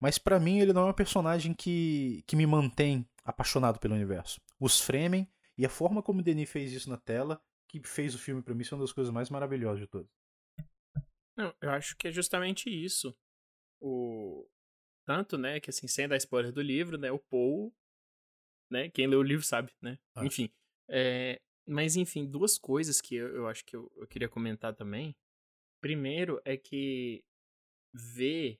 [0.00, 4.40] Mas para mim ele não é um personagem que, que me mantém apaixonado pelo universo.
[4.60, 5.28] Os Fremen
[5.58, 8.54] e a forma como o Denis fez isso na tela, que fez o filme para
[8.54, 10.08] mim, são uma das coisas mais maravilhosas de todas.
[11.36, 13.16] Não, eu acho que é justamente isso.
[13.80, 14.48] O
[15.04, 17.74] tanto, né, que assim, sem dar spoiler do livro, né, o Paul,
[18.70, 19.98] né, quem leu o livro sabe, né?
[20.14, 20.24] Ah.
[20.24, 20.52] Enfim,
[20.88, 25.16] é, mas enfim, duas coisas que eu, eu acho que eu, eu queria comentar também
[25.82, 27.22] Primeiro é que
[27.92, 28.58] ver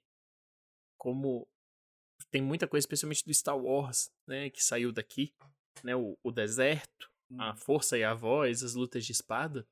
[0.98, 1.48] como
[2.30, 5.34] tem muita coisa, especialmente do Star Wars, né, que saiu daqui,
[5.82, 7.56] né, o, o deserto, a hum.
[7.56, 9.66] força e a voz, as lutas de espada.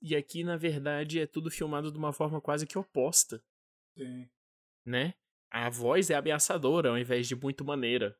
[0.00, 3.42] E aqui, na verdade, é tudo filmado de uma forma quase que oposta.
[3.96, 4.28] Sim.
[4.84, 5.14] Né?
[5.52, 8.18] a voz é ameaçadora ao invés de muito maneira.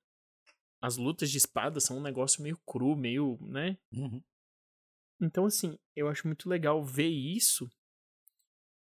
[0.83, 3.79] As lutas de espada são um negócio meio cru, meio, né?
[3.91, 4.23] Uhum.
[5.21, 7.71] Então, assim, eu acho muito legal ver isso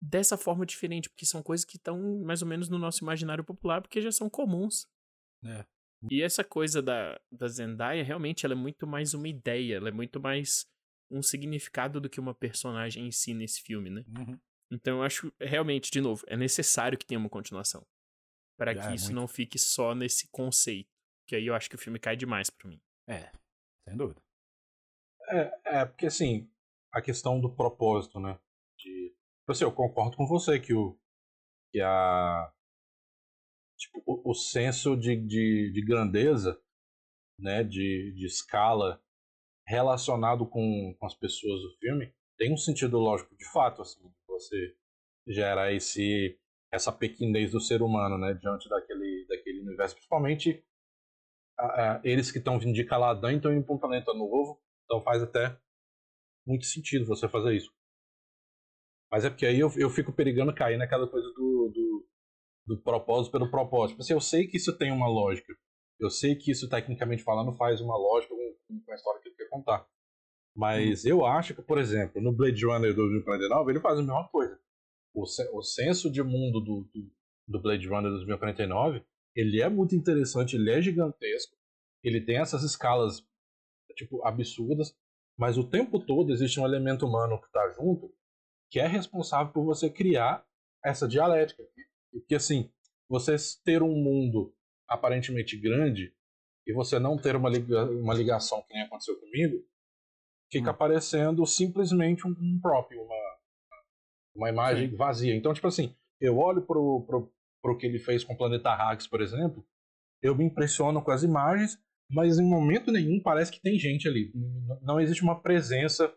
[0.03, 3.81] dessa forma diferente, porque são coisas que estão mais ou menos no nosso imaginário popular,
[3.81, 4.85] porque já são comuns.
[5.45, 5.65] É.
[6.11, 9.91] E essa coisa da, da Zendaya, realmente, ela é muito mais uma ideia, ela é
[9.91, 10.65] muito mais
[11.09, 14.03] um significado do que uma personagem em si nesse filme, né?
[14.09, 14.38] Uhum.
[14.69, 17.85] Então eu acho, realmente, de novo, é necessário que tenha uma continuação.
[18.57, 19.15] para É, que isso muito.
[19.15, 20.89] não fique só nesse conceito.
[21.27, 22.81] Que aí eu acho que o filme cai demais pra mim.
[23.07, 23.31] É,
[23.88, 24.21] sem dúvida.
[25.30, 26.49] É, é, porque assim,
[26.91, 28.38] a questão do propósito, né?
[28.77, 29.15] De,
[29.48, 30.98] assim, eu concordo com você que o
[31.72, 32.52] que a
[33.78, 36.60] tipo, o, o senso de, de, de grandeza,
[37.40, 39.02] né, de, de escala
[39.68, 44.76] relacionado com, com as pessoas do filme tem um sentido lógico de fato, assim, você
[45.28, 46.40] gera esse
[46.72, 50.64] essa pequenez do ser humano, né, diante daquele daquele universo, principalmente
[51.57, 55.02] a- a- eles que estão vindo de Caladan estão indo para um planeta novo, então
[55.03, 55.57] faz até
[56.48, 57.74] muito sentido você fazer isso.
[59.14, 62.07] Mas é porque aí eu, eu fico perigando cair naquela coisa do, do,
[62.65, 63.91] do propósito pelo propósito.
[63.91, 65.53] Tipo assim, eu sei que isso tem uma lógica.
[65.99, 69.35] Eu sei que isso, tecnicamente falando, faz uma lógica com, com a história que ele
[69.35, 69.88] quer contar.
[70.56, 74.60] Mas eu acho que, por exemplo, no Blade Runner 2049, ele faz a mesma coisa.
[75.14, 77.11] O, o senso de mundo do, do,
[77.48, 81.56] do Blade Runner 2049, ele é muito interessante, ele é gigantesco.
[82.03, 83.23] Ele tem essas escalas,
[83.95, 84.98] tipo, absurdas.
[85.38, 88.11] Mas o tempo todo existe um elemento humano que está junto
[88.74, 90.44] que é responsável por você criar
[90.84, 91.64] essa dialética.
[92.12, 92.72] Porque assim,
[93.08, 94.52] você ter um mundo
[94.90, 96.12] aparentemente grande
[96.66, 99.64] e você não ter uma, liga uma ligação que nem aconteceu comigo,
[100.52, 100.76] fica Hum.
[100.76, 103.38] parecendo simplesmente um, um próprio, uma,
[104.36, 105.36] uma imagem vazia.
[105.36, 107.32] Então, tipo assim, eu olho pro, pro,
[107.62, 109.64] pro que ele fez com o Planeta Hags, por exemplo,
[110.20, 111.78] eu me impressiono com as imagens,
[112.10, 114.34] mas em momento nenhum parece que tem gente ali.
[114.82, 116.12] Não existe uma presença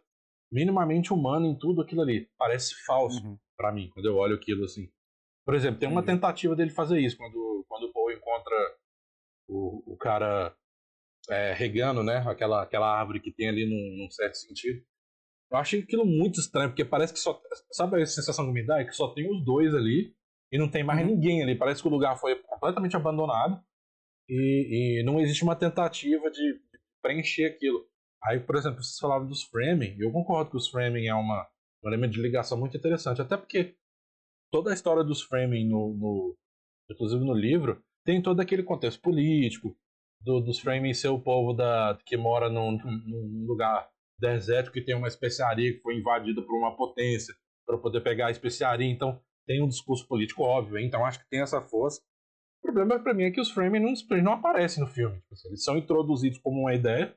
[0.51, 2.29] minimamente humana em tudo aquilo ali.
[2.39, 3.39] Parece falso Uhum.
[3.57, 4.89] pra mim, quando eu olho aquilo assim.
[5.45, 6.19] Por exemplo, tem uma Entendi.
[6.19, 8.77] tentativa dele fazer isso, quando, quando o Paul encontra
[9.49, 10.57] o, o cara
[11.31, 12.19] é, regando, né?
[12.27, 14.85] Aquela, aquela árvore que tem ali num, num certo sentido.
[15.51, 17.41] Eu achei aquilo muito estranho, porque parece que só.
[17.71, 18.81] Sabe a sensação que me dá?
[18.81, 20.13] É que só tem os dois ali
[20.51, 21.15] e não tem mais Uhum.
[21.15, 21.57] ninguém ali.
[21.57, 23.63] Parece que o lugar foi completamente abandonado
[24.29, 26.61] e, e não existe uma tentativa de
[27.01, 27.89] preencher aquilo.
[28.25, 31.47] Aí, por exemplo, vocês falaram dos framing, eu concordo que os framing é uma,
[31.85, 33.77] um elemento de ligação muito interessante, até porque
[34.51, 36.37] toda a história dos framing, no, no-
[36.91, 39.77] inclusive no livro, tem todo aquele contexto político,
[40.21, 43.89] do- dos framing ser o povo da, que mora num, num lugar
[44.19, 47.35] desértico que tem uma especiaria que foi invadida por uma potência
[47.67, 51.41] para poder pegar a especiaria, então tem um discurso político óbvio, então acho que tem
[51.43, 52.01] essa força.
[52.61, 55.49] O problema para mim é que os framing não, não aparecem no filme, tipo assim,
[55.49, 57.15] eles são introduzidos como uma ideia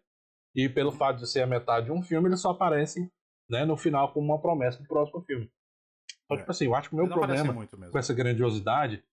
[0.55, 3.09] e pelo fato de ser a metade de um filme, eles só aparecem
[3.49, 5.49] né, no final como uma promessa do próximo filme.
[6.26, 6.39] Então, É.
[6.41, 9.03] tipo assim, eu acho que o meu problema com essa grandiosidade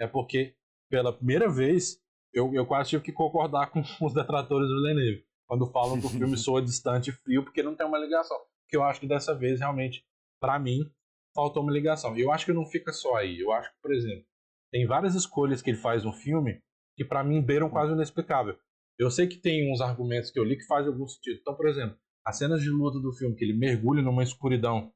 [0.00, 0.54] é porque,
[0.90, 2.00] pela primeira vez,
[2.32, 5.24] eu, eu quase tive que concordar com os detratores do Villeneuve.
[5.46, 8.38] Quando falam que o filme soa distante e frio porque não tem uma ligação.
[8.64, 10.02] Porque eu acho que dessa vez, realmente,
[10.40, 10.90] pra mim,
[11.34, 12.16] faltou uma ligação.
[12.16, 13.38] E eu acho que não fica só aí.
[13.40, 14.24] Eu acho que, por exemplo,
[14.70, 16.62] tem várias escolhas que ele faz no filme
[16.96, 18.58] que pra mim beiram quase o inexplicável.
[18.98, 21.38] Eu sei que tem uns argumentos que eu li que fazem algum sentido.
[21.40, 24.92] Então, por exemplo, as cenas de luta do filme, que ele mergulha numa escuridão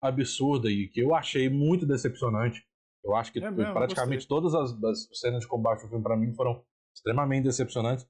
[0.00, 2.64] absurda e que eu achei muito decepcionante.
[3.04, 6.02] Eu acho que É mesmo, eu praticamente todas as, as cenas de combate do filme
[6.02, 6.64] para mim foram
[6.94, 8.06] extremamente decepcionantes.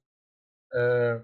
[0.72, 1.22] É,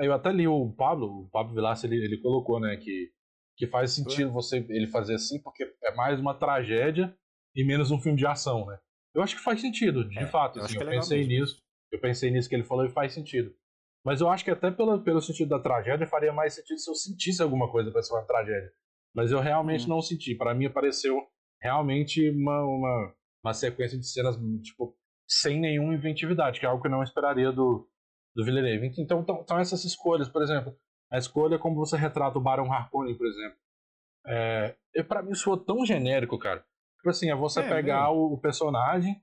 [0.00, 3.10] eu até li o Pablo, o Pablo Vilaça, ele, ele colocou, né, que,
[3.56, 7.14] que faz sentido você ele fazer assim, porque é mais uma tragédia
[7.54, 8.78] e menos um filme de ação, né?
[9.14, 10.58] Eu acho que faz sentido, de É, fato.
[10.58, 11.32] eu assim, que eu é legal pensei mesmo.
[11.32, 11.62] nisso.
[11.92, 13.54] Eu pensei nisso que ele falou e faz sentido.
[14.04, 16.94] Mas eu acho que até pelo, pelo sentido da tragédia faria mais sentido se eu
[16.94, 18.72] sentisse alguma coisa para ser uma tragédia.
[19.14, 19.90] Mas eu realmente Uhum.
[19.96, 20.34] não senti.
[20.34, 21.16] Para mim pareceu
[21.60, 23.14] realmente uma, uma,
[23.44, 24.96] uma sequência de cenas tipo
[25.28, 27.88] sem nenhuma inventividade, que é algo que eu não esperaria do,
[28.34, 28.86] do Villeneuve.
[28.98, 30.74] Então, então, então essas escolhas, por exemplo,
[31.10, 33.56] a escolha como você retrata o Baron Harkonnen, por exemplo.
[34.26, 34.74] É,
[35.06, 36.64] para mim soou tão genérico, cara.
[36.96, 39.20] Tipo assim, é você É, pegar o, o personagem,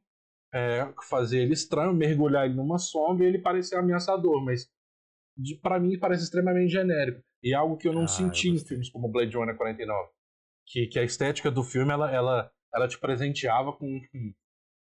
[0.53, 4.69] é, fazer ele estranho, mergulhar ele numa sombra e ele parecer ameaçador, mas
[5.61, 7.21] para mim parece extremamente genérico.
[7.43, 8.69] E algo que eu não Ah, eu senti em gostei.
[8.69, 10.09] filmes como Blade Runner 49.
[10.65, 14.01] Que, que a estética do filme, ela, ela, ela te presenteava com,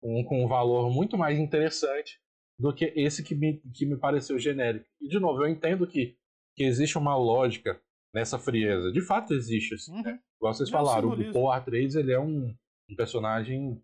[0.00, 2.18] com, com um valor muito mais interessante
[2.58, 4.86] do que esse que me, que me pareceu genérico.
[5.00, 6.16] E, de novo, eu entendo que,
[6.56, 7.80] que existe uma lógica
[8.14, 8.90] nessa frieza.
[8.90, 10.02] De fato existe, assim, Uhum.
[10.02, 10.18] né?
[10.38, 11.32] Igual vocês É falaram, o.
[11.32, 12.54] Paul Atreides, ele é um,
[12.90, 13.80] um personagem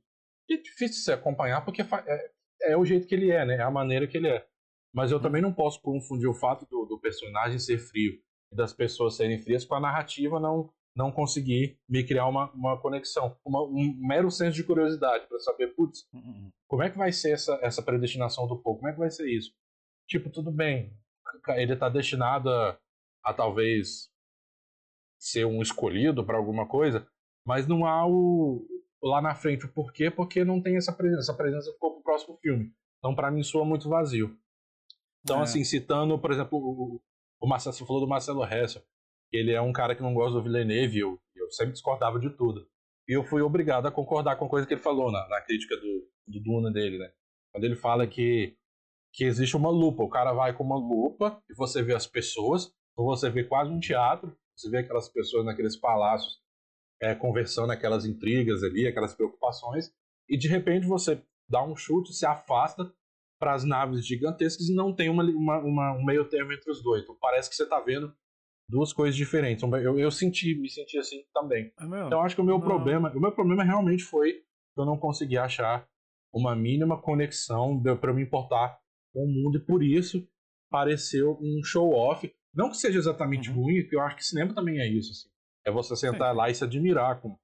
[0.55, 2.31] é difícil se acompanhar porque é,
[2.63, 3.57] é, o jeito que ele é, né?
[3.57, 4.47] É a maneira que ele é.
[4.95, 5.23] Mas eu uhum.
[5.23, 8.15] também não posso confundir o fato do, do personagem ser frio
[8.53, 12.81] e das pessoas serem frias com a narrativa não não conseguir me criar uma, uma
[12.81, 16.51] conexão, uma, um mero senso de curiosidade para saber, putz, uhum.
[16.67, 18.79] como é que vai ser essa, essa predestinação do povo?
[18.79, 19.53] Como é que vai ser isso?
[20.09, 20.97] Tipo, tudo bem,
[21.49, 22.79] ele está destinado a,
[23.23, 24.11] a talvez
[25.19, 27.07] ser um escolhido para alguma coisa,
[27.45, 28.67] mas não há o
[29.07, 31.23] lá na frente o porquê, porque não tem essa presença.
[31.23, 32.73] Essa presença ficou pro próximo filme.
[32.99, 34.37] Então, para mim, soa muito vazio.
[35.23, 35.43] Então, é.
[35.43, 37.01] assim, citando, por exemplo, o,
[37.41, 38.83] o Marcelo, você falou do Marcelo Hessel.
[39.33, 42.67] Ele é um cara que não gosta do Villeneuve, eu, eu sempre discordava de tudo.
[43.09, 45.77] E eu fui obrigado a concordar com a coisa que ele falou na, na crítica
[45.77, 47.11] do, do Duna dele, né?
[47.53, 48.57] Quando ele fala que,
[49.13, 52.73] que existe uma lupa, o cara vai com uma lupa e você vê as pessoas,
[52.97, 56.41] ou você vê quase um teatro, você vê aquelas pessoas naqueles palácios
[57.01, 59.93] é, conversando aquelas intrigas ali, aquelas preocupações,
[60.29, 62.93] e de repente você dá um chute, se afasta
[63.39, 66.83] para as naves gigantescas e não tem uma, uma, uma, um meio termo entre os
[66.83, 67.03] dois.
[67.03, 68.13] Então parece que você está vendo
[68.69, 69.63] duas coisas diferentes.
[69.63, 71.73] Então, eu, eu senti, me senti assim também.
[71.79, 72.65] É então acho que o meu não.
[72.65, 75.89] problema, o meu problema realmente foi que eu não consegui achar
[76.33, 78.79] uma mínima conexão para me importar
[79.13, 80.27] com o mundo e por isso
[80.71, 82.31] pareceu um show off.
[82.55, 83.57] Não que seja exatamente uhum.
[83.57, 85.13] ruim, porque eu acho que cinema também é isso.
[85.13, 85.29] Assim.
[85.67, 86.39] É você sentar Sim.
[86.39, 87.37] lá e se admirar com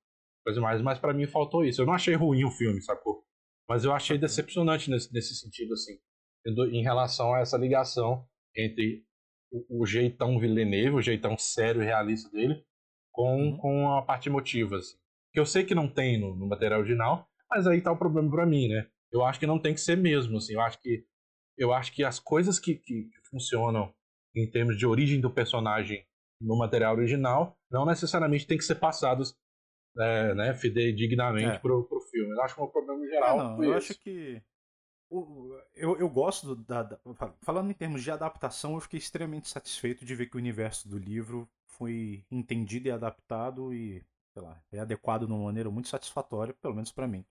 [0.44, 0.80] coisa mais.
[0.80, 1.82] Mas para mim faltou isso.
[1.82, 3.24] Eu não achei ruim o filme, sacou?
[3.68, 5.98] Mas eu achei decepcionante nesse, nesse sentido, assim.
[6.46, 8.26] Em relação a essa ligação
[8.56, 9.04] entre
[9.50, 12.64] o, o jeitão Villeneuve, o jeitão sério e realista dele,
[13.12, 13.56] com, uhum.
[13.56, 14.96] com a parte emotiva, assim.
[15.32, 18.30] Que eu sei que não tem no, no material original, mas aí tá o problema
[18.30, 18.88] para mim, né?
[19.10, 20.54] Eu acho que não tem que ser mesmo, assim.
[20.54, 21.04] Eu acho que,
[21.56, 23.92] eu acho que as coisas que, que, que funcionam
[24.34, 26.04] em termos de origem do personagem
[26.42, 29.36] no material original, não necessariamente tem que ser passados
[29.98, 31.58] é, né, fidedignamente é.
[31.58, 32.32] pro, pro filme.
[32.34, 33.34] Eu acho que é um problema geral.
[33.34, 34.42] É, não, eu acho que.
[35.74, 36.98] Eu, eu gosto da, da,
[37.42, 40.98] Falando em termos de adaptação, eu fiquei extremamente satisfeito de ver que o universo do
[40.98, 44.02] livro foi entendido e adaptado e,
[44.32, 47.26] sei lá, é adequado de uma maneira muito satisfatória, pelo menos para mim.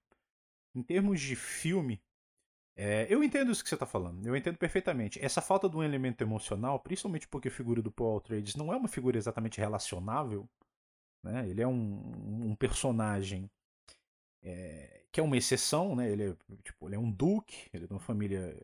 [0.75, 1.99] Em termos de filme,
[2.75, 5.23] é, eu entendo isso que você está falando, eu entendo perfeitamente.
[5.23, 8.77] Essa falta de um elemento emocional, principalmente porque a figura do Paul Atreides não é
[8.77, 10.47] uma figura exatamente relacionável,
[11.23, 11.47] né?
[11.49, 13.49] ele é um, um personagem
[14.43, 16.09] é, que é uma exceção, né?
[16.09, 18.57] ele, é, tipo, ele é um duque, ele é de uma família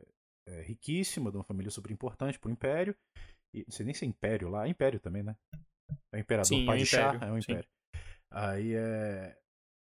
[0.48, 2.96] é, riquíssima, de uma família super importante para o Império,
[3.54, 5.36] e, não sei nem se é Império lá, é Império também, né?
[6.12, 7.64] É o Imperador Sim, Padishah, é, é um Império.
[7.64, 8.00] Sim.
[8.32, 9.38] Aí é,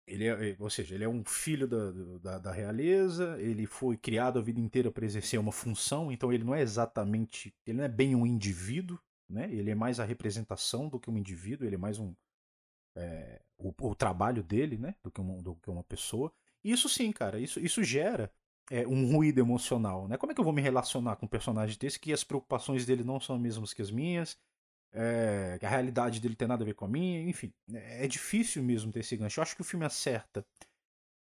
[0.07, 3.97] ele é, é, ou seja, ele é um filho da, da, da, realeza, ele foi
[3.97, 7.85] criado a vida inteira para exercer uma função, então ele não é exatamente, ele não
[7.85, 9.53] é bem um indivíduo, né?
[9.53, 12.15] ele é mais a representação do que um indivíduo, ele é mais um.
[12.95, 14.95] É, o, o, trabalho dele né?
[15.03, 16.33] do, que uma, do que uma pessoa.
[16.65, 18.33] Isso sim, cara, isso, isso gera
[18.71, 20.09] é, um ruído emocional.
[20.09, 20.17] Né?
[20.17, 23.05] Como é que eu vou me relacionar com um personagem desse que as preocupações dele
[23.05, 24.39] não são as mesmas que as minhas?
[24.99, 27.53] É, que a realidade dele tem nada a ver com a minha, enfim.
[27.73, 29.39] É, é difícil mesmo ter esse gancho.
[29.39, 30.45] Eu acho que o filme acerta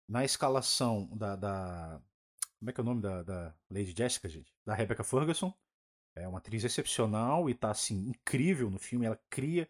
[0.08, 1.36] na escalação da.
[1.36, 2.02] da
[2.58, 4.52] como é que é o nome da, da Lady Jessica, gente?
[4.66, 5.54] Da Rebecca Ferguson.
[6.14, 9.06] É uma atriz excepcional e tá assim, incrível no filme.
[9.06, 9.68] Ela cria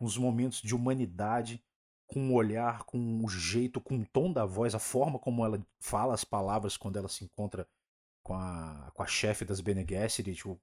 [0.00, 1.62] uns momentos de humanidade
[2.06, 5.64] com o olhar, com o jeito, com o tom da voz, a forma como ela
[5.80, 7.66] fala as palavras quando ela se encontra
[8.32, 10.58] com a, com a chefe das Bene Gesserit, tipo,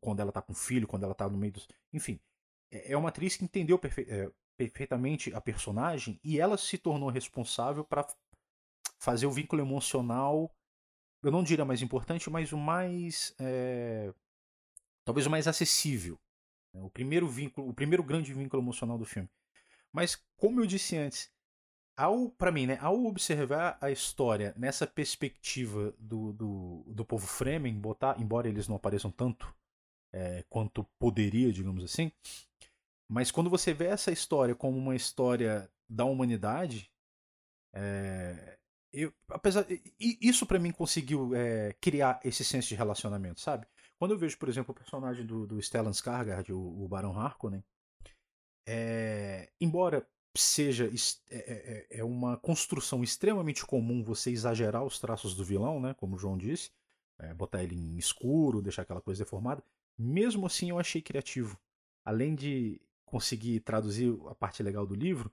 [0.00, 1.66] quando ela tá com o filho, quando ela tá no meio dos.
[1.90, 2.20] Enfim,
[2.70, 7.08] é, é uma atriz que entendeu perfe é, perfeitamente a personagem e ela se tornou
[7.08, 8.06] responsável para
[8.98, 10.54] fazer o vínculo emocional,
[11.22, 13.34] eu não diria mais importante, mas o mais.
[13.38, 14.12] É,
[15.02, 16.20] talvez o mais acessível.
[16.74, 16.82] Né?
[16.82, 19.30] O primeiro vínculo, o primeiro grande vínculo emocional do filme.
[19.90, 21.30] Mas, como eu disse antes,
[21.96, 27.74] ao para mim, né, ao observar a história nessa perspectiva do, do, do povo Fremen,
[27.74, 29.54] botar, embora eles não apareçam tanto
[30.12, 32.12] é, quanto poderia, digamos assim,
[33.08, 36.90] mas quando você vê essa história como uma história da humanidade,
[37.74, 38.58] é,
[38.92, 39.66] eu, apesar
[39.98, 43.66] isso para mim conseguiu é, criar esse senso de relacionamento, sabe?
[43.98, 47.64] Quando eu vejo, por exemplo, o personagem do, do Stellan Skarsgård, o, o Barão Harkonnen,
[48.66, 50.06] é, embora
[50.36, 50.86] seja
[51.30, 55.94] é, é, é, é, uma construção extremamente comum você exagerar os traços do vilão, né,
[55.94, 56.70] como o João disse,
[57.18, 59.62] é, botar ele em escuro, deixar aquela coisa deformada.
[59.98, 61.58] Mesmo assim, eu achei criativo.
[62.04, 65.30] Além de conseguir traduzir a parte legal do livro,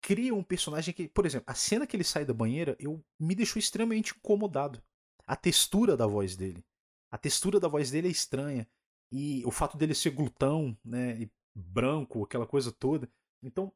[0.00, 3.34] cria um personagem que, por exemplo, a cena que ele sai da banheira, eu me
[3.34, 4.82] deixou extremamente incomodado.
[5.26, 6.64] A textura da voz dele,
[7.10, 8.66] a textura da voz dele é estranha
[9.10, 13.10] e o fato dele ser glutão, né, e branco, aquela coisa toda.
[13.42, 13.72] Então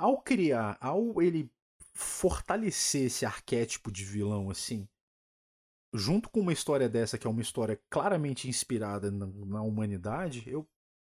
[0.00, 1.50] ao criar, ao ele
[1.92, 4.88] fortalecer esse arquétipo de vilão assim,
[5.92, 10.66] junto com uma história dessa que é uma história claramente inspirada na, na humanidade, eu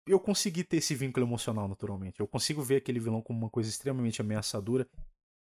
[0.08, 2.20] eu consegui ter esse vínculo emocional naturalmente.
[2.20, 4.88] Eu consigo ver aquele vilão como uma coisa extremamente ameaçadora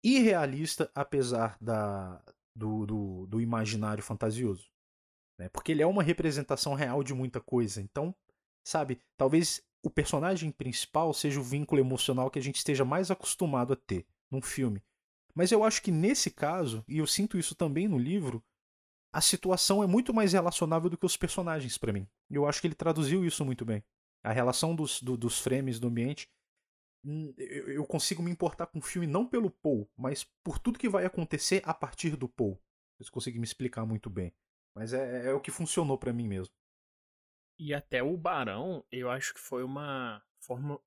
[0.03, 2.19] e realista, apesar da,
[2.56, 4.68] do, do, do imaginário fantasioso.
[5.38, 5.49] Né?
[5.49, 7.80] Porque ele é uma representação real de muita coisa.
[7.80, 8.15] Então,
[8.65, 13.73] sabe, talvez o personagem principal seja o vínculo emocional que a gente esteja mais acostumado
[13.73, 14.84] a ter num filme.
[15.34, 18.43] Mas eu acho que nesse caso, e eu sinto isso também no livro,
[19.11, 22.07] a situação é muito mais relacionável do que os personagens para mim.
[22.30, 23.84] Eu acho que ele traduziu isso muito bem.
[24.23, 26.30] A relação dos, do, dos frames do ambiente.
[27.03, 30.89] Hum, eu consigo me importar com o filme não pelo Paul, mas por tudo que
[30.89, 32.60] vai acontecer a partir do Paul.
[32.97, 34.34] Vocês conseguem me explicar muito bem.
[34.76, 36.53] Mas é, é o que funcionou para mim mesmo.
[37.60, 40.80] E até o Barão, eu acho que foi uma forma.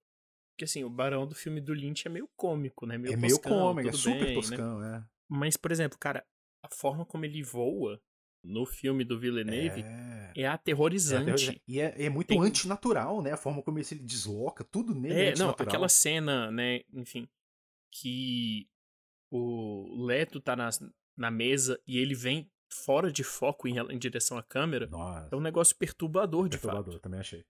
[0.52, 2.96] Porque assim, o Barão do filme do Lynch é meio cômico, né?
[2.96, 4.34] Meio é meio cômico, é super bem, né?
[4.34, 5.04] toscão, né?
[5.04, 5.12] é.
[5.28, 6.26] Mas, por exemplo, cara,
[6.62, 8.00] a forma como ele voa
[8.44, 11.50] no filme do Villeneuve é, é aterrorizante.
[11.50, 12.40] É E é, é muito Tem...
[12.40, 13.32] antinatural, né?
[13.32, 17.28] A forma como ele se desloca, tudo nele é, é não, aquela cena, né, enfim,
[17.90, 18.68] que
[19.30, 20.68] o Leto tá na,
[21.16, 24.86] na mesa e ele vem fora de foco em, em direção à câmera.
[24.86, 25.28] Nossa.
[25.30, 27.02] É um negócio perturbador, de perturbador, fato.
[27.02, 27.44] também achei.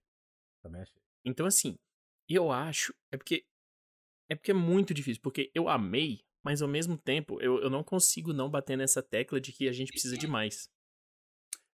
[0.62, 1.00] Também achei.
[1.24, 1.78] Então, assim,
[2.28, 2.94] eu acho.
[3.12, 3.44] É porque.
[4.28, 5.22] É porque é muito difícil.
[5.22, 9.40] Porque eu amei, mas ao mesmo tempo, eu, eu não consigo não bater nessa tecla
[9.40, 10.70] de que a gente precisa de mais.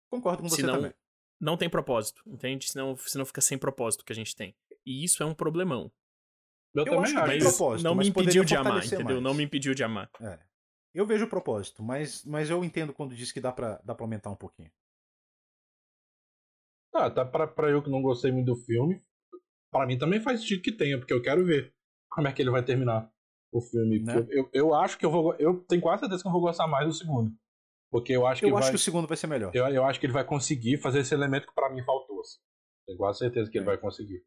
[0.09, 0.93] Concordo com você senão, também.
[1.39, 2.67] Não tem propósito, entende?
[2.67, 4.55] Senão, senão fica sem propósito que a gente tem.
[4.85, 5.91] E isso é um problemão.
[6.73, 7.39] Eu, eu também acho.
[7.39, 9.05] propósito, não me impediu de amar, entendeu?
[9.05, 9.23] Mais.
[9.23, 10.09] Não me impediu de amar.
[10.19, 10.39] É.
[10.93, 14.03] Eu vejo o propósito, mas, mas eu entendo quando diz que dá pra, dá pra
[14.03, 14.71] aumentar um pouquinho.
[16.93, 19.01] Ah, tá pra, pra eu que não gostei muito do filme,
[19.71, 21.73] para mim também faz sentido que tenha, porque eu quero ver
[22.09, 23.11] como é que ele vai terminar
[23.51, 23.99] o filme.
[23.99, 24.17] Né?
[24.17, 25.35] Eu, eu, eu, acho que eu vou.
[25.35, 27.31] Eu tenho quase certeza que eu vou gostar mais do segundo.
[27.91, 28.49] Porque eu acho que.
[28.49, 29.51] Eu acho vai, que o segundo vai ser melhor.
[29.55, 32.19] Eu, eu acho que ele vai conseguir fazer esse elemento que para mim faltou.
[32.19, 32.39] Assim.
[32.85, 33.59] Tenho quase certeza que é.
[33.59, 34.23] ele vai conseguir.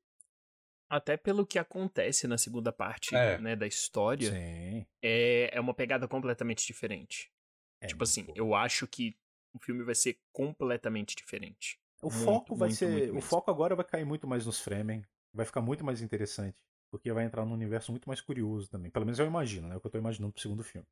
[0.93, 3.39] Até pelo que acontece na segunda parte é.
[3.39, 4.85] né, da história, Sim.
[5.01, 7.33] É, é uma pegada completamente diferente.
[7.81, 9.17] É tipo assim, eu acho que
[9.55, 11.81] o filme vai ser completamente diferente.
[12.03, 12.91] O muito, foco vai muito, ser.
[12.91, 15.03] Muito o foco agora vai cair muito mais nos framing.
[15.33, 16.59] Vai ficar muito mais interessante.
[16.91, 18.91] Porque vai entrar num universo muito mais curioso também.
[18.91, 19.75] Pelo menos eu imagino, né?
[19.75, 20.87] É o que eu tô imaginando pro segundo filme.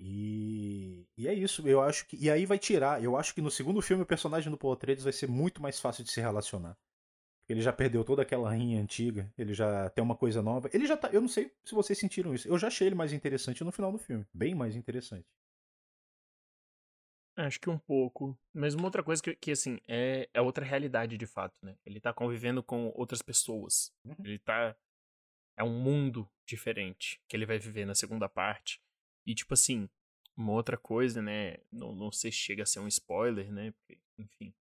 [0.00, 2.16] E, e é isso, eu acho que.
[2.16, 3.00] E aí vai tirar.
[3.00, 5.78] Eu acho que no segundo filme o personagem do Paul Atreides vai ser muito mais
[5.78, 6.76] fácil de se relacionar.
[7.48, 10.68] Ele já perdeu toda aquela rinha antiga, ele já tem uma coisa nova.
[10.72, 11.08] Ele já tá.
[11.12, 12.48] Eu não sei se vocês sentiram isso.
[12.48, 14.26] Eu já achei ele mais interessante no final do filme.
[14.34, 15.26] Bem mais interessante.
[17.36, 18.36] Acho que um pouco.
[18.52, 21.76] Mas uma outra coisa que, que assim, é, é outra realidade de fato, né?
[21.84, 23.92] Ele tá convivendo com outras pessoas.
[24.04, 24.16] Uhum.
[24.24, 24.74] Ele tá.
[25.56, 28.80] É um mundo diferente que ele vai viver na segunda parte.
[29.24, 29.88] E, tipo assim,
[30.36, 31.58] uma outra coisa, né?
[31.70, 33.72] Não, não sei se chega a ser um spoiler, né?
[33.72, 34.54] Porque, enfim.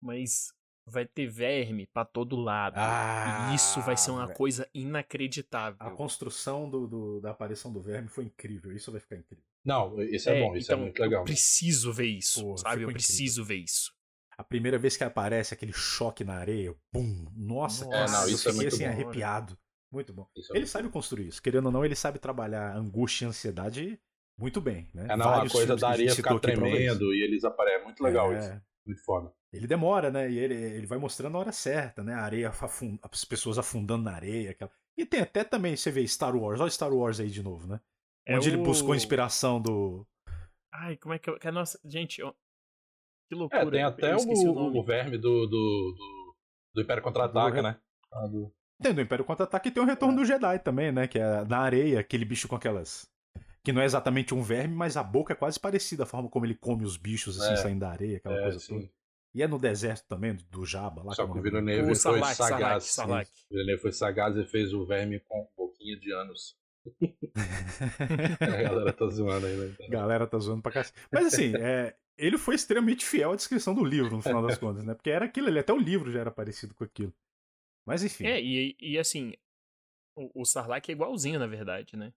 [0.00, 0.52] Mas
[0.86, 2.76] vai ter verme para todo lado.
[2.76, 4.38] Ah, e isso vai ser uma véio.
[4.38, 5.78] coisa inacreditável.
[5.80, 8.72] A construção do, do, da aparição do verme foi incrível.
[8.72, 9.44] Isso vai ficar incrível.
[9.64, 11.20] Não, isso é, é bom, isso é então, é muito legal.
[11.22, 12.82] Eu preciso ver isso, Pô, sabe?
[12.82, 13.92] Eu preciso ver isso.
[14.38, 18.48] A primeira vez que aparece aquele choque na areia, bum, nossa, nossa é, não, isso
[18.48, 19.58] eu fiquei é assim bom, arrepiado.
[19.90, 20.28] Muito bom.
[20.36, 21.42] É ele sabe construir isso.
[21.42, 24.00] Querendo ou não, ele sabe trabalhar angústia e ansiedade
[24.38, 25.06] muito bem, né?
[25.08, 27.80] É, não, Vários a coisa da areia ficar tremendo e eles aparecem.
[27.80, 28.38] É muito legal é.
[28.38, 28.62] isso.
[28.84, 29.32] Muito foda.
[29.56, 30.30] Ele demora, né?
[30.30, 32.14] E ele, ele vai mostrando a hora certa, né?
[32.14, 32.98] A areia, afund...
[33.02, 34.50] as pessoas afundando na areia.
[34.50, 34.70] Aquela...
[34.96, 36.60] E tem até também, você vê Star Wars.
[36.60, 37.80] Olha Star Wars aí de novo, né?
[38.26, 38.52] É Onde o...
[38.52, 40.06] ele buscou a inspiração do.
[40.72, 41.30] Ai, como é que.
[41.42, 41.50] É...
[41.50, 42.22] Nossa, gente,
[43.28, 43.62] que loucura.
[43.62, 46.36] É, tem até o, o, o, verme do, do, do,
[46.74, 47.78] do Império Contra-Ataca, né?
[48.12, 48.52] Ah, do...
[48.82, 50.16] Tem do Império Contra-Ataque e tem o Retorno é.
[50.18, 51.06] do Jedi também, né?
[51.06, 53.08] Que é na areia, aquele bicho com aquelas
[53.66, 56.46] que não é exatamente um verme, mas a boca é quase parecida a forma como
[56.46, 57.56] ele come os bichos assim, é.
[57.56, 58.74] saindo da areia, aquela é, coisa sim.
[58.74, 58.92] toda.
[59.36, 61.12] E é no deserto também, do Jaba lá.
[61.12, 62.84] Só que o Villeneuve foi Salak, sagaz.
[62.84, 66.56] Salak, O Villeneuve foi sagaz e fez o verme com um pouquinho de anos.
[68.40, 69.76] a galera tá zoando aí, né?
[69.90, 70.98] galera tá zoando pra cacete.
[71.12, 74.86] Mas assim, é, ele foi extremamente fiel à descrição do livro, no final das contas,
[74.86, 74.94] né?
[74.94, 77.12] Porque era aquilo ali, até o livro já era parecido com aquilo.
[77.84, 78.24] Mas enfim.
[78.24, 79.34] É, e, e assim,
[80.16, 82.10] o, o Sarlacc é igualzinho, na verdade, né?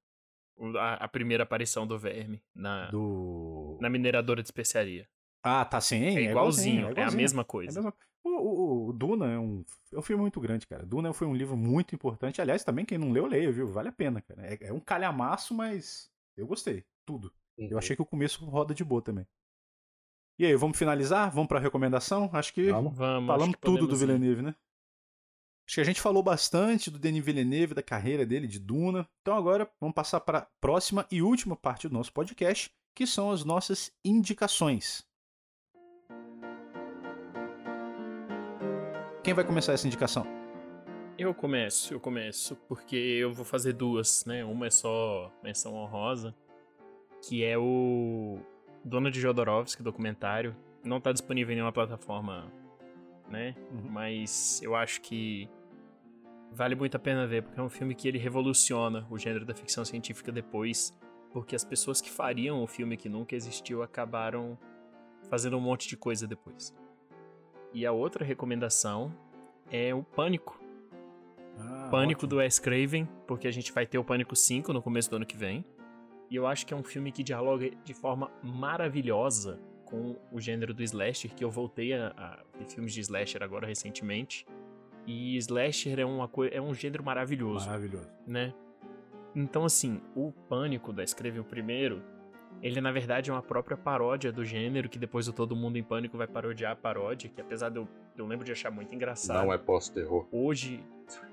[0.77, 3.77] A, a, primeira aparição do verme na, do...
[3.81, 5.05] na mineradora de especiaria.
[5.43, 6.03] Ah, tá sim.
[6.03, 7.79] É, é igualzinho, é, igualzinho, é a mesma coisa.
[7.79, 7.93] É a mesma...
[8.23, 9.63] O, o, o, Duna é um,
[9.93, 10.85] é um filme muito grande, cara.
[10.85, 12.41] Duna foi um livro muito importante.
[12.41, 13.67] Aliás, também quem não leu, leia, viu?
[13.67, 14.45] Vale a pena, cara.
[14.45, 16.83] É, é um calhamaço, mas eu gostei.
[17.05, 17.33] Tudo.
[17.57, 17.69] Uhum.
[17.71, 19.25] Eu achei que o começo roda de boa também.
[20.37, 21.31] E aí, vamos finalizar?
[21.31, 22.29] Vamos pra recomendação?
[22.33, 24.55] Acho que vamos, falamos que tudo do Villeneuve, né?
[25.67, 29.07] Acho que a gente falou bastante do Denis Villeneuve, da carreira dele, de Duna.
[29.21, 33.31] Então agora vamos passar para a próxima e última parte do nosso podcast, que são
[33.31, 35.05] as nossas indicações.
[39.29, 40.25] Quem vai começar essa indicação?
[41.15, 44.43] Eu começo, eu começo, porque eu vou fazer duas, né?
[44.43, 46.33] Uma é só menção honrosa,
[47.21, 48.39] que é o
[48.83, 50.55] Dono de Jodorowsky, documentário.
[50.83, 52.51] Não tá disponível em nenhuma plataforma,
[53.29, 53.53] né?
[53.71, 53.91] Uhum.
[53.91, 55.47] Mas eu acho que
[56.51, 59.53] vale muito a pena ver, porque é um filme que ele revoluciona o gênero da
[59.53, 60.91] ficção científica depois,
[61.31, 64.57] porque as pessoas que fariam o filme que nunca existiu acabaram
[65.29, 66.73] fazendo um monte de coisa depois.
[67.73, 69.13] E a outra recomendação
[69.71, 70.59] é o Pânico.
[71.59, 72.29] Ah, Pânico ótimo.
[72.29, 75.25] do Wes Craven, porque a gente vai ter o Pânico 5 no começo do ano
[75.25, 75.63] que vem.
[76.29, 80.73] E eu acho que é um filme que dialoga de forma maravilhosa com o gênero
[80.73, 84.45] do slasher, que eu voltei a, a ver filmes de slasher agora recentemente.
[85.07, 87.65] E slasher é, uma é um gênero maravilhoso.
[87.65, 88.09] Maravilhoso.
[88.27, 88.53] Né?
[89.35, 92.03] Então, assim, o Pânico da Escreve o Primeiro,
[92.61, 95.83] ele na verdade é uma própria paródia do gênero, que depois o Todo Mundo em
[95.83, 99.45] Pânico vai parodiar a paródia, que apesar de eu, eu lembro de achar muito engraçado.
[99.45, 100.27] Não é pós-terror.
[100.31, 100.83] Hoje.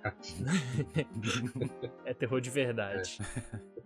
[2.05, 3.19] é terror de verdade.
[3.53, 3.77] É.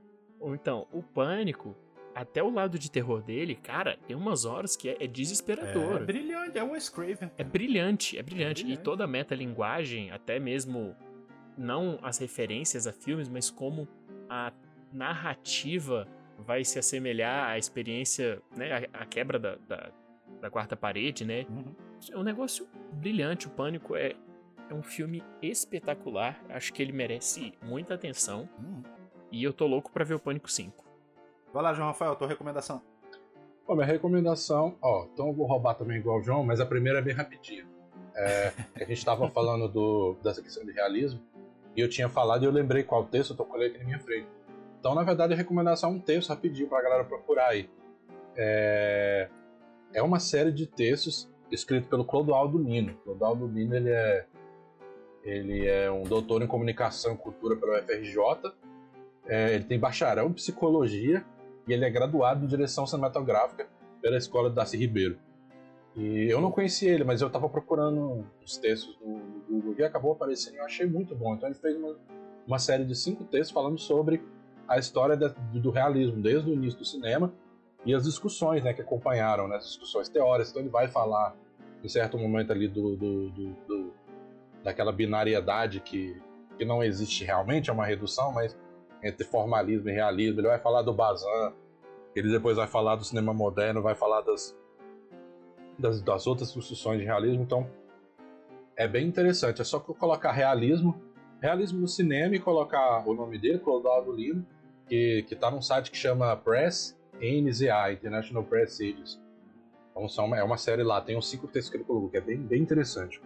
[0.43, 1.77] Então, o Pânico,
[2.15, 5.97] até o lado de terror dele, cara, tem umas horas que é, é desesperador.
[5.97, 7.31] É brilhante, é Wes Craven.
[7.37, 8.63] É brilhante, é brilhante.
[8.63, 8.73] É brilhante.
[8.73, 10.97] E toda a metalinguagem, até mesmo
[11.57, 13.87] não as referências a filmes, mas como
[14.29, 14.53] a
[14.93, 16.07] narrativa
[16.47, 19.91] vai se assemelhar à experiência, né, a, a quebra da, da,
[20.41, 21.47] da, quarta parede, né?
[21.49, 21.75] Uhum.
[22.11, 23.47] É um negócio brilhante.
[23.47, 24.15] O Pânico é,
[24.69, 26.43] é um filme espetacular.
[26.49, 28.49] Acho que ele merece muita atenção.
[28.59, 28.83] Uhum.
[29.31, 30.85] E eu tô louco para ver o Pânico 5.
[31.53, 32.83] Vai lá, João Rafael, tua recomendação.
[33.67, 36.99] Bom, minha recomendação, ó, então eu vou roubar também igual o João, mas a primeira
[36.99, 37.65] é bem rapidinha.
[38.17, 41.21] É, a gente estava falando do, dessa questão de realismo,
[41.77, 43.85] e eu tinha falado e eu lembrei qual texto, eu tô com ele aqui na
[43.85, 44.27] minha frente.
[44.81, 47.69] Então, na verdade, a recomendação é um texto rapidinho pra galera procurar aí.
[48.35, 49.29] É,
[49.93, 52.95] é uma série de textos escrito pelo Clodoaldo Lino.
[53.05, 54.25] Clodoaldo Lino, ele é,
[55.23, 58.55] ele é um doutor em comunicação e cultura pela UFRJ,
[59.27, 61.25] é, ele tem bacharel em psicologia
[61.69, 63.69] e ele é graduado em direção cinematográfica
[64.01, 65.19] pela escola Darcy Ribeiro.
[65.95, 70.13] E eu não conhecia ele, mas eu estava procurando os textos no, Google e acabou
[70.13, 71.35] aparecendo eu achei muito bom.
[71.35, 71.97] Então ele fez uma,
[72.47, 74.23] uma série de cinco textos falando sobre
[74.71, 77.33] a história do realismo, desde o início do cinema
[77.85, 80.51] e as discussões né, que acompanharam, né, as discussões teóricas.
[80.51, 81.35] Então ele vai falar,
[81.83, 83.93] em certo momento ali, do, do, do, do
[84.63, 86.17] daquela binariedade que,
[86.57, 88.57] que não existe realmente, é uma redução, mas
[89.03, 90.39] entre formalismo e realismo.
[90.39, 91.27] Ele vai falar do Bazin,
[92.15, 94.57] ele depois vai falar do cinema moderno, vai falar das,
[95.77, 97.43] das, das outras construções de realismo.
[97.43, 97.69] Então,
[98.77, 99.61] é bem interessante.
[99.61, 101.03] É só colocar realismo,
[101.41, 104.47] realismo no cinema e colocar o nome dele, Clodoaldo Lino,
[104.91, 109.21] que, que tá num site que chama Press NZA, International Press Series.
[109.91, 112.21] Então são, é uma série lá, tem uns cinco textos que ele colocou, que é
[112.21, 113.23] bem, bem interessante.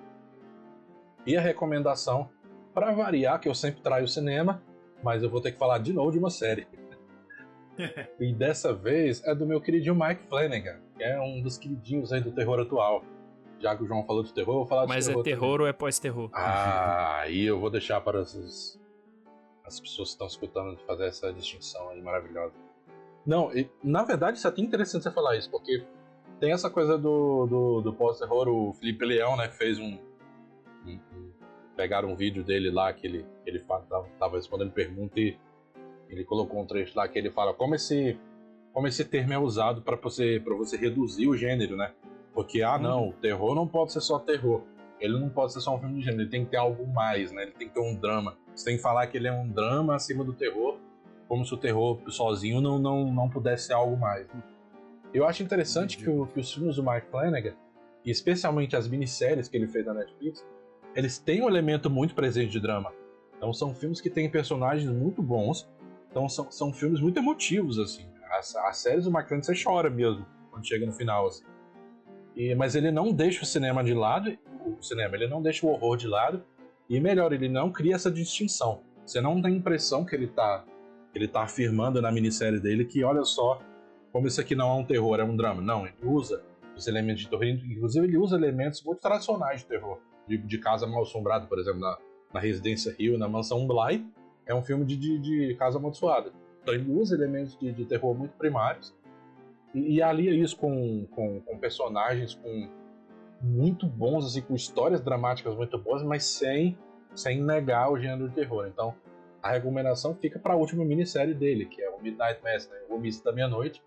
[1.27, 2.29] E a recomendação,
[2.75, 4.63] para variar, que eu sempre traio o cinema,
[5.03, 6.67] mas eu vou ter que falar de novo de uma série.
[8.21, 12.21] e dessa vez é do meu queridinho Mike Flanagan, que é um dos queridinhos aí
[12.21, 13.03] do terror atual.
[13.59, 15.23] Já que o João falou de terror, eu vou falar Mas de terror.
[15.23, 15.63] Mas é terror também.
[15.63, 16.31] ou é pós-terror?
[16.35, 18.79] Ah, aí eu vou deixar para as,
[19.65, 22.55] as pessoas que estão escutando fazer essa distinção aí maravilhosa.
[23.27, 25.85] Não, e, na verdade isso é até interessante você falar isso, porque
[26.39, 29.99] tem essa coisa do, do, do pós-terror, o Felipe Leão, né, fez um,
[30.87, 31.33] um, um
[31.75, 33.59] pegaram um vídeo dele lá que ele, ele
[34.19, 35.37] tava respondendo pergunta e
[36.09, 38.19] ele colocou um trecho lá que ele fala como esse,
[38.73, 41.93] como esse termo é usado para você, você reduzir o gênero, né?
[42.33, 44.63] Porque, ah, não, o terror não pode ser só terror.
[45.01, 47.33] Ele não pode ser só um filme de gênero, ele tem que ter algo mais,
[47.33, 47.43] né?
[47.43, 48.37] Ele tem que ter um drama.
[48.55, 50.79] Você tem que falar que ele é um drama acima do terror,
[51.29, 54.27] como se o terror sozinho não, não, não pudesse ser algo mais.
[55.13, 57.55] Eu acho interessante que, o, que os filmes do Mike Flanagan,
[58.05, 60.47] e especialmente as minisséries que ele fez na Netflix,
[60.95, 62.93] eles têm um elemento muito presente de drama.
[63.37, 65.69] Então são filmes que têm personagens muito bons.
[66.11, 68.07] Então são, são filmes muito emotivos, assim.
[68.31, 71.45] As, as séries do McLaren você chora mesmo quando chega no final, assim.
[72.37, 75.71] E, mas ele não deixa o cinema de lado, o cinema, ele não deixa o
[75.71, 76.43] horror de lado.
[76.89, 78.83] E melhor, ele não cria essa distinção.
[79.05, 80.65] Você não tem a impressão que ele está
[81.15, 83.61] ele tá afirmando na minissérie dele que, olha só,
[84.11, 85.63] como isso aqui não é um terror, é um drama.
[85.63, 86.43] Não, ele usa
[86.77, 87.45] os elementos de terror.
[87.45, 91.81] Inclusive, ele usa elementos muito tradicionais de terror de, de Casa Mal Assombrada, por exemplo,
[91.81, 91.99] na,
[92.33, 94.05] na Residência Rio, na Mansão Bly,
[94.47, 96.33] é um filme de, de, de Casa Amaldiçoada.
[96.63, 98.95] Então ele usa elementos de, de terror muito primários
[99.75, 102.69] e, e alia isso com, com, com, personagens com
[103.45, 106.77] muito bons, assim, com histórias dramáticas muito boas, mas sem
[107.15, 108.67] sem negar o gênero de terror.
[108.67, 108.95] Então,
[109.43, 112.77] a recomendação fica para a última minissérie dele, que é o Midnight Mass, né?
[112.89, 113.83] o Missa da Meia-Noite,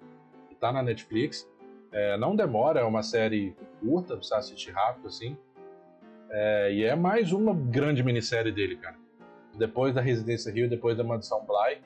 [0.47, 1.49] que está na Netflix.
[1.91, 5.37] É, não demora, é uma série curta, você assistir rápido assim.
[6.29, 8.95] É, e é mais uma grande minissérie dele, cara.
[9.57, 11.81] Depois da Residência Rio, depois da Mansão Bly,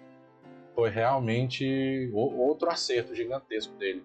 [0.76, 4.04] foi realmente outro acerto gigantesco dele.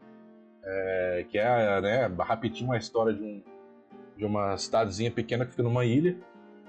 [0.62, 3.42] É, que é, né, rapidinho uma história de, um,
[4.16, 6.16] de uma cidadezinha pequena que fica numa ilha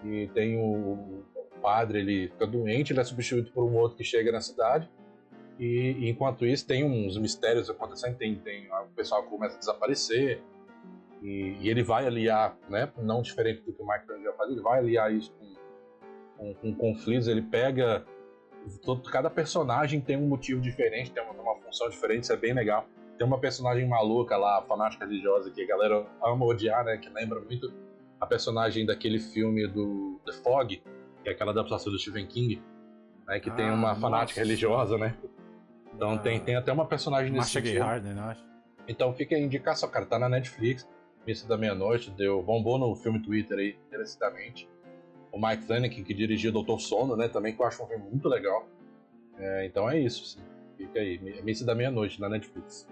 [0.04, 1.26] e tem o, o
[1.62, 4.90] padre, ele fica doente, ele é substituído por um outro que chega na cidade
[5.60, 10.42] e, enquanto isso tem uns mistérios acontecendo, tem, tem o pessoal começa a desaparecer
[11.22, 14.62] e, e, ele vai aliar, né, não diferente do que o Mike já faz, ele
[14.62, 15.34] vai aliar isso
[16.38, 18.06] com, com, com conflitos, ele pega
[18.84, 22.54] todo, cada personagem tem um motivo diferente, tem uma, uma função diferente, isso é bem
[22.54, 22.88] legal.
[23.18, 26.98] Tem uma personagem maluca lá, fanática religiosa, que a galera ama odiar, né?
[26.98, 27.74] Que lembra muito
[28.20, 30.82] a personagem daquele filme do The Fog,
[31.24, 32.62] que é aquela adaptação do Stephen King,
[33.28, 33.40] né?
[33.40, 34.48] Que ah, tem uma fanática nossa.
[34.48, 35.16] religiosa, né?
[35.94, 38.38] Então ah, tem, tem até uma personagem nesse Masha Gay Harden, né?
[38.88, 40.06] Então fica a indicação, cara.
[40.06, 40.88] Tá na Netflix.
[41.26, 44.70] Missa da Meia-Noite, deu bombou no filme Twitter aí, merecidamente.
[45.30, 47.28] O Mike Flanagan, que dirigiu Doutor Sono, né?
[47.28, 48.66] Também que eu acho um filme muito legal.
[49.38, 50.40] É, então é isso, sim.
[50.78, 51.20] Fica aí.
[51.44, 52.88] Missa da Meia-Noite na Netflix.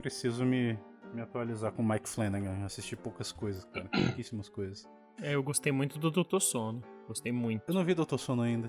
[0.00, 0.78] Preciso me,
[1.12, 2.64] me atualizar com o Mike Flanagan.
[2.64, 3.88] Assisti poucas coisas, cara.
[3.92, 4.88] Pouquíssimas coisas.
[5.20, 6.82] É, eu gostei muito do Doutor Sono.
[7.06, 7.64] Gostei muito.
[7.68, 8.68] Eu não vi Doutor Sono ainda.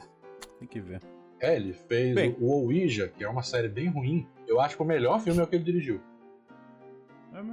[0.57, 1.01] Tem que ver.
[1.39, 4.27] É, ele fez bem, o Ouija, que é uma série bem ruim.
[4.47, 6.01] Eu acho que o melhor filme é o que ele dirigiu.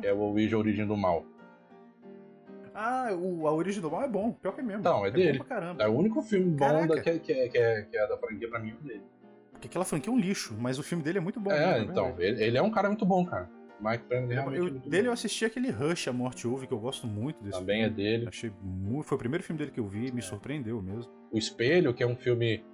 [0.03, 1.25] É, é o Ouija Origem do Mal.
[2.75, 4.33] Ah, o, a Origem do Mal é bom.
[4.33, 4.83] Pior que é mesmo.
[4.83, 5.41] Não, é, é dele.
[5.79, 8.49] É o único filme bom da, que, que, é, que, é, que é da franquia
[8.49, 9.03] pra mim é dele.
[9.53, 11.51] Porque aquela franquia é um lixo, mas o filme dele é muito bom.
[11.51, 12.15] É, mesmo, então.
[12.19, 13.49] Ele, ele, é um cara muito bom, cara.
[13.81, 15.09] Mike Flanagan realmente eu, é muito Dele bom.
[15.09, 17.93] eu assisti aquele Rush, A Morte Ouve, que eu gosto muito desse Também filme.
[17.93, 18.29] é dele.
[18.29, 21.13] Achei muito, foi o primeiro filme dele que eu vi, me surpreendeu mesmo.
[21.31, 22.65] O Espelho, que é um filme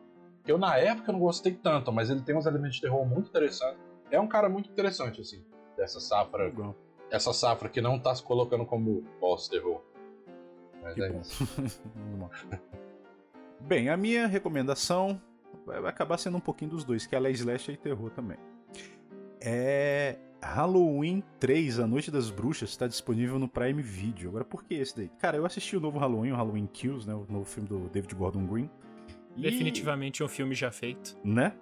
[0.45, 3.29] que eu na época não gostei tanto, mas ele tem uns elementos de terror muito
[3.29, 3.81] interessantes.
[4.11, 5.45] É um cara muito interessante, assim,
[5.77, 6.45] dessa safra.
[6.45, 6.77] Legal.
[7.11, 9.83] Essa safra que não tá se colocando como boss terror.
[10.83, 11.21] Mas que é bom.
[11.21, 11.49] isso.
[13.61, 15.21] Bem, a minha recomendação
[15.65, 18.37] vai acabar sendo um pouquinho dos dois, que ela é slash e terror também.
[19.41, 24.29] É Halloween 3, A Noite das Bruxas, está disponível no Prime Video.
[24.29, 25.09] Agora, por que esse daí?
[25.19, 27.15] Cara, eu assisti o novo Halloween, o Halloween Kills, né?
[27.15, 28.69] O novo filme do David Gordon Green.
[29.37, 30.25] Definitivamente e...
[30.25, 31.17] um filme já feito.
[31.25, 31.55] Né?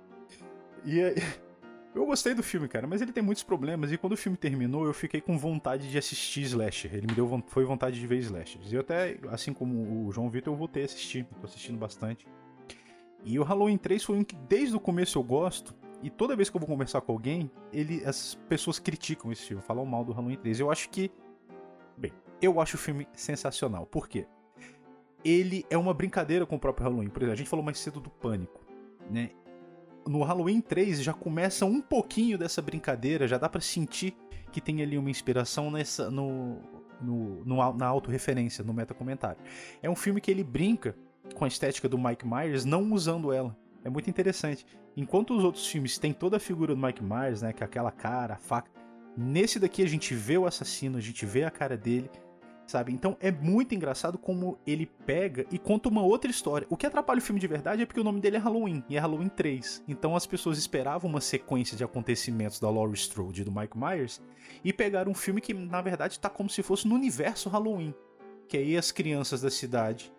[0.85, 0.98] E
[1.94, 3.93] eu gostei do filme, cara, mas ele tem muitos problemas.
[3.93, 6.94] E quando o filme terminou, eu fiquei com vontade de assistir Slasher.
[6.94, 8.61] Ele me deu foi vontade de ver Slasher.
[8.65, 11.27] E eu até, assim como o João Vitor, eu voltei a assistir.
[11.39, 12.27] Tô assistindo bastante.
[13.24, 15.74] E o Halloween 3 foi um que desde o começo eu gosto.
[16.02, 19.62] E toda vez que eu vou conversar com alguém, ele, as pessoas criticam esse filme,
[19.62, 20.60] falam mal do Halloween 3.
[20.60, 21.10] Eu acho que.
[21.97, 23.86] Bem, eu acho o filme sensacional.
[23.86, 24.27] Por quê?
[25.22, 27.09] Ele é uma brincadeira com o próprio Halloween.
[27.09, 28.64] Por exemplo, a gente falou mais cedo do pânico.
[29.10, 29.31] Né?
[30.06, 34.16] No Halloween 3 já começa um pouquinho dessa brincadeira, já dá para sentir
[34.51, 36.59] que tem ali uma inspiração nessa no,
[37.01, 39.40] no, no na autorreferência, no metacomentário.
[39.82, 40.97] É um filme que ele brinca
[41.35, 43.56] com a estética do Mike Myers, não usando ela.
[43.85, 44.66] É muito interessante.
[44.97, 47.90] Enquanto os outros filmes têm toda a figura do Mike Myers, né, que é aquela
[47.90, 48.70] cara, a faca,
[49.16, 52.11] nesse daqui a gente vê o assassino, a gente vê a cara dele,
[52.66, 52.93] sabe?
[52.93, 56.66] Então é muito engraçado como ele pega e conta uma outra história.
[56.70, 58.97] O que atrapalha o filme de verdade é porque o nome dele é Halloween, e
[58.97, 59.85] é Halloween 3.
[59.89, 64.20] Então as pessoas esperavam uma sequência de acontecimentos da Laurie Strode e do Mike Myers
[64.65, 67.94] e pegaram um filme que na verdade está como se fosse no universo Halloween.
[68.48, 70.12] Que aí as crianças da cidade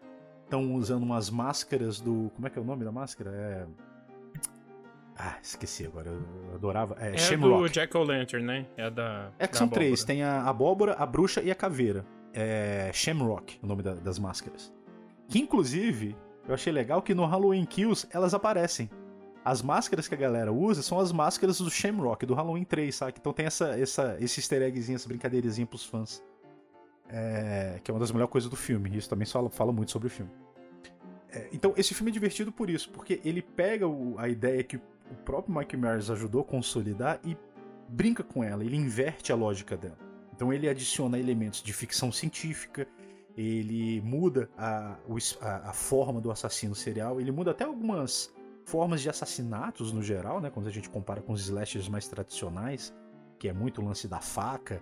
[0.52, 2.30] estão usando umas máscaras do.
[2.36, 3.32] Como é que é o nome da máscara?
[3.32, 3.66] É.
[5.18, 6.10] Ah, esqueci agora.
[6.10, 6.98] Eu adorava.
[7.00, 7.62] É, é Shamrock.
[7.62, 8.66] do Jack O'Lantern, né?
[8.76, 9.32] É da.
[9.40, 9.86] É que são abóbora.
[9.86, 12.06] três: tem a abóbora, a bruxa e a caveira.
[12.34, 14.74] É Shamrock, o nome da, das máscaras.
[15.28, 16.16] Que inclusive,
[16.48, 18.90] eu achei legal que no Halloween Kills elas aparecem.
[19.44, 23.14] As máscaras que a galera usa são as máscaras do Shamrock, do Halloween 3, sabe?
[23.20, 26.24] Então tem essa, essa, esse easter eggzinho, essa brincadeirazinha pros fãs.
[27.14, 28.96] É, que é uma das melhores coisas do filme.
[28.98, 30.32] Isso também fala, fala muito sobre o filme.
[31.30, 34.78] É, então, esse filme é divertido por isso, porque ele pega o, a ideia que
[34.78, 37.38] o próprio Mike Myers ajudou a consolidar e
[37.90, 39.98] brinca com ela, ele inverte a lógica dela.
[40.34, 42.88] Então, ele adiciona elementos de ficção científica,
[43.36, 44.98] ele muda a,
[45.42, 48.34] a, a forma do assassino serial, ele muda até algumas
[48.66, 50.50] formas de assassinatos no geral, né?
[50.50, 52.94] Quando a gente compara com os slashers mais tradicionais,
[53.38, 54.82] que é muito o lance da faca,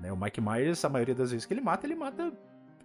[0.00, 0.12] né?
[0.12, 2.32] O Mike Myers, a maioria das vezes que ele mata, ele mata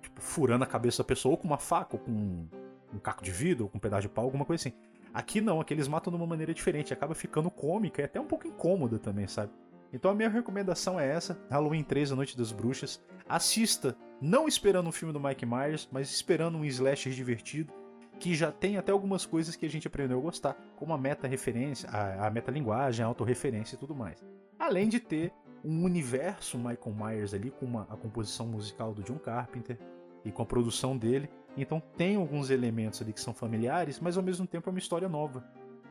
[0.02, 2.48] tipo, furando a cabeça da pessoa ou com uma faca, ou com
[2.94, 4.78] um caco de vidro, ou com um pedaço de pau, alguma coisa assim.
[5.14, 8.26] Aqui não, aqui eles matam de uma maneira diferente, acaba ficando cômica e até um
[8.26, 9.52] pouco incômoda também, sabe?
[9.94, 13.02] Então a minha recomendação é essa: Halloween 3, A Noite das Bruxas.
[13.28, 17.74] Assista não esperando um filme do Mike Myers, mas esperando um slasher divertido,
[18.20, 21.90] que já tem até algumas coisas que a gente aprendeu a gostar, como a meta-referência,
[21.90, 24.24] a, a meta-linguagem, a autorreferência e tudo mais.
[24.60, 25.34] Além de ter
[25.64, 29.78] um universo Michael Myers ali, com uma, a composição musical do John Carpenter
[30.26, 31.30] e com a produção dele.
[31.58, 35.10] Então tem alguns elementos ali que são familiares, mas ao mesmo tempo é uma história
[35.10, 35.44] nova.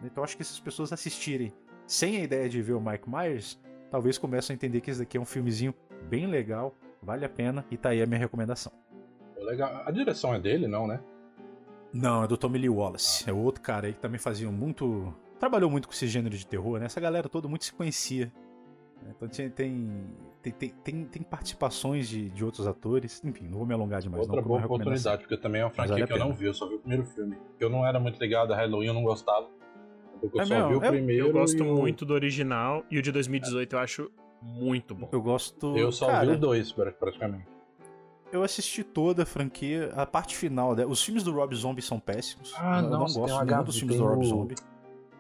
[0.03, 1.53] Então acho que se as pessoas assistirem
[1.87, 3.61] sem a ideia de ver o Mike Myers,
[3.91, 5.75] talvez comecem a entender que esse daqui é um filmezinho
[6.09, 8.73] bem legal, vale a pena e tá aí a minha recomendação.
[9.37, 9.83] Legal.
[9.85, 11.01] A direção é dele, não, né?
[11.93, 13.29] Não, é do Tommy Lee Wallace.
[13.29, 15.13] É outro cara aí que também fazia muito.
[15.39, 16.87] Trabalhou muito com esse gênero de terror, né?
[16.87, 18.33] Essa galera toda muito se conhecia.
[19.09, 20.07] Então tem, tem,
[20.43, 23.23] tem, tem, tem participações de, de outros atores.
[23.25, 24.23] Enfim, não vou me alongar demais.
[24.23, 26.55] Outra não, boa oportunidade, porque também é uma franquia vale que eu não vi, eu
[26.55, 27.37] só vi o primeiro filme.
[27.59, 29.49] Eu não era muito ligado a Halloween, eu não gostava.
[30.21, 31.27] Porque eu é só meu, vi o primeiro.
[31.27, 34.11] Eu gosto muito do original e o de 2018 eu acho
[34.43, 35.09] muito bom.
[35.13, 35.77] Eu gosto.
[35.77, 37.47] Eu só cara, vi o dois, praticamente.
[38.33, 40.91] Eu assisti toda a franquia, a parte final dela.
[40.91, 42.55] Os filmes do Rob Zombie são péssimos.
[42.57, 44.55] Ah, eu não, gosto nenhum dos filmes do Rob Zombie.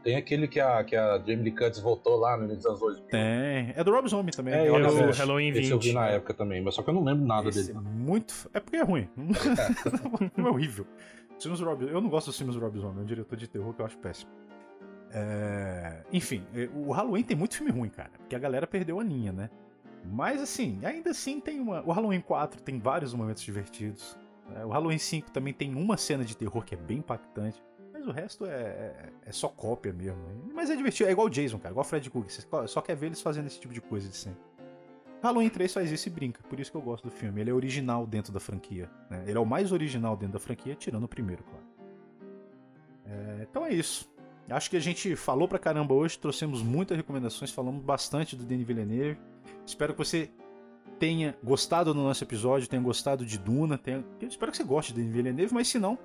[0.03, 3.05] Tem aquele que a, que a Jamie Lee Curtis voltou lá no início das 2000.
[3.09, 3.73] Tem.
[3.77, 4.55] É do Rob Zombie também.
[4.55, 5.63] É, é o Halloween 20.
[5.63, 7.79] Esse eu vi na época também, mas só que eu não lembro nada Esse dele.
[7.79, 8.51] É muito.
[8.55, 9.09] É porque é ruim.
[10.37, 10.87] é horrível.
[11.37, 11.83] Os filmes do Rob...
[11.83, 13.87] Eu não gosto dos filmes do Rob Zombie, é um diretor de terror que eu
[13.87, 14.31] acho péssimo.
[15.13, 16.03] É...
[16.13, 18.11] Enfim, é, o Halloween tem muito filme ruim, cara.
[18.19, 19.51] Porque a galera perdeu a linha, né?
[20.05, 21.83] Mas assim, ainda assim tem uma.
[21.87, 24.17] O Halloween 4 tem vários momentos divertidos.
[24.49, 24.65] Né?
[24.65, 27.63] O Halloween 5 também tem uma cena de terror que é bem impactante.
[28.01, 30.19] Mas o resto é, é, é só cópia mesmo.
[30.55, 32.31] Mas é divertido, é igual o Jason, cara, igual o Fred Krueger.
[32.31, 34.41] Você só quer ver eles fazendo esse tipo de coisa de sempre.
[35.23, 37.43] Halloween 3 faz isso e brinca, por isso que eu gosto do filme.
[37.43, 38.91] Ele é original dentro da franquia.
[39.11, 39.25] Né?
[39.27, 41.65] Ele é o mais original dentro da franquia, tirando o primeiro, claro.
[43.05, 44.11] É, então é isso.
[44.49, 48.67] Acho que a gente falou pra caramba hoje, trouxemos muitas recomendações, falamos bastante do Denis
[48.67, 49.21] Villeneuve.
[49.67, 50.31] Espero que você
[50.99, 53.77] tenha gostado do nosso episódio, tenha gostado de Duna.
[53.77, 54.03] Tenha...
[54.23, 55.99] espero que você goste de Denis Villeneuve, mas se não,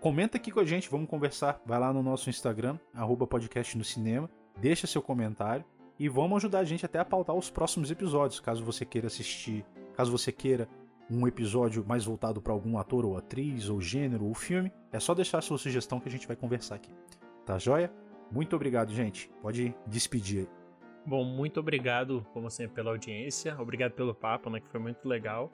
[0.00, 1.60] comenta aqui com a gente, vamos conversar.
[1.64, 5.64] Vai lá no nosso Instagram, arroba podcast no cinema, deixa seu comentário
[5.98, 9.64] e vamos ajudar a gente até a pautar os próximos episódios, caso você queira assistir,
[9.94, 10.66] caso você queira
[11.10, 15.14] um episódio mais voltado para algum ator ou atriz, ou gênero, ou filme, é só
[15.14, 16.92] deixar sua sugestão que a gente vai conversar aqui.
[17.44, 17.92] Tá joia?
[18.30, 19.28] Muito obrigado, gente.
[19.42, 20.48] Pode despedir aí.
[21.04, 23.56] Bom, muito obrigado, como sempre, pela audiência.
[23.60, 24.60] Obrigado pelo papo, né?
[24.60, 25.50] Que foi muito legal.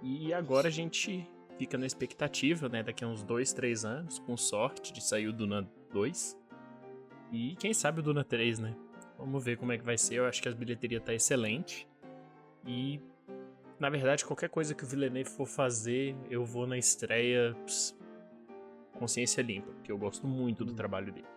[0.00, 1.28] E agora a gente
[1.62, 2.82] fica na expectativa, né?
[2.82, 6.36] Daqui a uns dois, três anos, com sorte, de sair o Duna 2.
[7.30, 8.74] E quem sabe o Duna 3, né?
[9.16, 10.16] Vamos ver como é que vai ser.
[10.16, 11.86] Eu acho que a bilheteria tá excelente.
[12.66, 13.00] E,
[13.78, 17.56] na verdade, qualquer coisa que o Villeneuve for fazer, eu vou na estreia
[18.98, 21.28] consciência limpa, porque eu gosto muito do trabalho dele.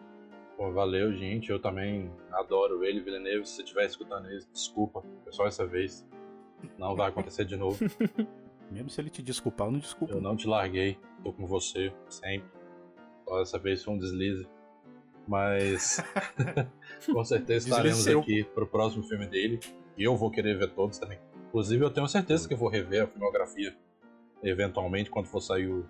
[0.58, 1.52] Pô, valeu, gente.
[1.52, 3.46] Eu também adoro ele, Villeneuve.
[3.46, 5.04] Se você estiver escutando isso, desculpa.
[5.24, 6.04] Foi só essa vez.
[6.80, 7.78] Não vai acontecer de novo.
[8.72, 10.14] Mesmo se ele te desculpar, eu não desculpo.
[10.14, 10.98] Eu não te larguei.
[11.24, 12.50] Tô com você, sempre.
[13.28, 14.48] Só dessa vez foi um deslize.
[15.28, 16.04] Mas
[17.12, 19.60] com certeza estaremos aqui pro próximo filme dele.
[19.98, 21.20] E eu vou querer ver todos também.
[21.48, 23.76] Inclusive, eu tenho certeza que eu vou rever a filmografia
[24.44, 25.86] eventualmente quando for sair o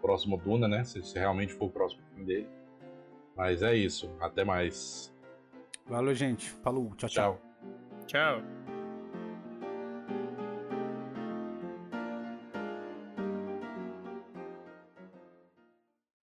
[0.00, 0.84] próximo Duna, né?
[0.84, 2.48] Se, se realmente for o próximo filme dele.
[3.36, 4.10] Mas é isso.
[4.20, 5.14] Até mais.
[5.86, 6.48] Valeu, gente.
[6.50, 6.92] Falou.
[6.96, 7.40] Tchau, tchau.
[8.06, 8.65] Tchau.